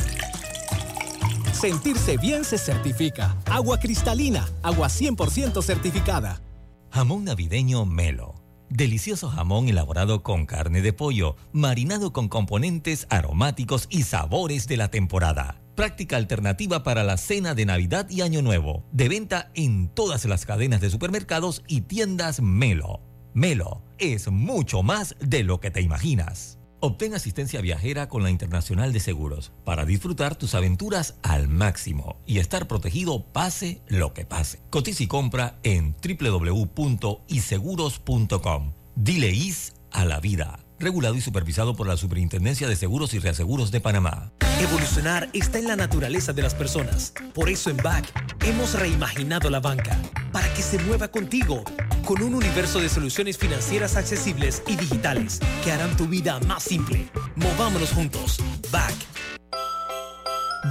Sentirse 1.57 2.19
bien 2.19 2.45
se 2.45 2.59
certifica. 2.59 3.35
Agua 3.47 3.79
cristalina, 3.81 4.47
agua 4.63 4.89
100% 4.89 5.63
certificada. 5.63 6.43
Jamón 6.91 7.25
navideño 7.25 7.87
Melo. 7.87 8.35
Delicioso 8.69 9.31
jamón 9.31 9.71
elaborado 9.71 10.23
con 10.23 10.45
carne 10.45 10.83
de 10.83 10.93
pollo, 10.93 11.37
marinado 11.53 12.13
con 12.13 12.29
componentes 12.29 13.07
aromáticos 13.09 13.87
y 13.89 14.03
sabores 14.03 14.69
de 14.69 14.77
la 14.77 14.89
temporada. 14.89 15.63
Práctica 15.75 16.19
alternativa 16.19 16.83
para 16.83 17.05
la 17.05 17.17
cena 17.17 17.55
de 17.55 17.65
Navidad 17.65 18.07
y 18.11 18.21
Año 18.21 18.43
Nuevo. 18.43 18.85
De 18.93 19.09
venta 19.09 19.51
en 19.55 19.89
todas 19.89 20.27
las 20.27 20.45
cadenas 20.45 20.83
de 20.83 20.91
supermercados 20.91 21.63
y 21.67 21.83
tiendas 21.83 22.43
Melo. 22.43 23.01
Melo 23.33 23.83
es 23.97 24.31
mucho 24.31 24.83
más 24.83 25.17
de 25.21 25.43
lo 25.43 25.59
que 25.61 25.71
te 25.71 25.81
imaginas. 25.81 26.56
Obtén 26.87 27.15
asistencia 27.15 27.61
viajera 27.61 28.09
con 28.09 28.23
la 28.23 28.31
Internacional 28.31 28.93
de 28.93 29.01
Seguros 29.01 29.51
para 29.65 29.85
disfrutar 29.85 30.37
tus 30.37 30.55
aventuras 30.55 31.17
al 31.23 31.49
máximo 31.49 32.15
y 32.27 32.39
estar 32.39 32.69
protegido 32.69 33.25
pase 33.25 33.83
lo 33.89 34.15
que 34.15 34.25
pase. 34.25 34.61
Cotiza 34.71 35.03
y 35.03 35.09
compra 35.09 35.59
en 35.65 35.97
www.iseguros.com. 36.01 38.73
Dile 38.95 39.33
IS 39.33 39.75
a 39.91 40.05
la 40.05 40.21
vida. 40.21 40.66
Regulado 40.79 41.15
y 41.15 41.23
supervisado 41.23 41.75
por 41.75 41.87
la 41.87 41.97
Superintendencia 41.97 42.69
de 42.69 42.77
Seguros 42.77 43.15
y 43.15 43.19
Reaseguros 43.19 43.71
de 43.71 43.81
Panamá. 43.81 44.31
Evolucionar 44.61 45.31
está 45.33 45.59
en 45.59 45.69
la 45.69 45.77
naturaleza 45.77 46.35
de 46.35 46.43
las 46.43 46.55
personas. 46.55 47.15
Por 47.33 47.49
eso 47.49 47.71
en 47.71 47.79
BAC 47.79 48.13
hemos 48.45 48.75
reimaginado 48.75 49.49
la 49.49 49.61
banca 49.61 49.99
para 50.33 50.53
que 50.53 50.61
se 50.61 50.79
mueva 50.81 51.09
contigo 51.09 51.65
con 52.05 52.23
un 52.23 52.35
universo 52.35 52.79
de 52.79 52.91
soluciones 52.91 53.39
financieras 53.39 53.97
accesibles 53.97 54.63
y 54.67 54.77
digitales 54.77 55.41
que 55.65 55.73
harán 55.73 55.97
tu 55.97 56.07
vida 56.07 56.39
más 56.41 56.63
simple. 56.63 57.09
Movámonos 57.37 57.93
juntos. 57.93 58.39
BAC. 58.71 58.95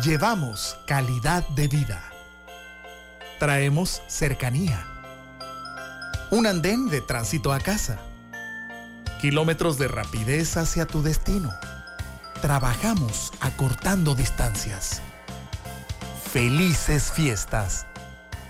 Llevamos 0.04 0.78
calidad 0.86 1.48
de 1.50 1.68
vida. 1.68 2.12
Traemos 3.40 4.04
cercanía. 4.08 4.86
Un 6.30 6.46
andén 6.46 6.90
de 6.90 7.02
tránsito 7.02 7.52
a 7.52 7.60
casa. 7.60 8.00
Kilómetros 9.26 9.80
de 9.80 9.88
rapidez 9.88 10.56
hacia 10.56 10.86
tu 10.86 11.02
destino. 11.02 11.52
Trabajamos 12.44 13.32
acortando 13.40 14.14
distancias. 14.14 15.02
Felices 16.32 17.12
fiestas 17.12 17.88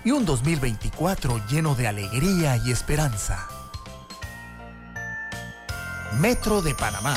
y 0.04 0.10
un 0.10 0.26
2024 0.26 1.40
lleno 1.48 1.74
de 1.76 1.86
alegría 1.86 2.58
y 2.58 2.72
esperanza. 2.72 3.48
Metro 6.20 6.60
de 6.60 6.74
Panamá. 6.74 7.16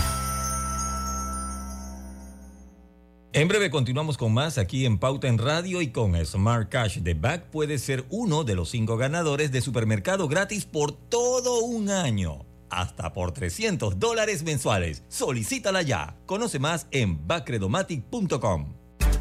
En 3.34 3.49
breve 3.49 3.70
continuamos 3.70 4.18
con 4.18 4.34
más 4.34 4.57
aquí 4.57 4.86
en 4.86 4.99
Pauta 4.99 5.28
en 5.28 5.38
Radio 5.38 5.82
y 5.82 5.91
con 5.91 6.16
Smart 6.26 6.70
Cash 6.70 6.99
de 6.99 7.14
Back 7.14 7.49
puedes 7.51 7.82
ser 7.82 8.05
uno 8.10 8.45
de 8.45 8.55
los 8.55 8.70
cinco 8.70 8.95
ganadores 8.95 9.51
de 9.51 9.60
supermercado 9.60 10.30
gratis 10.30 10.64
por 10.64 10.93
todo 10.93 11.60
un 11.66 11.89
año. 11.89 12.49
Hasta 12.70 13.13
por 13.13 13.32
300 13.32 13.99
dólares 13.99 14.43
mensuales. 14.43 15.03
Solicítala 15.07 15.82
ya. 15.82 16.17
Conoce 16.26 16.59
más 16.59 16.88
en 16.91 17.28
backredomatic.com. 17.28 18.74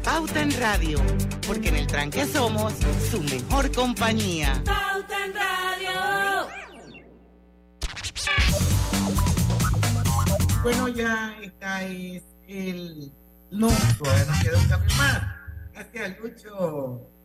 Pauta 0.03 0.41
en 0.41 0.51
Radio, 0.59 0.99
porque 1.45 1.69
en 1.69 1.75
el 1.75 1.87
tranque 1.87 2.25
somos 2.25 2.73
su 3.11 3.21
mejor 3.21 3.71
compañía. 3.71 4.61
Pauta 4.65 5.25
en 5.25 5.33
Radio. 5.33 6.49
Bueno, 10.63 10.87
ya 10.89 11.35
esta 11.41 11.83
es 11.85 12.23
el... 12.47 13.11
No, 13.51 13.69
todavía 13.97 14.25
nos 14.25 14.43
queda 14.43 14.57
un 14.57 14.67
cambio 14.67 14.95
más. 14.97 15.23
Gracias, 15.73 16.19
Lucho. 16.19 17.18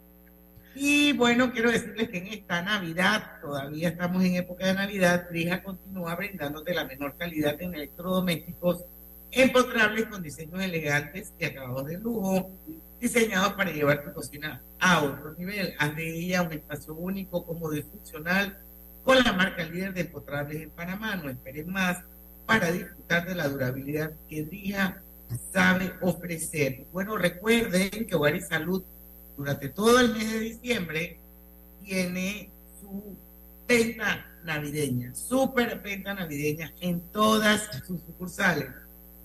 Y 0.77 1.13
bueno, 1.13 1.53
quiero 1.53 1.71
decirles 1.71 2.09
que 2.09 2.19
en 2.19 2.27
esta 2.29 2.63
Navidad, 2.63 3.41
todavía 3.41 3.91
estamos 3.91 4.25
en 4.25 4.35
época 4.35 4.67
de 4.67 4.75
Navidad, 4.75 5.29
Trija 5.29 5.63
continúa 5.63 6.17
brindándote 6.17 6.75
la 6.75 6.85
menor 6.85 7.17
calidad 7.17 7.61
en 7.63 7.75
electrodomésticos 7.75 8.85
empotrables 9.31 10.07
con 10.07 10.23
diseños 10.23 10.63
elegantes 10.63 11.33
y 11.39 11.45
acabados 11.45 11.87
de 11.87 11.99
lujo, 11.99 12.51
diseñados 13.01 13.55
para 13.55 13.73
llevar 13.73 14.05
tu 14.05 14.13
cocina 14.13 14.63
a 14.81 15.03
otro 15.03 15.35
nivel. 15.35 15.75
Haz 15.79 15.95
de 15.97 16.19
ella 16.19 16.43
un 16.43 16.53
espacio 16.53 16.95
único, 16.95 17.45
cómodo 17.45 17.75
y 17.77 17.83
funcional, 17.83 18.59
con 19.05 19.23
la 19.23 19.33
marca 19.33 19.65
líder 19.65 19.93
de 19.93 20.03
empotrables 20.03 20.63
en 20.63 20.71
Panamá. 20.71 21.17
No 21.17 21.29
esperes 21.29 21.67
más 21.67 21.99
para 22.47 22.71
disfrutar 22.71 23.27
de 23.27 23.35
la 23.35 23.49
durabilidad 23.49 24.13
que 24.29 24.45
Drija 24.45 25.03
sabe 25.53 25.93
ofrecer. 26.01 26.87
Bueno, 26.93 27.17
recuerden 27.17 28.07
que 28.07 28.15
Hogar 28.15 28.37
y 28.37 28.41
Salud 28.41 28.85
durante 29.37 29.69
todo 29.69 30.01
el 30.01 30.13
mes 30.13 30.33
de 30.33 30.41
diciembre 30.41 31.19
tiene 31.85 32.51
su 32.81 33.17
venta 33.67 34.27
navideña, 34.45 35.15
super 35.15 35.81
venta 35.81 36.15
navideña 36.15 36.73
en 36.81 37.01
todas 37.13 37.69
sus 37.87 38.01
sucursales. 38.01 38.69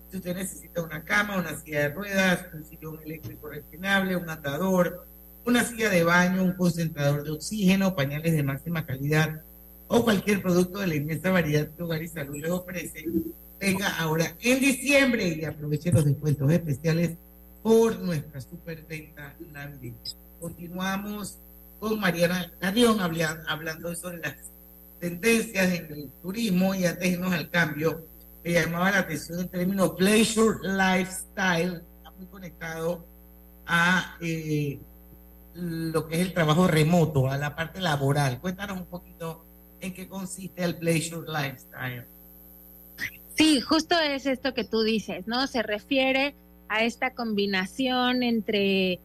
Si 0.10 0.18
usted 0.18 0.36
necesita 0.36 0.82
una 0.82 1.04
cama, 1.04 1.38
una 1.38 1.56
silla 1.60 1.82
de 1.82 1.90
ruedas, 1.90 2.48
un 2.54 2.66
sillón 2.66 3.00
eléctrico 3.04 3.50
reclinable, 3.50 4.16
un 4.16 4.30
andador, 4.30 5.06
una 5.46 5.64
silla 5.64 5.90
de 5.90 6.04
baño, 6.04 6.44
un 6.44 6.54
concentrador 6.54 7.24
de 7.24 7.32
oxígeno, 7.32 7.96
pañales 7.96 8.34
de 8.34 8.44
máxima 8.44 8.86
calidad 8.86 9.42
o 9.88 10.04
cualquier 10.04 10.42
producto 10.42 10.80
de 10.80 10.88
la 10.88 10.96
inmensa 10.96 11.32
variedad 11.32 11.68
que 11.70 11.84
Hogar 11.84 12.02
y 12.02 12.08
Salud 12.08 12.38
le 12.38 12.52
ofrece, 12.52 13.06
venga 13.60 13.88
ahora 14.00 14.36
en 14.40 14.60
diciembre 14.60 15.28
y 15.28 15.46
aproveche 15.46 15.92
los 15.92 16.06
descuentos 16.06 16.52
especiales 16.52 17.18
por 17.70 18.00
nuestra 18.00 18.42
superventa 18.42 19.36
navideña. 19.52 19.96
Continuamos 20.40 21.38
con 21.80 22.00
Mariana 22.00 22.52
Carrión 22.60 23.00
hablando 23.00 23.96
sobre 23.96 24.18
las 24.18 24.38
tendencias 25.00 25.74
en 25.74 25.94
el 25.94 26.12
turismo 26.24 26.74
y 26.74 26.88
antes 26.88 27.02
de 27.02 27.10
irnos 27.10 27.32
al 27.32 27.48
cambio, 27.52 28.08
me 28.44 28.54
llamaba 28.54 28.90
la 28.90 28.98
atención 28.98 29.42
el 29.42 29.50
término 29.50 29.96
pleasure 29.96 30.58
lifestyle, 30.64 31.84
está 31.98 32.10
muy 32.18 32.26
conectado 32.26 33.06
a 33.68 34.18
eh, 34.20 34.80
lo 35.54 36.08
que 36.08 36.16
es 36.16 36.22
el 36.22 36.34
trabajo 36.34 36.66
remoto, 36.66 37.30
a 37.30 37.38
la 37.38 37.56
parte 37.56 37.80
laboral. 37.82 38.40
Cuéntanos 38.42 38.80
un 38.80 38.88
poquito 38.88 39.46
en 39.80 39.94
qué 39.94 40.08
consiste 40.08 40.64
el 40.64 40.76
pleasure 40.76 41.28
lifestyle. 41.32 42.08
Sí, 43.36 43.62
justo 43.62 43.96
es 44.00 44.26
esto 44.26 44.56
que 44.56 44.64
tú 44.64 44.82
dices, 44.82 45.28
¿no? 45.28 45.46
Se 45.46 45.62
refiere 45.62 46.34
a 46.70 46.84
esta 46.84 47.14
combinación 47.14 48.24
entre 48.24 49.00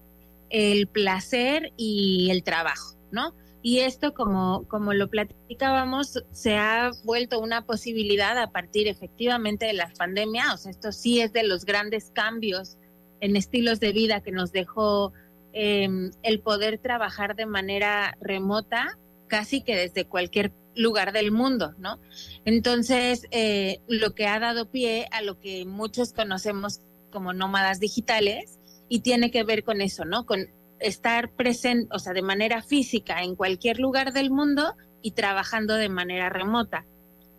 el 0.51 0.87
placer 0.87 1.73
y 1.77 2.29
el 2.31 2.45
trabajo, 2.45 2.97
¿no? 3.11 3.35
Y 3.63 3.81
esto, 3.81 4.13
como, 4.13 4.69
como 4.69 4.93
lo 4.93 5.09
platicábamos, 5.09 6.23
se 6.33 6.59
ha 6.59 6.91
vuelto 7.03 7.41
una 7.41 7.65
posibilidad 7.65 8.39
a 8.39 8.51
partir 8.53 8.89
efectivamente 8.89 9.65
de 9.65 9.73
la 9.73 9.91
pandemia. 9.99 10.53
O 10.53 10.59
sea, 10.59 10.71
esto 10.71 10.93
sí 10.93 11.23
es 11.23 11.33
de 11.33 11.45
los 11.45 11.65
grandes 11.65 12.11
cambios 12.13 12.77
en 13.21 13.37
estilos 13.37 13.81
de 13.81 13.93
vida 13.93 14.21
que 14.21 14.33
nos 14.33 14.53
dejó 14.53 15.15
em, 15.55 16.11
el 16.23 16.41
poder 16.41 16.79
trabajar 16.79 17.37
de 17.37 17.47
manera 17.47 18.19
remota, 18.21 18.99
casi 19.29 19.63
que 19.63 19.75
desde 19.75 20.05
cualquier 20.05 20.53
lugar 20.77 21.13
del 21.13 21.31
mundo, 21.31 21.73
¿no? 21.79 21.99
Entonces, 22.45 23.27
eh, 23.31 23.81
lo 23.89 24.15
que 24.15 24.27
ha 24.27 24.39
dado 24.41 24.71
pie 24.71 25.09
a 25.11 25.23
lo 25.23 25.41
que 25.41 25.65
muchos 25.65 26.13
conocemos 26.13 26.83
como 27.15 27.33
nómadas 27.33 27.81
digitales 27.81 28.59
y 28.91 29.01
tiene 29.01 29.31
que 29.31 29.45
ver 29.45 29.65
con 29.65 29.81
eso, 29.81 30.05
¿no? 30.05 30.27
Con 30.27 30.51
estar 30.81 31.31
presente, 31.31 31.89
o 31.95 31.99
sea, 31.99 32.13
de 32.13 32.21
manera 32.21 32.61
física 32.61 33.23
en 33.23 33.37
cualquier 33.37 33.79
lugar 33.79 34.13
del 34.13 34.31
mundo 34.31 34.75
y 35.01 35.13
trabajando 35.13 35.77
de 35.77 35.89
manera 35.89 36.29
remota. 36.29 36.85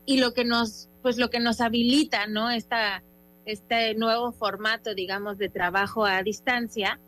Y 0.05 0.17
lo 0.17 0.33
que 0.33 0.45
nos, 0.45 0.89
pues 1.01 1.17
lo 1.17 1.29
que 1.29 1.39
nos 1.39 1.61
habilita, 1.61 2.25
¿no? 2.25 2.49
Esta, 2.49 3.03
este 3.45 3.93
nuevo 3.95 4.31
formato, 4.31 4.95
digamos, 4.95 5.37
de 5.37 5.49
trabajo 5.49 6.05
a 6.05 6.23
distancia 6.23 6.99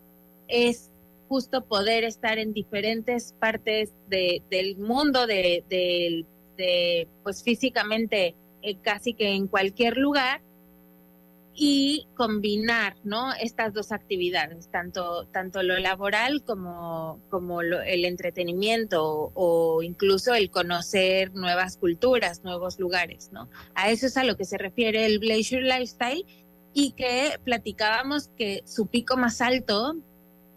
es 0.47 0.91
justo 1.27 1.65
poder 1.65 2.03
estar 2.03 2.37
en 2.37 2.53
diferentes 2.53 3.33
partes 3.39 3.93
del 4.07 4.77
mundo, 4.77 5.25
de, 5.27 5.63
de, 5.69 7.07
pues 7.23 7.43
físicamente 7.43 8.35
eh, 8.61 8.77
casi 8.81 9.13
que 9.13 9.29
en 9.29 9.47
cualquier 9.47 9.97
lugar 9.97 10.41
y 11.59 12.07
combinar 12.13 12.97
¿no? 13.03 13.33
estas 13.33 13.73
dos 13.73 13.91
actividades, 13.91 14.69
tanto, 14.69 15.25
tanto 15.33 15.63
lo 15.63 15.79
laboral 15.79 16.43
como, 16.43 17.19
como 17.31 17.61
el 17.61 18.05
entretenimiento 18.05 19.31
o, 19.33 19.81
incluso 19.81 20.35
el 20.35 20.51
conocer 20.51 21.33
nuevas 21.33 21.77
culturas, 21.77 22.43
nuevos 22.43 22.79
lugares. 22.79 23.31
¿no? 23.31 23.49
A 23.73 23.89
eso 23.89 24.05
es 24.05 24.17
a 24.17 24.23
lo 24.23 24.37
que 24.37 24.45
se 24.45 24.59
refiere 24.59 25.07
el 25.07 25.17
Leisure 25.19 25.63
Lifestyle 25.63 26.23
y 26.75 26.91
que 26.91 27.39
platicábamos 27.43 28.27
que 28.37 28.61
su 28.65 28.85
pico 28.85 29.17
más 29.17 29.41
alto 29.41 29.95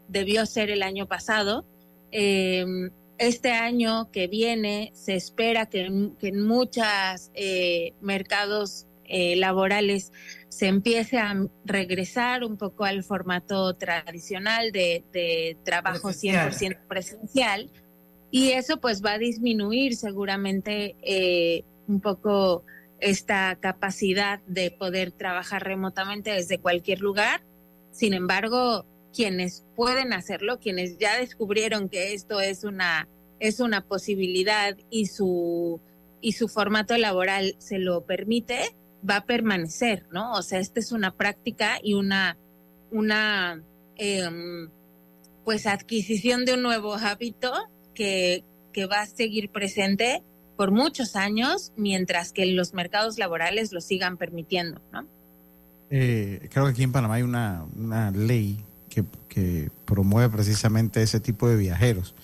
debió 0.09 0.45
ser 0.45 0.71
el 0.71 0.83
año 0.83 1.07
pasado. 1.07 1.65
Em, 2.11 2.91
este 3.17 3.53
año 3.53 4.11
que 4.11 4.27
viene 4.27 4.91
se 4.95 5.15
espera 5.15 5.65
que, 5.65 5.87
en 5.87 6.47
muchos 6.47 7.31
eh, 7.33 7.95
mercados 8.03 8.87
eh, 9.05 9.35
laborales 9.37 10.13
se 10.51 10.67
empiece 10.67 11.19
a 11.19 11.35
regresar 11.65 12.45
un 12.45 12.59
poco 12.59 12.85
al 12.85 13.05
formato 13.05 13.75
tradicional 13.77 14.73
de, 14.73 15.57
trabajo 15.65 16.11
100% 16.11 16.87
presencial 16.89 17.71
y 18.33 18.51
eso 18.51 18.81
pues 18.81 19.03
va 19.03 19.13
a 19.13 19.19
disminuir 19.19 19.97
seguramente 19.97 20.97
eh, 21.03 21.65
un 21.87 22.01
poco 22.01 22.65
esta 22.99 23.57
capacidad 23.61 24.41
de 24.47 24.73
poder 24.73 25.13
trabajar 25.13 25.65
remotamente 25.65 26.31
desde 26.31 26.59
cualquier 26.59 27.01
lugar. 27.01 27.43
Sin 27.93 28.13
embargo, 28.13 28.85
quienes 29.15 29.65
pueden 29.77 30.13
hacerlo, 30.13 30.59
quienes 30.59 30.99
ya 30.99 31.17
descubrieron 31.17 31.89
que 31.89 32.13
esto 32.13 32.41
es 32.41 32.65
una, 32.65 33.09
es 33.39 33.61
una 33.61 33.87
posibilidad 33.87 34.77
y 34.91 35.07
su, 35.07 35.81
y 36.21 36.33
su 36.33 36.49
formato 36.49 36.97
laboral 36.99 37.55
se 37.59 37.79
lo 37.79 38.05
permite, 38.05 38.77
va 39.09 39.17
a 39.17 39.25
permanecer, 39.25 40.07
¿no? 40.13 40.33
O 40.33 40.43
sea, 40.43 40.59
esta 40.59 40.81
es 40.81 40.93
una 40.93 41.13
práctica 41.13 41.79
y 41.83 41.95
una, 41.95 42.37
una 42.91 43.63
em, 43.97 44.69
pues 45.45 45.67
adquisición 45.67 46.45
de 46.45 46.55
un 46.55 46.63
nuevo 46.63 46.95
hábito 46.95 47.53
que, 47.95 48.45
que 48.73 48.87
va 48.87 49.01
a 49.03 49.07
seguir 49.07 49.51
presente 49.51 50.23
por 50.57 50.71
muchos 50.73 51.17
años 51.17 51.73
mientras 51.77 52.33
que 52.33 52.47
los 52.47 52.75
mercados 52.75 53.19
laborales 53.19 53.73
lo 53.73 53.81
sigan 53.81 54.17
permitiendo, 54.17 54.81
¿no? 54.93 55.07
Eh, 55.91 56.49
creo 56.53 56.67
que 56.67 56.71
aquí 56.71 56.83
en 56.83 56.93
Panamá 56.93 57.15
hay 57.15 57.23
una, 57.23 57.65
una 57.77 58.11
ley 58.13 58.65
que, 58.89 59.05
que 59.29 59.71
promueve 59.87 60.29
precisamente 60.29 61.03
ese 61.03 61.19
tipo 61.19 61.49
de 61.49 61.57
viajeros. 61.57 62.15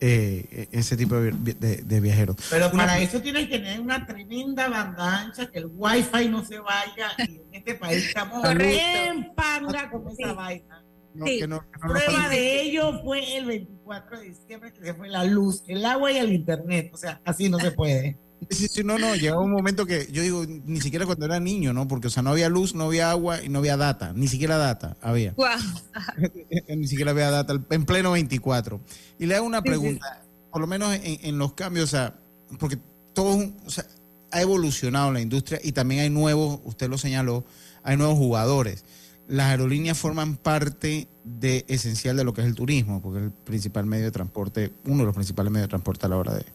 Eh, 0.00 0.68
ese 0.70 0.96
tipo 0.96 1.16
de, 1.16 1.32
de, 1.32 2.00
viajeros. 2.00 2.36
Pero 2.50 2.70
para 2.70 3.00
eso 3.00 3.20
tienes 3.20 3.48
que 3.48 3.58
tener 3.58 3.80
una 3.80 4.06
tremenda 4.06 4.68
banda 4.68 5.22
ancha, 5.22 5.50
que 5.50 5.58
el 5.58 5.66
wifi 5.66 6.28
no 6.28 6.44
se 6.44 6.60
vaya 6.60 7.10
y 7.18 7.36
en 7.36 7.54
este 7.54 7.74
país 7.74 8.06
estamos 8.06 8.42
bien 8.56 9.32
panga 9.34 9.90
con 9.90 10.06
esa 10.08 10.32
vaina. 10.34 10.84
sí. 11.24 11.40
Prueba 11.80 12.28
de 12.28 12.62
ello 12.62 13.00
fue 13.02 13.38
el 13.38 13.46
24 13.46 14.20
de 14.20 14.28
diciembre 14.28 14.72
que 14.72 14.84
se 14.84 14.94
fue 14.94 15.08
la 15.08 15.24
luz, 15.24 15.64
el 15.66 15.84
agua 15.84 16.12
y 16.12 16.18
el 16.18 16.32
internet. 16.32 16.90
O 16.94 16.96
sea, 16.96 17.20
así 17.24 17.48
no 17.48 17.58
se 17.58 17.72
puede. 17.72 18.18
Sí, 18.50 18.68
sí, 18.68 18.84
no, 18.84 18.98
no, 18.98 19.14
llegó 19.14 19.40
un 19.40 19.50
momento 19.50 19.84
que 19.84 20.08
yo 20.10 20.22
digo, 20.22 20.44
ni 20.46 20.80
siquiera 20.80 21.06
cuando 21.06 21.26
era 21.26 21.40
niño, 21.40 21.72
¿no? 21.72 21.88
Porque, 21.88 22.06
o 22.06 22.10
sea, 22.10 22.22
no 22.22 22.30
había 22.30 22.48
luz, 22.48 22.74
no 22.74 22.84
había 22.84 23.10
agua 23.10 23.42
y 23.42 23.48
no 23.48 23.58
había 23.58 23.76
data, 23.76 24.12
ni 24.14 24.28
siquiera 24.28 24.56
data 24.56 24.96
había. 25.02 25.34
ni 26.68 26.86
siquiera 26.86 27.10
había 27.10 27.30
data, 27.30 27.60
en 27.70 27.84
pleno 27.84 28.12
24. 28.12 28.80
Y 29.18 29.26
le 29.26 29.34
hago 29.34 29.46
una 29.46 29.62
pregunta, 29.62 30.22
por 30.50 30.60
lo 30.60 30.66
menos 30.66 30.96
en, 31.02 31.38
los 31.38 31.52
cambios, 31.54 31.84
o 31.86 31.88
sea, 31.88 32.14
porque 32.58 32.78
todo, 33.12 33.38
o 33.66 33.70
sea, 33.70 33.84
ha 34.30 34.40
evolucionado 34.40 35.12
la 35.12 35.20
industria 35.20 35.60
y 35.62 35.72
también 35.72 36.02
hay 36.02 36.10
nuevos, 36.10 36.60
usted 36.64 36.88
lo 36.88 36.96
señaló, 36.96 37.44
hay 37.82 37.96
nuevos 37.96 38.16
jugadores. 38.16 38.84
Las 39.26 39.48
aerolíneas 39.48 39.98
forman 39.98 40.36
parte 40.36 41.08
de 41.24 41.66
esencial 41.68 42.16
de 42.16 42.24
lo 42.24 42.32
que 42.32 42.40
es 42.40 42.46
el 42.46 42.54
turismo, 42.54 43.02
porque 43.02 43.18
es 43.18 43.24
el 43.26 43.32
principal 43.32 43.84
medio 43.84 44.06
de 44.06 44.10
transporte, 44.10 44.72
uno 44.86 44.98
de 44.98 45.04
los 45.04 45.14
principales 45.14 45.52
medios 45.52 45.66
de 45.66 45.70
transporte 45.70 46.06
a 46.06 46.08
la 46.08 46.16
hora 46.16 46.34
de, 46.34 46.46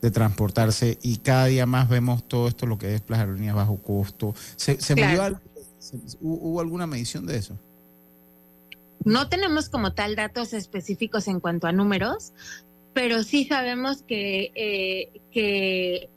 de 0.00 0.10
transportarse 0.10 0.98
y 1.02 1.18
cada 1.18 1.46
día 1.46 1.66
más 1.66 1.88
vemos 1.88 2.26
todo 2.26 2.48
esto, 2.48 2.66
lo 2.66 2.78
que 2.78 2.94
es 2.94 3.02
las 3.08 3.20
aerolíneas 3.20 3.54
bajo 3.54 3.76
costo. 3.82 4.34
¿Se, 4.56 4.78
¿Hubo 6.20 6.60
alguna 6.60 6.86
medición 6.86 7.26
de 7.26 7.36
eso? 7.36 7.58
No 9.04 9.28
tenemos 9.28 9.68
como 9.68 9.94
tal 9.94 10.14
datos 10.14 10.52
específicos 10.52 11.26
en 11.26 11.40
cuanto 11.40 11.66
a 11.66 11.72
números, 11.72 12.32
pero 12.92 13.22
sí 13.22 13.44
sabemos 13.44 14.02
que, 14.02 14.52
eh, 14.54 15.20
que 15.32 16.10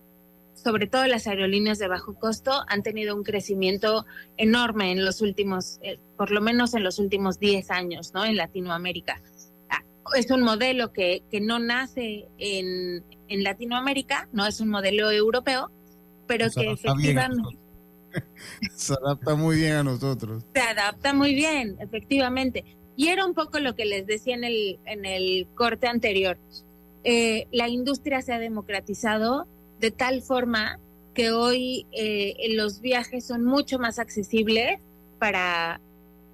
sobre 0.53 0.87
todo 0.87 1.05
las 1.07 1.27
aerolíneas 1.27 1.79
de 1.79 1.87
bajo 1.87 2.15
costo 2.15 2.63
han 2.67 2.83
tenido 2.83 3.15
un 3.15 3.23
crecimiento 3.23 4.05
enorme 4.37 4.91
en 4.91 5.05
los 5.05 5.21
últimos, 5.21 5.79
eh, 5.81 5.99
por 6.17 6.31
lo 6.31 6.41
menos 6.41 6.73
en 6.73 6.83
los 6.83 6.99
últimos 6.99 7.39
10 7.39 7.71
años, 7.71 8.13
¿no? 8.13 8.25
En 8.25 8.35
Latinoamérica. 8.35 9.21
Es 10.15 10.29
un 10.31 10.41
modelo 10.41 10.91
que, 10.91 11.23
que 11.31 11.41
no 11.41 11.59
nace 11.59 12.27
en, 12.37 13.03
en 13.27 13.43
Latinoamérica, 13.43 14.29
no 14.31 14.45
es 14.45 14.59
un 14.59 14.69
modelo 14.69 15.11
europeo, 15.11 15.71
pero 16.27 16.49
que 16.49 16.71
efectivamente... 16.71 17.57
Se 18.75 18.93
adapta 18.93 19.35
muy 19.35 19.55
bien 19.55 19.73
a 19.73 19.83
nosotros. 19.83 20.45
Se 20.53 20.61
adapta 20.61 21.13
muy 21.13 21.33
bien, 21.33 21.77
efectivamente. 21.79 22.63
Y 22.95 23.07
era 23.07 23.25
un 23.25 23.33
poco 23.33 23.59
lo 23.59 23.75
que 23.75 23.85
les 23.85 24.05
decía 24.05 24.35
en 24.35 24.43
el, 24.43 24.79
en 24.85 25.05
el 25.05 25.47
corte 25.55 25.87
anterior. 25.87 26.37
Eh, 27.03 27.47
la 27.51 27.67
industria 27.69 28.21
se 28.21 28.33
ha 28.33 28.39
democratizado 28.39 29.47
de 29.79 29.91
tal 29.91 30.21
forma 30.21 30.79
que 31.13 31.31
hoy 31.31 31.87
eh, 31.91 32.35
los 32.55 32.81
viajes 32.81 33.25
son 33.25 33.43
mucho 33.43 33.79
más 33.79 33.99
accesibles 33.99 34.79
para 35.19 35.81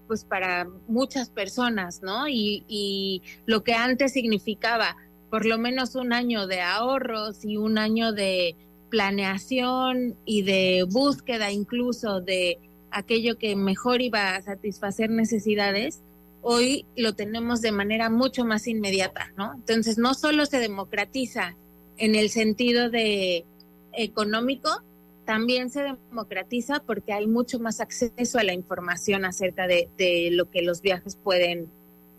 pues 0.09 0.25
para 0.25 0.67
muchas 0.87 1.29
personas, 1.29 2.01
¿no? 2.01 2.27
Y, 2.27 3.21
lo 3.45 3.63
que 3.63 3.75
antes 3.75 4.13
significaba 4.13 4.97
por 5.29 5.45
lo 5.45 5.59
menos 5.59 5.93
un 5.93 6.13
año 6.13 6.47
de 6.47 6.61
ahorros 6.61 7.45
y 7.45 7.57
un 7.57 7.77
año 7.77 8.11
de 8.11 8.55
planeación 8.89 10.17
y 10.25 10.41
de 10.41 10.83
búsqueda 10.89 11.51
incluso 11.51 12.21
de 12.21 12.57
aquello 12.89 13.37
que 13.37 13.55
mejor 13.55 14.01
iba 14.01 14.35
a 14.35 14.41
satisfacer 14.41 15.11
necesidades, 15.11 16.01
hoy 16.41 16.87
lo 16.95 17.13
tenemos 17.13 17.61
de 17.61 17.71
manera 17.71 18.09
mucho 18.09 18.43
más 18.45 18.65
inmediata, 18.65 19.31
¿no? 19.37 19.53
Entonces, 19.53 19.99
no 19.99 20.15
solo 20.15 20.47
se 20.47 20.57
democratiza 20.57 21.55
en 21.97 22.15
el 22.15 22.31
sentido 22.31 22.89
de 22.89 23.45
económico, 23.93 24.81
también 25.29 25.69
se 25.69 25.83
democratiza 25.83 26.81
porque 26.83 27.13
hay 27.13 27.27
mucho 27.27 27.59
más 27.59 27.81
acceso 27.81 28.39
a 28.39 28.43
la 28.43 28.55
información 28.55 29.25
acerca 29.25 29.67
de, 29.67 30.29
lo 30.31 30.49
que 30.49 30.63
los 30.63 30.81
viajes 30.81 31.15
pueden 31.17 31.69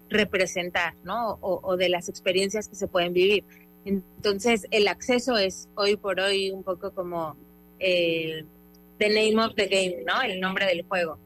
representar, 0.09 0.95
¿no? 1.03 1.37
O, 1.41 1.77
de 1.77 1.89
las 1.89 2.09
experiencias 2.09 2.69
que 2.69 2.77
se 2.77 2.87
pueden 2.87 3.13
vivir. 3.13 3.43
Entonces, 3.85 4.69
el 4.71 4.87
acceso 4.87 5.37
es 5.37 5.69
hoy 5.75 5.97
por 5.97 6.21
hoy 6.21 6.53
un 6.53 6.63
poco 6.63 6.93
como 6.93 7.35
el 7.81 8.47
the 8.99 9.09
name 9.09 9.45
of 9.45 9.57
the 9.57 9.67
game, 9.67 10.05
¿no? 10.07 10.23
El 10.23 10.39
nombre 10.39 10.67
del 10.67 10.85
juego. 10.87 11.19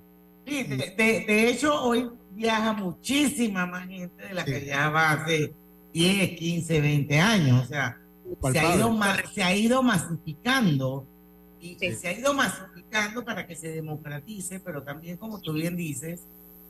Sí, 0.46 0.62
de, 0.62 1.50
hecho, 1.50 1.84
hoy 1.84 2.08
viaja 2.30 2.72
muchísima 2.72 3.66
más 3.66 3.86
gente 3.88 4.26
de 4.26 4.32
la 4.32 4.42
que 4.46 4.58
viajaba 4.58 5.12
hace 5.12 5.52
10, 5.92 6.30
15, 6.38 6.80
20 6.80 7.18
años. 7.20 7.64
O 7.64 7.66
sea, 7.66 8.00
se 8.52 8.58
ha, 8.58 8.74
ido, 8.74 8.98
se 9.34 9.42
ha 9.42 9.54
ido 9.54 9.82
masificando 9.82 11.06
y 11.64 11.94
se 11.94 12.08
ha 12.08 12.12
ido 12.12 12.34
masificando 12.34 13.24
para 13.24 13.46
que 13.46 13.56
se 13.56 13.68
democratice, 13.68 14.60
pero 14.60 14.82
también, 14.82 15.16
como 15.16 15.40
tú 15.40 15.54
bien 15.54 15.76
dices, 15.76 16.20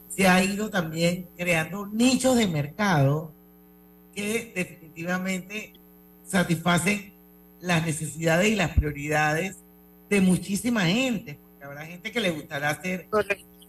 se 0.09 0.29
ha 0.29 0.43
ido 0.45 0.71
también 0.71 1.29
creando 1.37 1.87
nichos 1.87 2.37
de 2.37 2.47
mercado 2.47 3.33
que 4.15 4.53
definitivamente 4.55 5.73
satisfacen 6.25 7.13
las 7.61 7.85
necesidades 7.85 8.49
y 8.49 8.55
las 8.55 8.71
prioridades 8.71 9.57
de 10.09 10.21
muchísima 10.21 10.83
gente, 10.87 11.41
porque 11.43 11.65
habrá 11.65 11.87
gente 11.87 12.13
que 12.13 12.21
le 12.21 12.31
gustará 12.31 12.71
hacer 12.71 13.09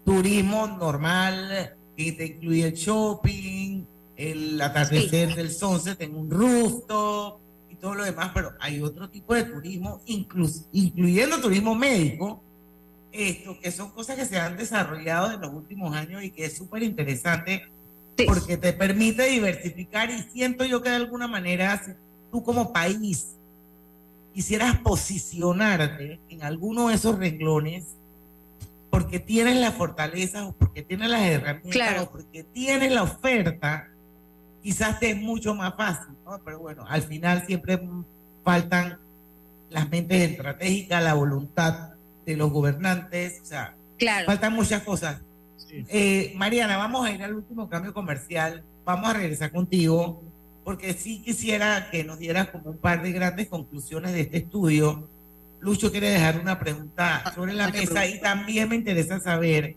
turismo 0.03 0.67
normal, 0.67 1.75
que 1.97 2.11
te 2.11 2.25
incluye 2.27 2.67
el 2.67 2.73
shopping, 2.73 3.83
el 4.15 4.61
atardecer 4.61 5.33
del 5.33 5.51
sunset 5.51 5.99
en 6.01 6.15
un 6.15 6.29
rooftop, 6.29 7.39
todo 7.75 7.95
lo 7.95 8.03
demás, 8.03 8.31
pero 8.33 8.53
hay 8.59 8.81
otro 8.81 9.09
tipo 9.09 9.33
de 9.33 9.43
turismo, 9.43 10.01
incluyendo 10.05 11.39
turismo 11.39 11.75
médico, 11.75 12.41
esto, 13.11 13.57
que 13.59 13.71
son 13.71 13.91
cosas 13.91 14.17
que 14.17 14.25
se 14.25 14.37
han 14.37 14.57
desarrollado 14.57 15.31
en 15.31 15.41
los 15.41 15.53
últimos 15.53 15.95
años 15.95 16.23
y 16.23 16.31
que 16.31 16.45
es 16.45 16.57
súper 16.57 16.83
interesante 16.83 17.63
porque 18.25 18.57
te 18.57 18.73
permite 18.73 19.23
diversificar 19.23 20.09
y 20.09 20.21
siento 20.23 20.65
yo 20.65 20.81
que 20.81 20.89
de 20.89 20.95
alguna 20.95 21.27
manera 21.27 21.81
tú 22.31 22.43
como 22.43 22.71
país 22.73 23.35
quisieras 24.33 24.79
posicionarte 24.79 26.19
en 26.29 26.43
alguno 26.43 26.89
de 26.89 26.95
esos 26.95 27.17
renglones 27.17 27.95
porque 28.89 29.19
tienes 29.19 29.57
la 29.57 29.71
fortaleza 29.71 30.45
o 30.45 30.53
porque 30.53 30.81
tienes 30.81 31.09
las 31.09 31.21
herramientas 31.21 32.03
o 32.03 32.11
porque 32.11 32.43
tienes 32.43 32.91
la 32.91 33.03
oferta, 33.03 33.89
quizás 34.65 34.99
te 34.99 35.11
es 35.11 35.17
mucho 35.21 35.53
más 35.53 35.75
fácil, 35.75 36.15
¿no? 36.25 36.41
Pero 36.43 36.57
bueno, 36.57 36.85
al 36.87 37.03
final 37.03 37.45
siempre 37.45 37.79
faltan 38.43 38.97
las 39.69 39.87
mentes 39.91 40.31
estratégicas, 40.31 41.03
la 41.03 41.13
voluntad 41.13 41.89
de 42.25 42.35
los 42.35 42.49
gobernantes, 42.49 43.41
o 43.43 43.45
sea, 43.45 43.75
faltan 44.25 44.53
muchas 44.53 44.81
cosas. 44.81 45.21
Eh, 45.69 46.33
Mariana, 46.35 46.77
vamos 46.77 47.05
a 47.05 47.11
ir 47.11 47.21
al 47.21 47.35
último 47.35 47.69
cambio 47.69 47.93
comercial, 47.93 48.63
vamos 48.83 49.11
a 49.11 49.13
regresar 49.13 49.51
contigo, 49.51 50.23
porque 50.63 50.93
sí 50.93 51.21
quisiera 51.21 51.91
que 51.91 52.03
nos 52.03 52.17
dieras 52.17 52.49
como 52.49 52.71
un 52.71 52.77
par 52.79 53.03
de 53.03 53.11
grandes 53.11 53.47
conclusiones 53.47 54.13
de 54.13 54.21
este 54.21 54.37
estudio. 54.37 55.07
Lucho 55.59 55.91
quiere 55.91 56.09
dejar 56.09 56.39
una 56.39 56.57
pregunta 56.57 57.21
ah, 57.23 57.31
sobre 57.35 57.53
la 57.53 57.69
mesa 57.69 58.07
y 58.07 58.19
también 58.19 58.67
me 58.67 58.77
interesa 58.77 59.19
saber 59.19 59.75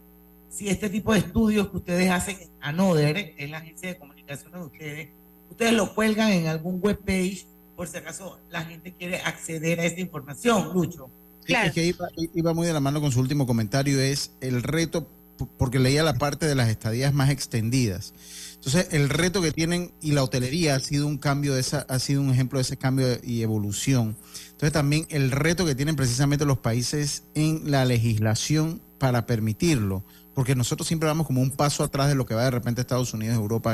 si 0.49 0.71
este 0.71 0.89
tipo 0.89 1.13
de 1.13 1.19
estudios 1.19 1.69
que 1.69 1.77
ustedes 1.77 2.11
hacen 2.11 2.39
en 2.41 2.49
ANODER, 2.63 3.35
en 3.37 3.51
la 3.51 3.59
agencia 3.59 3.91
de 3.91 3.99
comunicación 3.99 4.08
de 4.29 5.11
ustedes, 5.49 5.73
lo 5.73 5.95
cuelgan 5.95 6.33
en 6.33 6.47
algún 6.47 6.79
webpage 6.83 7.47
por 7.79 7.87
si 7.87 7.97
acaso 7.97 8.41
la 8.51 8.65
gente 8.65 8.93
quiere 8.93 9.21
acceder 9.21 9.79
a 9.79 9.85
esta 9.85 10.01
información, 10.01 10.73
Lucho. 10.75 11.09
Claro. 11.45 11.73
que 11.73 11.95
iba, 12.35 12.53
muy 12.53 12.67
de 12.67 12.73
la 12.73 12.81
mano 12.81 13.01
con 13.01 13.13
su 13.13 13.21
último 13.21 13.47
comentario, 13.47 14.01
es 14.01 14.33
el 14.41 14.65
reto, 14.65 15.09
porque 15.57 15.79
leía 15.79 16.03
la 16.03 16.15
parte 16.15 16.47
de 16.47 16.57
las 16.57 16.69
estadías 16.69 17.15
más 17.15 17.31
extendidas. 17.31 18.13
Entonces, 18.57 18.89
el 18.91 19.09
reto 19.09 19.41
que 19.41 19.53
tienen 19.53 19.93
y 20.03 20.11
la 20.11 20.25
hotelería 20.25 20.75
ha 20.75 20.81
sido 20.81 21.07
un 21.07 21.19
cambio 21.19 21.55
de 21.55 21.61
esa, 21.61 21.87
ha 21.89 22.01
sido 22.01 22.21
un 22.21 22.31
ejemplo 22.31 22.59
de 22.59 22.63
ese 22.63 22.77
cambio 22.77 23.07
y 23.23 23.43
evolución. 23.43 24.17
Entonces, 24.47 24.73
también 24.73 25.07
el 25.09 25.31
reto 25.31 25.65
que 25.65 25.77
tienen 25.77 25.95
precisamente 25.95 26.45
los 26.45 26.59
países 26.59 27.23
en 27.37 27.71
la 27.71 27.85
legislación 27.85 28.83
para 28.99 29.25
permitirlo 29.25 30.03
porque 30.39 30.55
nosotros 30.55 30.87
siempre 30.87 31.09
vamos 31.09 31.27
como 31.27 31.41
un 31.41 31.51
paso 31.51 31.83
atrás 31.83 32.07
de 32.07 32.15
lo 32.15 32.25
que 32.25 32.33
va 32.33 32.45
de 32.45 32.53
repente 32.53 32.81
Estados 32.81 33.13
Unidos, 33.13 33.35
Europa, 33.35 33.73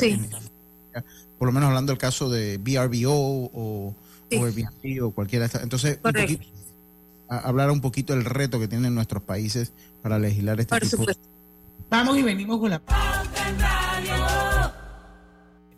por 1.36 1.46
lo 1.46 1.52
menos 1.52 1.68
hablando 1.68 1.92
del 1.92 1.98
caso 1.98 2.30
de 2.30 2.56
BRBO 2.56 3.50
o, 3.52 3.94
Airbnb 4.30 5.04
o 5.04 5.10
cualquiera. 5.10 5.46
Entonces, 5.60 5.98
hablar 7.28 7.70
un 7.70 7.82
poquito 7.82 8.14
del 8.14 8.24
reto 8.24 8.58
que 8.58 8.66
tienen 8.66 8.94
nuestros 8.94 9.22
países 9.22 9.74
para 10.00 10.18
legislar 10.18 10.58
este 10.58 10.80
tipo 10.80 11.04
Vamos 11.90 12.16
y 12.16 12.22
venimos 12.22 12.58
con 12.58 12.70
la... 12.70 12.80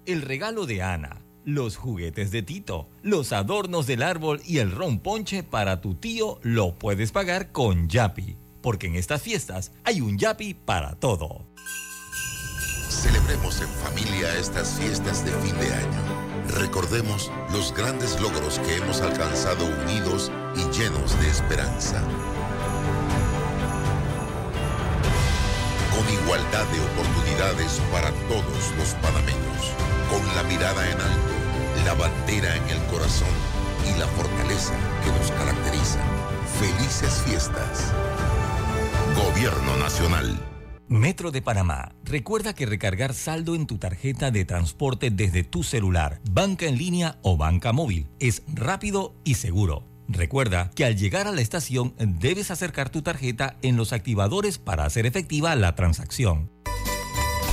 El 0.05 0.23
regalo 0.23 0.67
de 0.67 0.85
Ana, 0.85 1.17
los 1.45 1.77
juguetes 1.77 2.31
de 2.31 2.43
Tito, 2.43 2.89
los 3.03 3.33
adornos 3.33 3.89
del 3.89 4.05
árbol 4.05 4.41
y 4.47 4.59
el 4.59 4.71
ron 4.71 5.01
ponche 5.01 5.43
para 5.43 5.81
tu 5.81 5.97
tío 5.97 6.39
lo 6.43 6.79
puedes 6.79 7.11
pagar 7.11 7.51
con 7.51 7.89
Yapi 7.89 8.37
porque 8.67 8.89
en 8.89 8.97
estas 8.97 9.23
fiestas 9.23 9.71
hay 9.85 10.01
un 10.01 10.19
Yapi 10.19 10.53
para 10.53 10.97
todo. 10.97 11.47
Celebremos 12.89 13.61
en 13.61 13.69
familia 13.69 14.37
estas 14.41 14.71
fiestas 14.71 15.25
de 15.25 15.31
fin 15.35 15.57
de 15.61 15.73
año. 15.73 16.03
Recordemos 16.49 17.31
los 17.53 17.73
grandes 17.73 18.21
logros 18.21 18.59
que 18.59 18.75
hemos 18.75 19.03
alcanzado 19.03 19.65
unidos 19.85 20.33
y 20.57 20.63
llenos 20.77 21.17
de 21.21 21.29
esperanza. 21.29 22.03
Con 25.95 26.13
igualdad 26.13 26.67
de 26.67 26.81
oportunidades 26.81 27.81
para 27.93 28.11
todos 28.27 28.73
los 28.79 28.95
panameños. 28.95 29.63
Con 30.11 30.27
la 30.35 30.43
mirada 30.43 30.91
en 30.91 31.01
alto, 31.01 31.85
la 31.85 31.95
bandera 31.95 32.57
en 32.57 32.69
el 32.71 32.85
corazón 32.87 33.37
y 33.87 33.97
la 33.97 34.09
fortaleza 34.09 34.75
que 35.05 35.13
nos 35.13 35.31
caracteriza. 35.31 36.01
Felices 36.59 37.23
fiestas. 37.25 37.93
Gobierno 39.17 39.79
Nacional. 39.79 40.39
Metro 40.89 41.31
de 41.31 41.41
Panamá. 41.41 41.93
Recuerda 42.05 42.55
que 42.55 42.67
recargar 42.67 43.15
saldo 43.15 43.55
en 43.55 43.67
tu 43.67 43.79
tarjeta 43.79 44.31
de 44.31 44.45
transporte 44.45 45.11
desde 45.11 45.43
tu 45.43 45.63
celular, 45.63 46.21
banca 46.31 46.67
en 46.67 46.77
línea 46.77 47.19
o 47.23 47.39
banca 47.39 47.73
móvil 47.73 48.09
es 48.21 48.43
rápido 48.47 49.15
y 49.25 49.35
seguro. 49.35 49.85
Recuerda 50.07 50.71
que 50.75 50.85
al 50.85 50.97
llegar 50.97 51.27
a 51.27 51.33
la 51.33 51.41
estación 51.41 51.95
debes 51.99 52.51
acercar 52.51 52.91
tu 52.91 53.01
tarjeta 53.01 53.57
en 53.63 53.77
los 53.77 53.95
activadores 53.95 54.59
para 54.59 54.85
hacer 54.85 55.07
efectiva 55.07 55.57
la 55.57 55.75
transacción. 55.75 56.51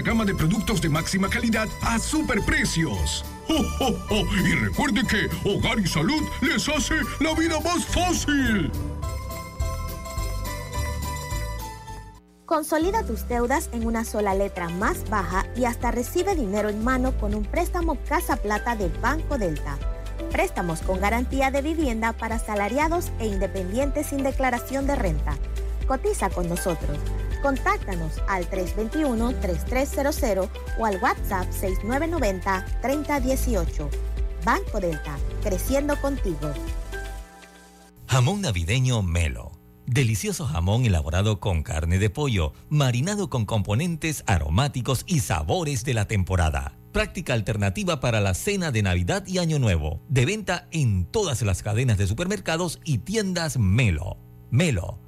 gama 0.00 0.24
de 0.24 0.34
productos 0.34 0.80
de 0.80 0.88
máxima 0.88 1.28
calidad 1.28 1.68
a 1.82 1.98
superprecios. 1.98 3.24
¡Oh, 3.48 4.24
Y 4.46 4.52
recuerde 4.54 5.02
que 5.06 5.28
Hogar 5.48 5.78
y 5.78 5.86
Salud 5.86 6.22
les 6.40 6.68
hace 6.68 6.94
la 7.20 7.34
vida 7.34 7.60
más 7.60 7.84
fácil. 7.86 8.70
Consolida 12.46 13.04
tus 13.04 13.26
deudas 13.26 13.70
en 13.72 13.86
una 13.86 14.04
sola 14.04 14.34
letra 14.34 14.68
más 14.68 15.08
baja 15.08 15.46
y 15.56 15.64
hasta 15.64 15.90
recibe 15.90 16.34
dinero 16.34 16.68
en 16.68 16.84
mano 16.84 17.16
con 17.18 17.34
un 17.34 17.44
préstamo 17.44 17.96
Casa 18.08 18.36
Plata 18.36 18.76
del 18.76 18.90
Banco 19.00 19.38
Delta. 19.38 19.78
Préstamos 20.30 20.80
con 20.82 21.00
garantía 21.00 21.50
de 21.50 21.62
vivienda 21.62 22.12
para 22.12 22.38
salariados 22.38 23.10
e 23.18 23.26
independientes 23.26 24.08
sin 24.08 24.22
declaración 24.22 24.86
de 24.86 24.96
renta. 24.96 25.36
Cotiza 25.86 26.30
con 26.30 26.48
nosotros 26.48 26.98
Contáctanos 27.44 28.14
al 28.26 28.48
321-3300 28.48 30.48
o 30.78 30.86
al 30.86 30.98
WhatsApp 31.02 31.46
6990-3018. 31.50 33.90
Banco 34.46 34.80
Delta, 34.80 35.18
creciendo 35.42 36.00
contigo. 36.00 36.54
Jamón 38.06 38.40
navideño 38.40 39.02
Melo. 39.02 39.52
Delicioso 39.84 40.46
jamón 40.46 40.86
elaborado 40.86 41.38
con 41.38 41.62
carne 41.62 41.98
de 41.98 42.08
pollo, 42.08 42.54
marinado 42.70 43.28
con 43.28 43.44
componentes 43.44 44.24
aromáticos 44.26 45.04
y 45.06 45.20
sabores 45.20 45.84
de 45.84 45.92
la 45.92 46.06
temporada. 46.06 46.78
Práctica 46.92 47.34
alternativa 47.34 48.00
para 48.00 48.22
la 48.22 48.32
cena 48.32 48.70
de 48.70 48.82
Navidad 48.82 49.26
y 49.26 49.36
Año 49.36 49.58
Nuevo. 49.58 50.00
De 50.08 50.24
venta 50.24 50.66
en 50.70 51.04
todas 51.04 51.42
las 51.42 51.62
cadenas 51.62 51.98
de 51.98 52.06
supermercados 52.06 52.80
y 52.86 52.96
tiendas 52.98 53.58
Melo. 53.58 54.16
Melo 54.50 55.03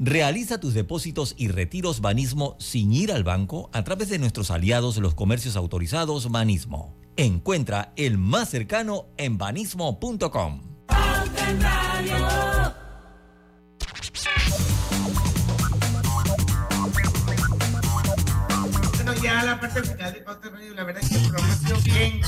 Realiza 0.00 0.60
tus 0.60 0.74
depósitos 0.74 1.34
y 1.36 1.48
retiros 1.48 2.00
Banismo 2.00 2.54
sin 2.60 2.92
ir 2.92 3.10
al 3.10 3.24
banco 3.24 3.68
a 3.72 3.82
través 3.82 4.08
de 4.08 4.20
nuestros 4.20 4.52
aliados 4.52 4.96
los 4.98 5.16
comercios 5.16 5.56
autorizados 5.56 6.30
Banismo. 6.30 6.96
Encuentra 7.16 7.92
el 7.96 8.16
más 8.16 8.48
cercano 8.48 9.06
en 9.16 9.38
banismo.com. 9.38 10.60
Bueno, 18.94 19.14
ya 19.20 19.42
la 19.42 19.60
parte 19.60 19.82
final 19.82 20.12
de 20.12 20.20
Pauta 20.20 20.48
Radio, 20.48 20.74
la 20.74 20.84
verdad 20.84 21.02
es 21.02 21.08
que 21.08 21.16
el 21.16 21.22
programa 21.28 21.52
ha 21.52 21.80
bien, 21.80 22.20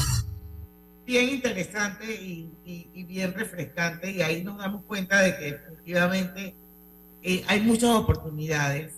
bien 1.07 1.29
interesante 1.29 2.13
y 2.13 3.05
bien 3.05 3.33
refrescante 3.33 4.11
y 4.11 4.23
ahí 4.23 4.43
nos 4.43 4.59
damos 4.59 4.85
cuenta 4.87 5.21
de 5.21 5.37
que 5.39 5.49
efectivamente 5.51 6.57
eh, 7.23 7.45
hay 7.47 7.61
muchas 7.61 7.91
oportunidades 7.91 8.95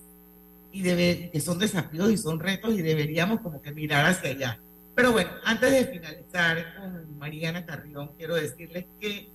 y 0.70 0.82
debe, 0.82 1.30
que 1.30 1.40
son 1.40 1.58
desafíos 1.58 2.10
y 2.10 2.16
son 2.16 2.40
retos 2.40 2.74
y 2.74 2.82
deberíamos 2.82 3.40
como 3.40 3.60
que 3.60 3.72
mirar 3.72 4.06
hacia 4.06 4.30
allá. 4.30 4.58
Pero 4.94 5.12
bueno, 5.12 5.30
antes 5.44 5.70
de 5.70 5.84
finalizar 5.86 6.74
con 6.76 7.18
Mariana 7.18 7.64
Carrión, 7.64 8.10
quiero 8.16 8.34
decirles 8.34 8.86
que 9.00 9.28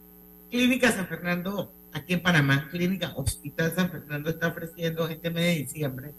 Clínica 0.49 0.91
San 0.91 1.07
Fernando, 1.07 1.71
aquí 1.93 2.13
en 2.13 2.21
Panamá, 2.21 2.67
Clínica 2.69 3.13
Hospital 3.15 3.73
San 3.75 3.91
Fernando 3.91 4.29
está 4.29 4.47
ofreciendo 4.47 5.07
este 5.07 5.29
mes 5.29 5.43
de 5.43 5.61
diciembre 5.63 6.13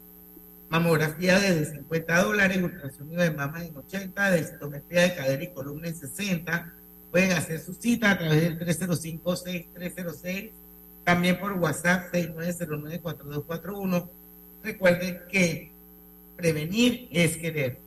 mamografía 0.68 1.38
desde 1.38 1.76
50 1.76 2.22
dólares, 2.22 2.62
ultrasonido 2.62 3.22
de 3.22 3.30
mamas 3.30 3.62
en 3.64 3.76
80, 3.76 4.30
densitometría 4.30 5.02
de 5.02 5.14
cadera 5.14 5.42
y 5.42 5.52
columna 5.52 5.88
en 5.88 5.96
60. 5.96 6.72
Pueden 7.10 7.32
hacer 7.32 7.58
su 7.60 7.72
cita 7.74 8.12
a 8.12 8.18
través 8.18 8.42
del 8.42 8.58
305-6306 8.58 10.50
también 11.08 11.40
por 11.40 11.52
WhatsApp 11.54 12.12
6909-4241. 12.12 14.10
Recuerden 14.62 15.20
que 15.32 15.72
prevenir 16.36 17.08
es 17.10 17.38
querer. 17.38 17.78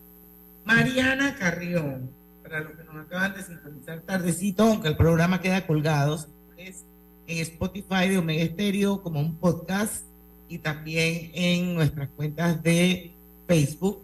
Mariana 0.66 1.36
Carrión, 1.36 2.10
para 2.42 2.62
los 2.62 2.72
que 2.72 2.84
nos 2.84 2.96
acaban 2.96 3.36
de 3.36 3.44
sintonizar 3.44 4.02
tardecito, 4.02 4.64
aunque 4.64 4.88
el 4.88 4.98
programa 4.98 5.40
queda 5.40 5.68
colgado, 5.68 6.16
es 6.58 6.84
en 7.28 7.38
Spotify 7.38 8.10
de 8.10 8.18
Omega 8.18 8.42
Estéreo 8.42 9.04
como 9.04 9.20
un 9.20 9.36
podcast 9.36 10.04
y 10.50 10.58
también 10.58 11.30
en 11.36 11.76
nuestras 11.76 12.10
cuentas 12.10 12.64
de 12.64 13.12
Facebook. 13.46 14.02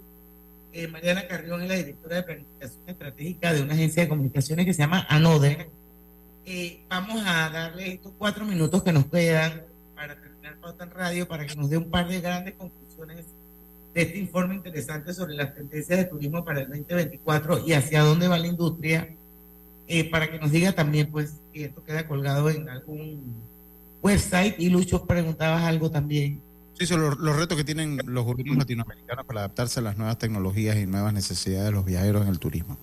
Eh, 0.73 0.87
Mariana 0.89 1.27
Carrión 1.27 1.63
es 1.63 1.69
la 1.69 1.75
directora 1.75 2.17
de 2.17 2.23
planificación 2.23 2.83
estratégica 2.85 3.51
de 3.51 3.63
una 3.63 3.73
agencia 3.73 4.03
de 4.03 4.09
comunicaciones 4.09 4.67
que 4.67 4.75
se 4.75 4.83
llama 4.83 5.07
Anoder 5.09 5.71
eh, 6.49 6.85
vamos 6.87 7.21
a 7.25 7.49
darle 7.49 7.95
estos 7.95 8.13
cuatro 8.17 8.45
minutos 8.45 8.81
que 8.81 8.93
nos 8.93 9.05
quedan 9.07 9.63
para 9.93 10.15
terminar 10.15 10.57
Pauta 10.61 10.85
en 10.85 10.91
Radio, 10.91 11.27
para 11.27 11.45
que 11.45 11.55
nos 11.55 11.69
dé 11.69 11.75
un 11.75 11.91
par 11.91 12.07
de 12.07 12.21
grandes 12.21 12.53
conclusiones 12.53 13.25
de 13.93 14.01
este 14.01 14.17
informe 14.17 14.55
interesante 14.55 15.13
sobre 15.13 15.35
las 15.35 15.53
tendencias 15.53 15.99
de 15.99 16.05
turismo 16.05 16.45
para 16.45 16.61
el 16.61 16.69
2024 16.69 17.67
y 17.67 17.73
hacia 17.73 18.01
dónde 18.01 18.29
va 18.29 18.39
la 18.39 18.47
industria, 18.47 19.13
eh, 19.87 20.09
para 20.09 20.31
que 20.31 20.39
nos 20.39 20.49
diga 20.49 20.71
también, 20.71 21.11
pues, 21.11 21.33
que 21.51 21.65
esto 21.65 21.83
queda 21.83 22.07
colgado 22.07 22.49
en 22.49 22.69
algún 22.69 23.43
website. 24.01 24.55
Y 24.57 24.69
Lucho, 24.69 25.05
preguntabas 25.05 25.63
algo 25.63 25.91
también. 25.91 26.41
Sí, 26.79 26.85
son 26.85 27.01
los, 27.01 27.17
los, 27.17 27.35
retos 27.35 27.57
que 27.57 27.65
tienen 27.65 27.99
los 28.05 28.23
gobiernos 28.23 28.57
latinoamericanos 28.57 29.25
para 29.25 29.41
adaptarse 29.41 29.81
a 29.81 29.83
las 29.83 29.97
nuevas 29.97 30.17
tecnologías 30.17 30.77
y 30.77 30.85
nuevas 30.85 31.11
necesidades 31.11 31.65
de 31.65 31.71
los 31.73 31.83
viajeros 31.83 32.21
en 32.21 32.29
el 32.29 32.39
turismo. 32.39 32.77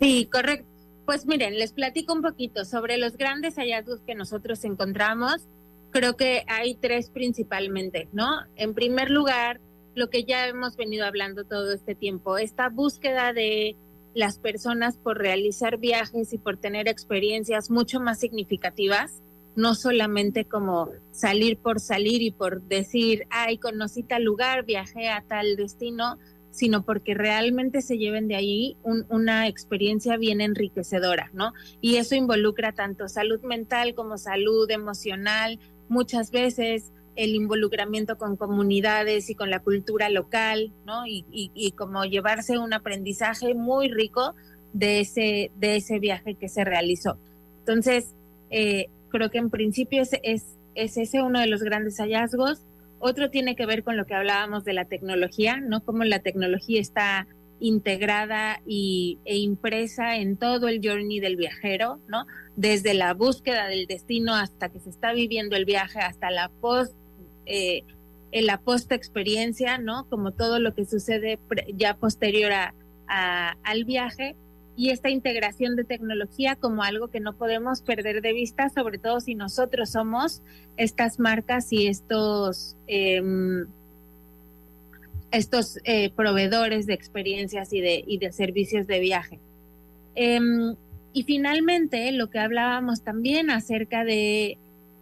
Sí, 0.00 0.28
correcto. 0.30 0.71
Pues 1.04 1.26
miren, 1.26 1.58
les 1.58 1.72
platico 1.72 2.12
un 2.12 2.22
poquito 2.22 2.64
sobre 2.64 2.96
los 2.96 3.16
grandes 3.16 3.56
hallazgos 3.56 4.00
que 4.02 4.14
nosotros 4.14 4.64
encontramos. 4.64 5.48
Creo 5.90 6.16
que 6.16 6.44
hay 6.46 6.74
tres 6.76 7.10
principalmente, 7.10 8.08
¿no? 8.12 8.28
En 8.56 8.72
primer 8.74 9.10
lugar, 9.10 9.60
lo 9.94 10.08
que 10.08 10.24
ya 10.24 10.46
hemos 10.46 10.76
venido 10.76 11.04
hablando 11.04 11.44
todo 11.44 11.72
este 11.72 11.94
tiempo, 11.94 12.38
esta 12.38 12.68
búsqueda 12.68 13.32
de 13.32 13.76
las 14.14 14.38
personas 14.38 14.96
por 14.96 15.18
realizar 15.18 15.78
viajes 15.78 16.32
y 16.32 16.38
por 16.38 16.56
tener 16.56 16.88
experiencias 16.88 17.70
mucho 17.70 17.98
más 17.98 18.20
significativas, 18.20 19.22
no 19.54 19.74
solamente 19.74 20.46
como 20.46 20.90
salir 21.10 21.58
por 21.58 21.80
salir 21.80 22.22
y 22.22 22.30
por 22.30 22.62
decir, 22.62 23.26
ay, 23.30 23.58
conocí 23.58 24.02
tal 24.02 24.24
lugar, 24.24 24.64
viajé 24.64 25.08
a 25.08 25.24
tal 25.26 25.56
destino, 25.56 26.18
sino 26.52 26.84
porque 26.84 27.14
realmente 27.14 27.82
se 27.82 27.98
lleven 27.98 28.28
de 28.28 28.36
ahí 28.36 28.76
una 28.84 29.48
experiencia 29.48 30.16
bien 30.18 30.40
enriquecedora, 30.40 31.30
¿no? 31.32 31.52
Y 31.80 31.96
eso 31.96 32.14
involucra 32.14 32.72
tanto 32.72 33.08
salud 33.08 33.40
mental 33.42 33.94
como 33.94 34.18
salud 34.18 34.70
emocional, 34.70 35.58
muchas 35.88 36.30
veces 36.30 36.92
el 37.16 37.34
involucramiento 37.34 38.16
con 38.16 38.36
comunidades 38.36 39.28
y 39.30 39.34
con 39.34 39.50
la 39.50 39.60
cultura 39.60 40.08
local, 40.08 40.72
¿no? 40.86 41.06
Y, 41.06 41.24
y, 41.30 41.72
como 41.72 42.04
llevarse 42.04 42.58
un 42.58 42.72
aprendizaje 42.72 43.54
muy 43.54 43.88
rico 43.88 44.34
de 44.72 45.00
ese, 45.00 45.50
de 45.56 45.76
ese 45.76 45.98
viaje 45.98 46.34
que 46.34 46.48
se 46.48 46.64
realizó. 46.64 47.18
Entonces, 47.60 48.14
eh, 48.50 48.88
creo 49.10 49.30
que 49.30 49.38
en 49.38 49.50
principio 49.50 50.02
es, 50.02 50.10
es, 50.22 50.56
es 50.74 50.96
ese 50.96 51.22
uno 51.22 51.40
de 51.40 51.46
los 51.46 51.62
grandes 51.62 51.98
hallazgos. 51.98 52.62
Otro 53.04 53.30
tiene 53.30 53.56
que 53.56 53.66
ver 53.66 53.82
con 53.82 53.96
lo 53.96 54.06
que 54.06 54.14
hablábamos 54.14 54.62
de 54.62 54.74
la 54.74 54.84
tecnología, 54.84 55.56
¿no? 55.56 55.84
Cómo 55.84 56.04
la 56.04 56.20
tecnología 56.20 56.80
está 56.80 57.26
integrada 57.58 58.62
y, 58.64 59.18
e 59.24 59.38
impresa 59.38 60.18
en 60.18 60.36
todo 60.36 60.68
el 60.68 60.80
journey 60.80 61.18
del 61.18 61.34
viajero, 61.34 61.98
¿no? 62.06 62.26
Desde 62.54 62.94
la 62.94 63.12
búsqueda 63.12 63.66
del 63.66 63.86
destino 63.86 64.36
hasta 64.36 64.68
que 64.68 64.78
se 64.78 64.90
está 64.90 65.12
viviendo 65.12 65.56
el 65.56 65.64
viaje, 65.64 65.98
hasta 65.98 66.30
la 66.30 66.48
post, 66.60 66.94
eh, 67.44 67.82
la 68.30 68.60
experiencia, 68.90 69.78
¿no? 69.78 70.08
Como 70.08 70.30
todo 70.30 70.60
lo 70.60 70.72
que 70.72 70.84
sucede 70.84 71.40
ya 71.74 71.96
posterior 71.96 72.52
a, 72.52 73.56
al 73.64 73.84
viaje 73.84 74.36
y 74.76 74.90
esta 74.90 75.10
integración 75.10 75.76
de 75.76 75.84
tecnología 75.84 76.56
como 76.56 76.82
algo 76.82 77.08
que 77.08 77.20
no 77.20 77.36
podemos 77.36 77.82
perder 77.82 78.22
de 78.22 78.32
vista, 78.32 78.70
sobre 78.70 78.98
todo 78.98 79.20
si 79.20 79.34
nosotros 79.34 79.90
somos 79.90 80.42
estas 80.76 81.18
marcas 81.18 81.72
y 81.72 81.86
estos, 81.86 82.76
em, 82.86 83.66
estos 85.30 85.78
eh, 85.84 86.10
proveedores 86.10 86.86
de 86.86 86.94
experiencias 86.94 87.72
y 87.72 87.80
de, 87.80 88.02
y 88.06 88.18
de 88.18 88.32
servicios 88.32 88.86
de 88.86 89.00
viaje. 89.00 89.38
Em, 90.14 90.74
y 91.12 91.24
finalmente, 91.24 92.10
lo 92.12 92.30
que 92.30 92.38
hablábamos 92.38 93.02
también 93.02 93.50
acerca 93.50 94.04
de 94.04 94.58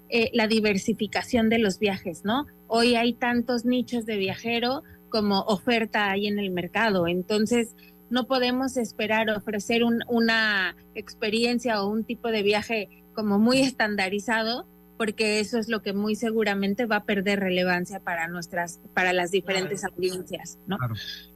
eh, 0.09 0.31
la 0.33 0.49
diversificación 0.49 1.49
de 1.49 1.59
los 1.59 1.79
viajes, 1.79 2.25
¿no? 2.25 2.47
Hoy 2.67 2.97
hay 2.97 3.13
tantos 3.13 3.65
nichos 3.65 4.07
de 4.07 4.17
viajero 4.17 4.83
como 5.09 5.41
oferta 5.43 6.11
hay 6.11 6.27
en 6.27 6.39
el 6.39 6.51
mercado. 6.51 7.07
Entonces, 7.07 7.75
no 8.11 8.27
podemos 8.27 8.77
esperar 8.77 9.31
ofrecer 9.31 9.83
una 10.09 10.77
experiencia 10.95 11.83
o 11.83 11.89
un 11.89 12.05
tipo 12.05 12.29
de 12.29 12.43
viaje 12.43 13.05
como 13.15 13.39
muy 13.39 13.61
estandarizado 13.61 14.67
porque 15.01 15.41
eso 15.41 15.57
es 15.59 15.71
lo 15.71 15.81
que 15.81 15.95
muy 15.95 16.15
seguramente 16.15 16.85
va 16.85 16.97
a 16.97 17.05
perder 17.05 17.41
relevancia 17.41 18.01
para 18.01 18.29
nuestras 18.29 18.81
para 18.93 19.15
las 19.15 19.31
diferentes 19.31 19.83
audiencias, 19.83 20.59
¿no? 20.67 20.77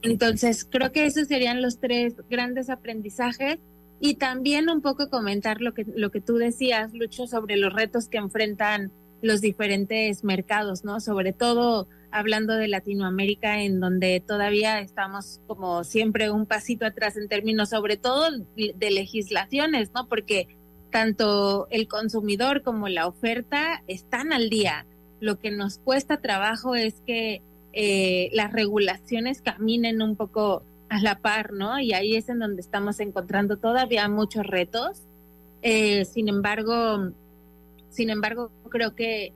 Entonces, 0.03 0.67
creo 0.69 0.91
que 0.91 1.07
esos 1.07 1.27
serían 1.27 1.63
los 1.63 1.79
tres 1.79 2.13
grandes 2.29 2.69
aprendizajes 2.69 3.57
y 3.99 4.17
también 4.17 4.69
un 4.69 4.81
poco 4.81 5.09
comentar 5.09 5.61
lo 5.61 5.73
que 5.73 5.83
lo 5.95 6.11
que 6.11 6.21
tú 6.21 6.35
decías, 6.35 6.93
Lucho, 6.93 7.25
sobre 7.25 7.57
los 7.57 7.73
retos 7.73 8.07
que 8.07 8.17
enfrentan 8.17 8.91
los 9.23 9.41
diferentes 9.41 10.23
mercados, 10.23 10.83
¿no? 10.83 10.99
Sobre 10.99 11.33
todo 11.33 11.87
hablando 12.15 12.55
de 12.55 12.67
Latinoamérica, 12.67 13.61
en 13.61 13.79
donde 13.79 14.23
todavía 14.25 14.79
estamos 14.79 15.41
como 15.47 15.83
siempre 15.83 16.31
un 16.31 16.45
pasito 16.45 16.85
atrás 16.85 17.17
en 17.17 17.27
términos 17.27 17.69
sobre 17.69 17.97
todo 17.97 18.29
de 18.55 18.91
legislaciones, 18.91 19.91
¿no? 19.93 20.07
Porque 20.07 20.47
tanto 20.91 21.67
el 21.71 21.87
consumidor 21.87 22.63
como 22.63 22.87
la 22.87 23.07
oferta 23.07 23.83
están 23.87 24.31
al 24.31 24.49
día. 24.49 24.85
Lo 25.19 25.39
que 25.39 25.51
nos 25.51 25.77
cuesta 25.77 26.21
trabajo 26.21 26.75
es 26.75 26.95
que 27.05 27.41
eh, 27.73 28.29
las 28.31 28.53
regulaciones 28.53 29.41
caminen 29.41 30.01
un 30.01 30.15
poco 30.15 30.63
a 30.87 31.01
la 31.01 31.19
par, 31.19 31.51
¿no? 31.51 31.79
Y 31.79 31.93
ahí 31.93 32.15
es 32.15 32.29
en 32.29 32.39
donde 32.39 32.61
estamos 32.61 32.99
encontrando 32.99 33.57
todavía 33.57 34.07
muchos 34.07 34.45
retos 34.47 35.01
Eh, 35.67 36.05
sin 36.05 36.29
embargo, 36.29 37.11
sin 37.89 38.11
embargo, 38.11 38.51
creo 38.69 38.93
que 38.93 39.33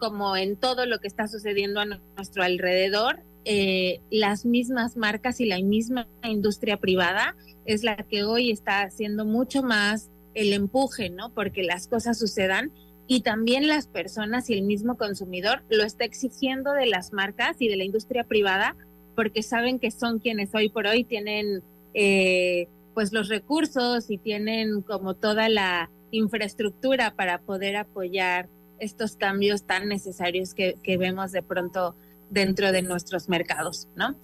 como 0.00 0.36
en 0.36 0.56
todo 0.56 0.86
lo 0.86 0.98
que 0.98 1.06
está 1.06 1.28
sucediendo 1.28 1.78
a 1.78 1.84
nuestro 1.84 2.42
alrededor, 2.42 3.20
eh, 3.44 4.00
las 4.10 4.44
mismas 4.44 4.96
marcas 4.96 5.40
y 5.40 5.46
la 5.46 5.60
misma 5.60 6.08
industria 6.24 6.78
privada 6.78 7.36
es 7.64 7.84
la 7.84 7.96
que 7.96 8.24
hoy 8.24 8.50
está 8.50 8.82
haciendo 8.82 9.24
mucho 9.24 9.62
más 9.62 10.10
el 10.34 10.52
empuje, 10.52 11.10
¿no? 11.10 11.32
Porque 11.32 11.62
las 11.62 11.86
cosas 11.86 12.18
sucedan 12.18 12.72
y 13.06 13.20
también 13.20 13.68
las 13.68 13.86
personas 13.86 14.50
y 14.50 14.54
el 14.54 14.62
mismo 14.62 14.96
consumidor 14.96 15.62
lo 15.68 15.84
está 15.84 16.04
exigiendo 16.04 16.72
de 16.72 16.86
las 16.86 17.12
marcas 17.12 17.56
y 17.60 17.68
de 17.68 17.76
la 17.76 17.84
industria 17.84 18.24
privada 18.24 18.76
porque 19.14 19.42
saben 19.42 19.78
que 19.78 19.90
son 19.90 20.18
quienes 20.18 20.54
hoy 20.54 20.68
por 20.68 20.86
hoy 20.86 21.04
tienen 21.04 21.62
eh, 21.94 22.68
pues 22.94 23.12
los 23.12 23.28
recursos 23.28 24.10
y 24.10 24.18
tienen 24.18 24.82
como 24.82 25.14
toda 25.14 25.48
la 25.48 25.90
infraestructura 26.10 27.14
para 27.14 27.40
poder 27.40 27.76
apoyar 27.76 28.48
estos 28.80 29.16
cambios 29.16 29.62
tan 29.62 29.88
necesarios 29.88 30.54
que, 30.54 30.76
que 30.82 30.96
vemos 30.96 31.32
de 31.32 31.42
pronto 31.42 31.94
dentro 32.30 32.72
de 32.72 32.82
nuestros 32.82 33.28
mercados, 33.28 33.88
¿no? 33.96 34.14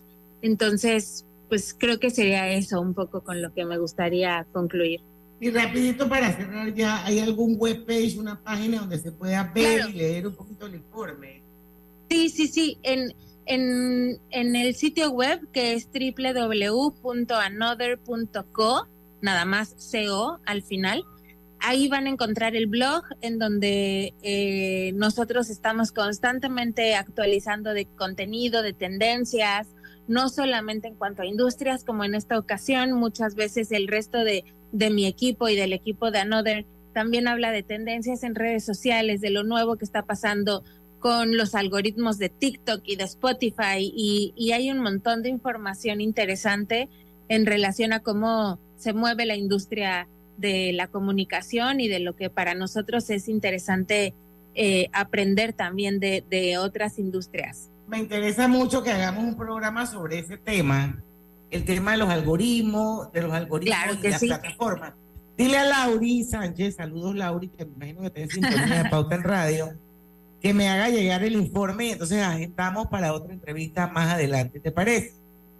Entonces, 0.43 1.25
pues 1.49 1.75
creo 1.79 1.99
que 1.99 2.11
sería 2.11 2.49
eso 2.49 2.81
un 2.81 2.95
poco 2.95 3.23
con 3.23 3.43
lo 3.43 3.53
que 3.53 3.65
me 3.65 3.79
gustaría 3.79 4.47
concluir. 4.53 5.01
Y 5.39 5.51
rapidito 5.51 6.09
para 6.09 6.35
cerrar 6.35 6.73
ya, 6.75 7.05
¿hay 7.05 7.21
algún 7.21 7.57
webpage, 7.59 8.17
una 8.17 8.43
página 8.43 8.81
donde 8.81 8.99
se 8.99 9.13
pueda 9.13 9.53
ver 9.55 9.91
y 9.91 9.93
leer 9.93 10.27
un 10.27 10.35
poquito 10.35 10.65
el 10.67 10.77
informe? 10.77 11.43
Sí, 12.09 12.31
sí, 12.31 12.49
sí. 12.49 12.79
En, 12.83 13.15
en, 13.45 14.19
en 14.31 14.57
el 14.57 14.75
sitio 14.75 15.11
web 15.11 15.47
que 15.53 15.75
es 15.75 15.91
www.another.co, 15.93 18.89
nada 19.21 19.45
más 19.45 19.77
CO 19.93 20.41
al 20.47 20.63
final, 20.63 21.05
ahí 21.61 21.89
van 21.89 22.07
a 22.07 22.11
encontrar 22.11 22.55
el 22.57 22.67
blog 22.67 23.03
en 23.21 23.39
donde 23.39 24.15
eh, 24.23 24.93
nosotros 24.95 25.51
estamos 25.51 25.93
constantemente 25.93 26.95
actualizando 26.95 27.73
de 27.75 27.87
contenido, 27.87 28.63
de 28.63 28.73
tendencias, 28.73 29.69
no 30.09 30.29
solamente 30.29 30.89
en 30.89 30.95
cuanto 30.95 31.23
a 31.23 31.27
industrias, 31.27 31.85
como 31.85 32.05
en 32.05 32.15
esta 32.15 32.39
ocasión, 32.39 32.93
muchas 32.93 33.35
veces 33.35 33.73
el 33.73 33.89
resto 33.89 34.19
de, 34.19 34.45
de 34.73 34.91
mi 34.91 35.07
equipo 35.07 35.49
y 35.49 35.57
del 35.57 35.73
equipo 35.73 36.11
de 36.11 36.21
Another 36.21 36.65
también 36.93 37.29
habla 37.29 37.51
de 37.51 37.63
tendencias 37.63 38.23
en 38.23 38.35
redes 38.35 38.65
sociales, 38.65 39.21
de 39.21 39.31
lo 39.31 39.43
nuevo 39.43 39.77
que 39.77 39.85
está 39.85 40.03
pasando 40.03 40.65
con 40.99 41.37
los 41.37 41.55
algoritmos 41.55 42.19
de 42.19 42.31
TikTok 42.31 42.81
y 42.85 42.97
de 42.97 43.05
Spotify 43.05 43.79
y, 43.79 44.33
y, 44.35 44.53
hay 44.53 44.71
un 44.71 44.79
montón 44.79 45.23
de 45.23 45.29
información 45.29 46.01
interesante 46.01 46.89
en 47.29 47.45
relación 47.45 47.93
a 47.93 48.01
cómo 48.01 48.59
se 48.77 48.95
mueve 48.95 49.27
la 49.27 49.37
industria 49.37 50.09
de 50.37 50.73
la 50.73 50.89
comunicación 50.89 51.81
y 51.81 51.89
de 51.89 52.01
lo 52.01 52.17
que 52.17 52.31
para 52.31 52.55
nosotros 52.55 53.11
es 53.11 53.29
interesante 53.29 54.15
eh, 54.55 54.89
aprender 54.93 55.53
también 55.53 56.01
de, 56.01 56.25
de 56.29 56.59
otras 56.59 56.99
industrias 56.99 57.71
me 57.87 57.99
interesa 57.99 58.49
mucho 58.49 58.83
que 58.83 58.91
hagamos 58.91 59.25
un 59.25 59.37
programa 59.37 59.87
sobre 59.87 60.19
ese 60.19 60.37
tema, 60.37 61.03
el 61.51 61.65
tema 61.65 61.93
de 61.93 61.99
los 61.99 62.09
algoritmos, 62.09 63.13
de 63.13 63.23
los 63.23 63.33
algoritmos 63.33 63.99
y 64.03 64.09
las 64.09 64.21
plataformas. 64.21 64.95
Dile 65.37 65.59
a 65.59 65.65
Lauri 65.65 66.25
Sánchez, 66.25 66.77
saludos 66.77 67.15
Lauri, 67.15 67.49
que 67.49 67.65
me 67.65 67.91
imagino 67.91 68.13
que 68.13 68.23
en 68.23 68.31
sintonía 68.31 68.83
de 68.83 68.91
Pauta 68.91 69.17
en 69.17 69.23
Radio, 69.23 69.75
que 70.41 70.55
me 70.55 70.69
haga 70.69 70.89
llegar 70.89 71.23
el 71.23 71.35
informe 71.35 71.87
y 71.87 71.91
entonces 71.91 72.23
agendamos 72.23 72.89
para 72.89 73.13
otra 73.13 73.33
entrevista 73.33 73.87
más 73.89 74.15
adelante, 74.15 74.61
¿te 74.61 74.73
parece? 74.73 75.13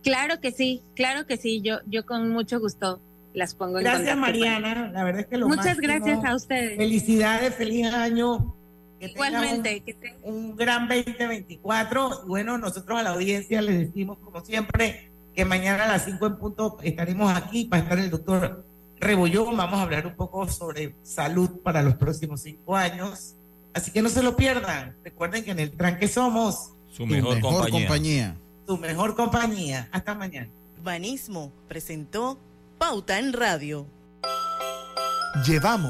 Claro 0.03 0.41
que 0.41 0.51
sí, 0.51 0.83
claro 0.95 1.27
que 1.27 1.37
sí, 1.37 1.61
yo, 1.63 1.79
yo 1.87 2.07
con 2.07 2.31
mucho 2.31 2.59
gusto 2.59 3.01
las 3.37 3.55
pongo 3.55 3.75
gracias, 3.75 4.01
en 4.01 4.05
Gracias 4.07 4.19
Mariana, 4.19 4.91
la 4.93 5.05
verdad 5.05 5.21
es 5.21 5.27
que 5.27 5.37
lo 5.37 5.49
Muchas 5.49 5.79
gracias 5.79 6.25
a 6.25 6.35
ustedes. 6.35 6.77
Felicidades, 6.77 7.55
feliz 7.55 7.87
año 7.87 8.57
Igualmente. 9.01 9.83
Un, 10.23 10.57
gran 10.57 10.89
2024. 10.89 12.23
Bueno, 12.27 12.59
nosotros 12.59 12.99
a 12.99 13.03
la 13.03 13.11
audiencia 13.11 13.61
les 13.61 13.79
decimos, 13.79 14.19
como 14.19 14.45
siempre, 14.45 15.11
que 15.35 15.45
mañana 15.45 15.85
a 15.85 15.89
las 15.89 16.05
5 16.05 16.27
en 16.27 16.37
punto 16.37 16.79
estaremos 16.83 17.35
aquí 17.37 17.67
para 17.67 17.83
estar 17.83 17.99
el 17.99 18.11
doctor 18.11 18.65
Rebollón. 18.99 19.57
Vamos 19.57 19.79
a 19.79 19.83
hablar 19.83 20.07
un 20.07 20.17
poco 20.17 20.49
sobre 20.49 20.95
salud 21.03 21.61
para 21.63 21.83
los 21.83 21.95
próximos 21.97 22.43
cinco 22.43 22.75
años. 22.75 23.37
Así 23.75 23.91
que 23.91 24.01
no 24.01 24.09
se 24.09 24.23
lo 24.23 24.37
pierdan. 24.37 24.97
Recuerden 25.05 25.45
que 25.45 25.51
en 25.51 25.61
el 25.61 25.73
tranque 25.73 26.09
somos 26.09 26.73
su 26.91 27.07
mejor, 27.07 27.39
compañía. 27.41 28.37
Su 28.67 28.79
mejor 28.79 29.15
compañía. 29.15 29.89
Hasta 29.93 30.15
mañana. 30.15 30.49
Urbanismo 30.79 31.53
presentó 31.69 32.39
Pauta 32.79 33.19
en 33.19 33.33
Radio. 33.33 33.87
Llevamos 35.47 35.85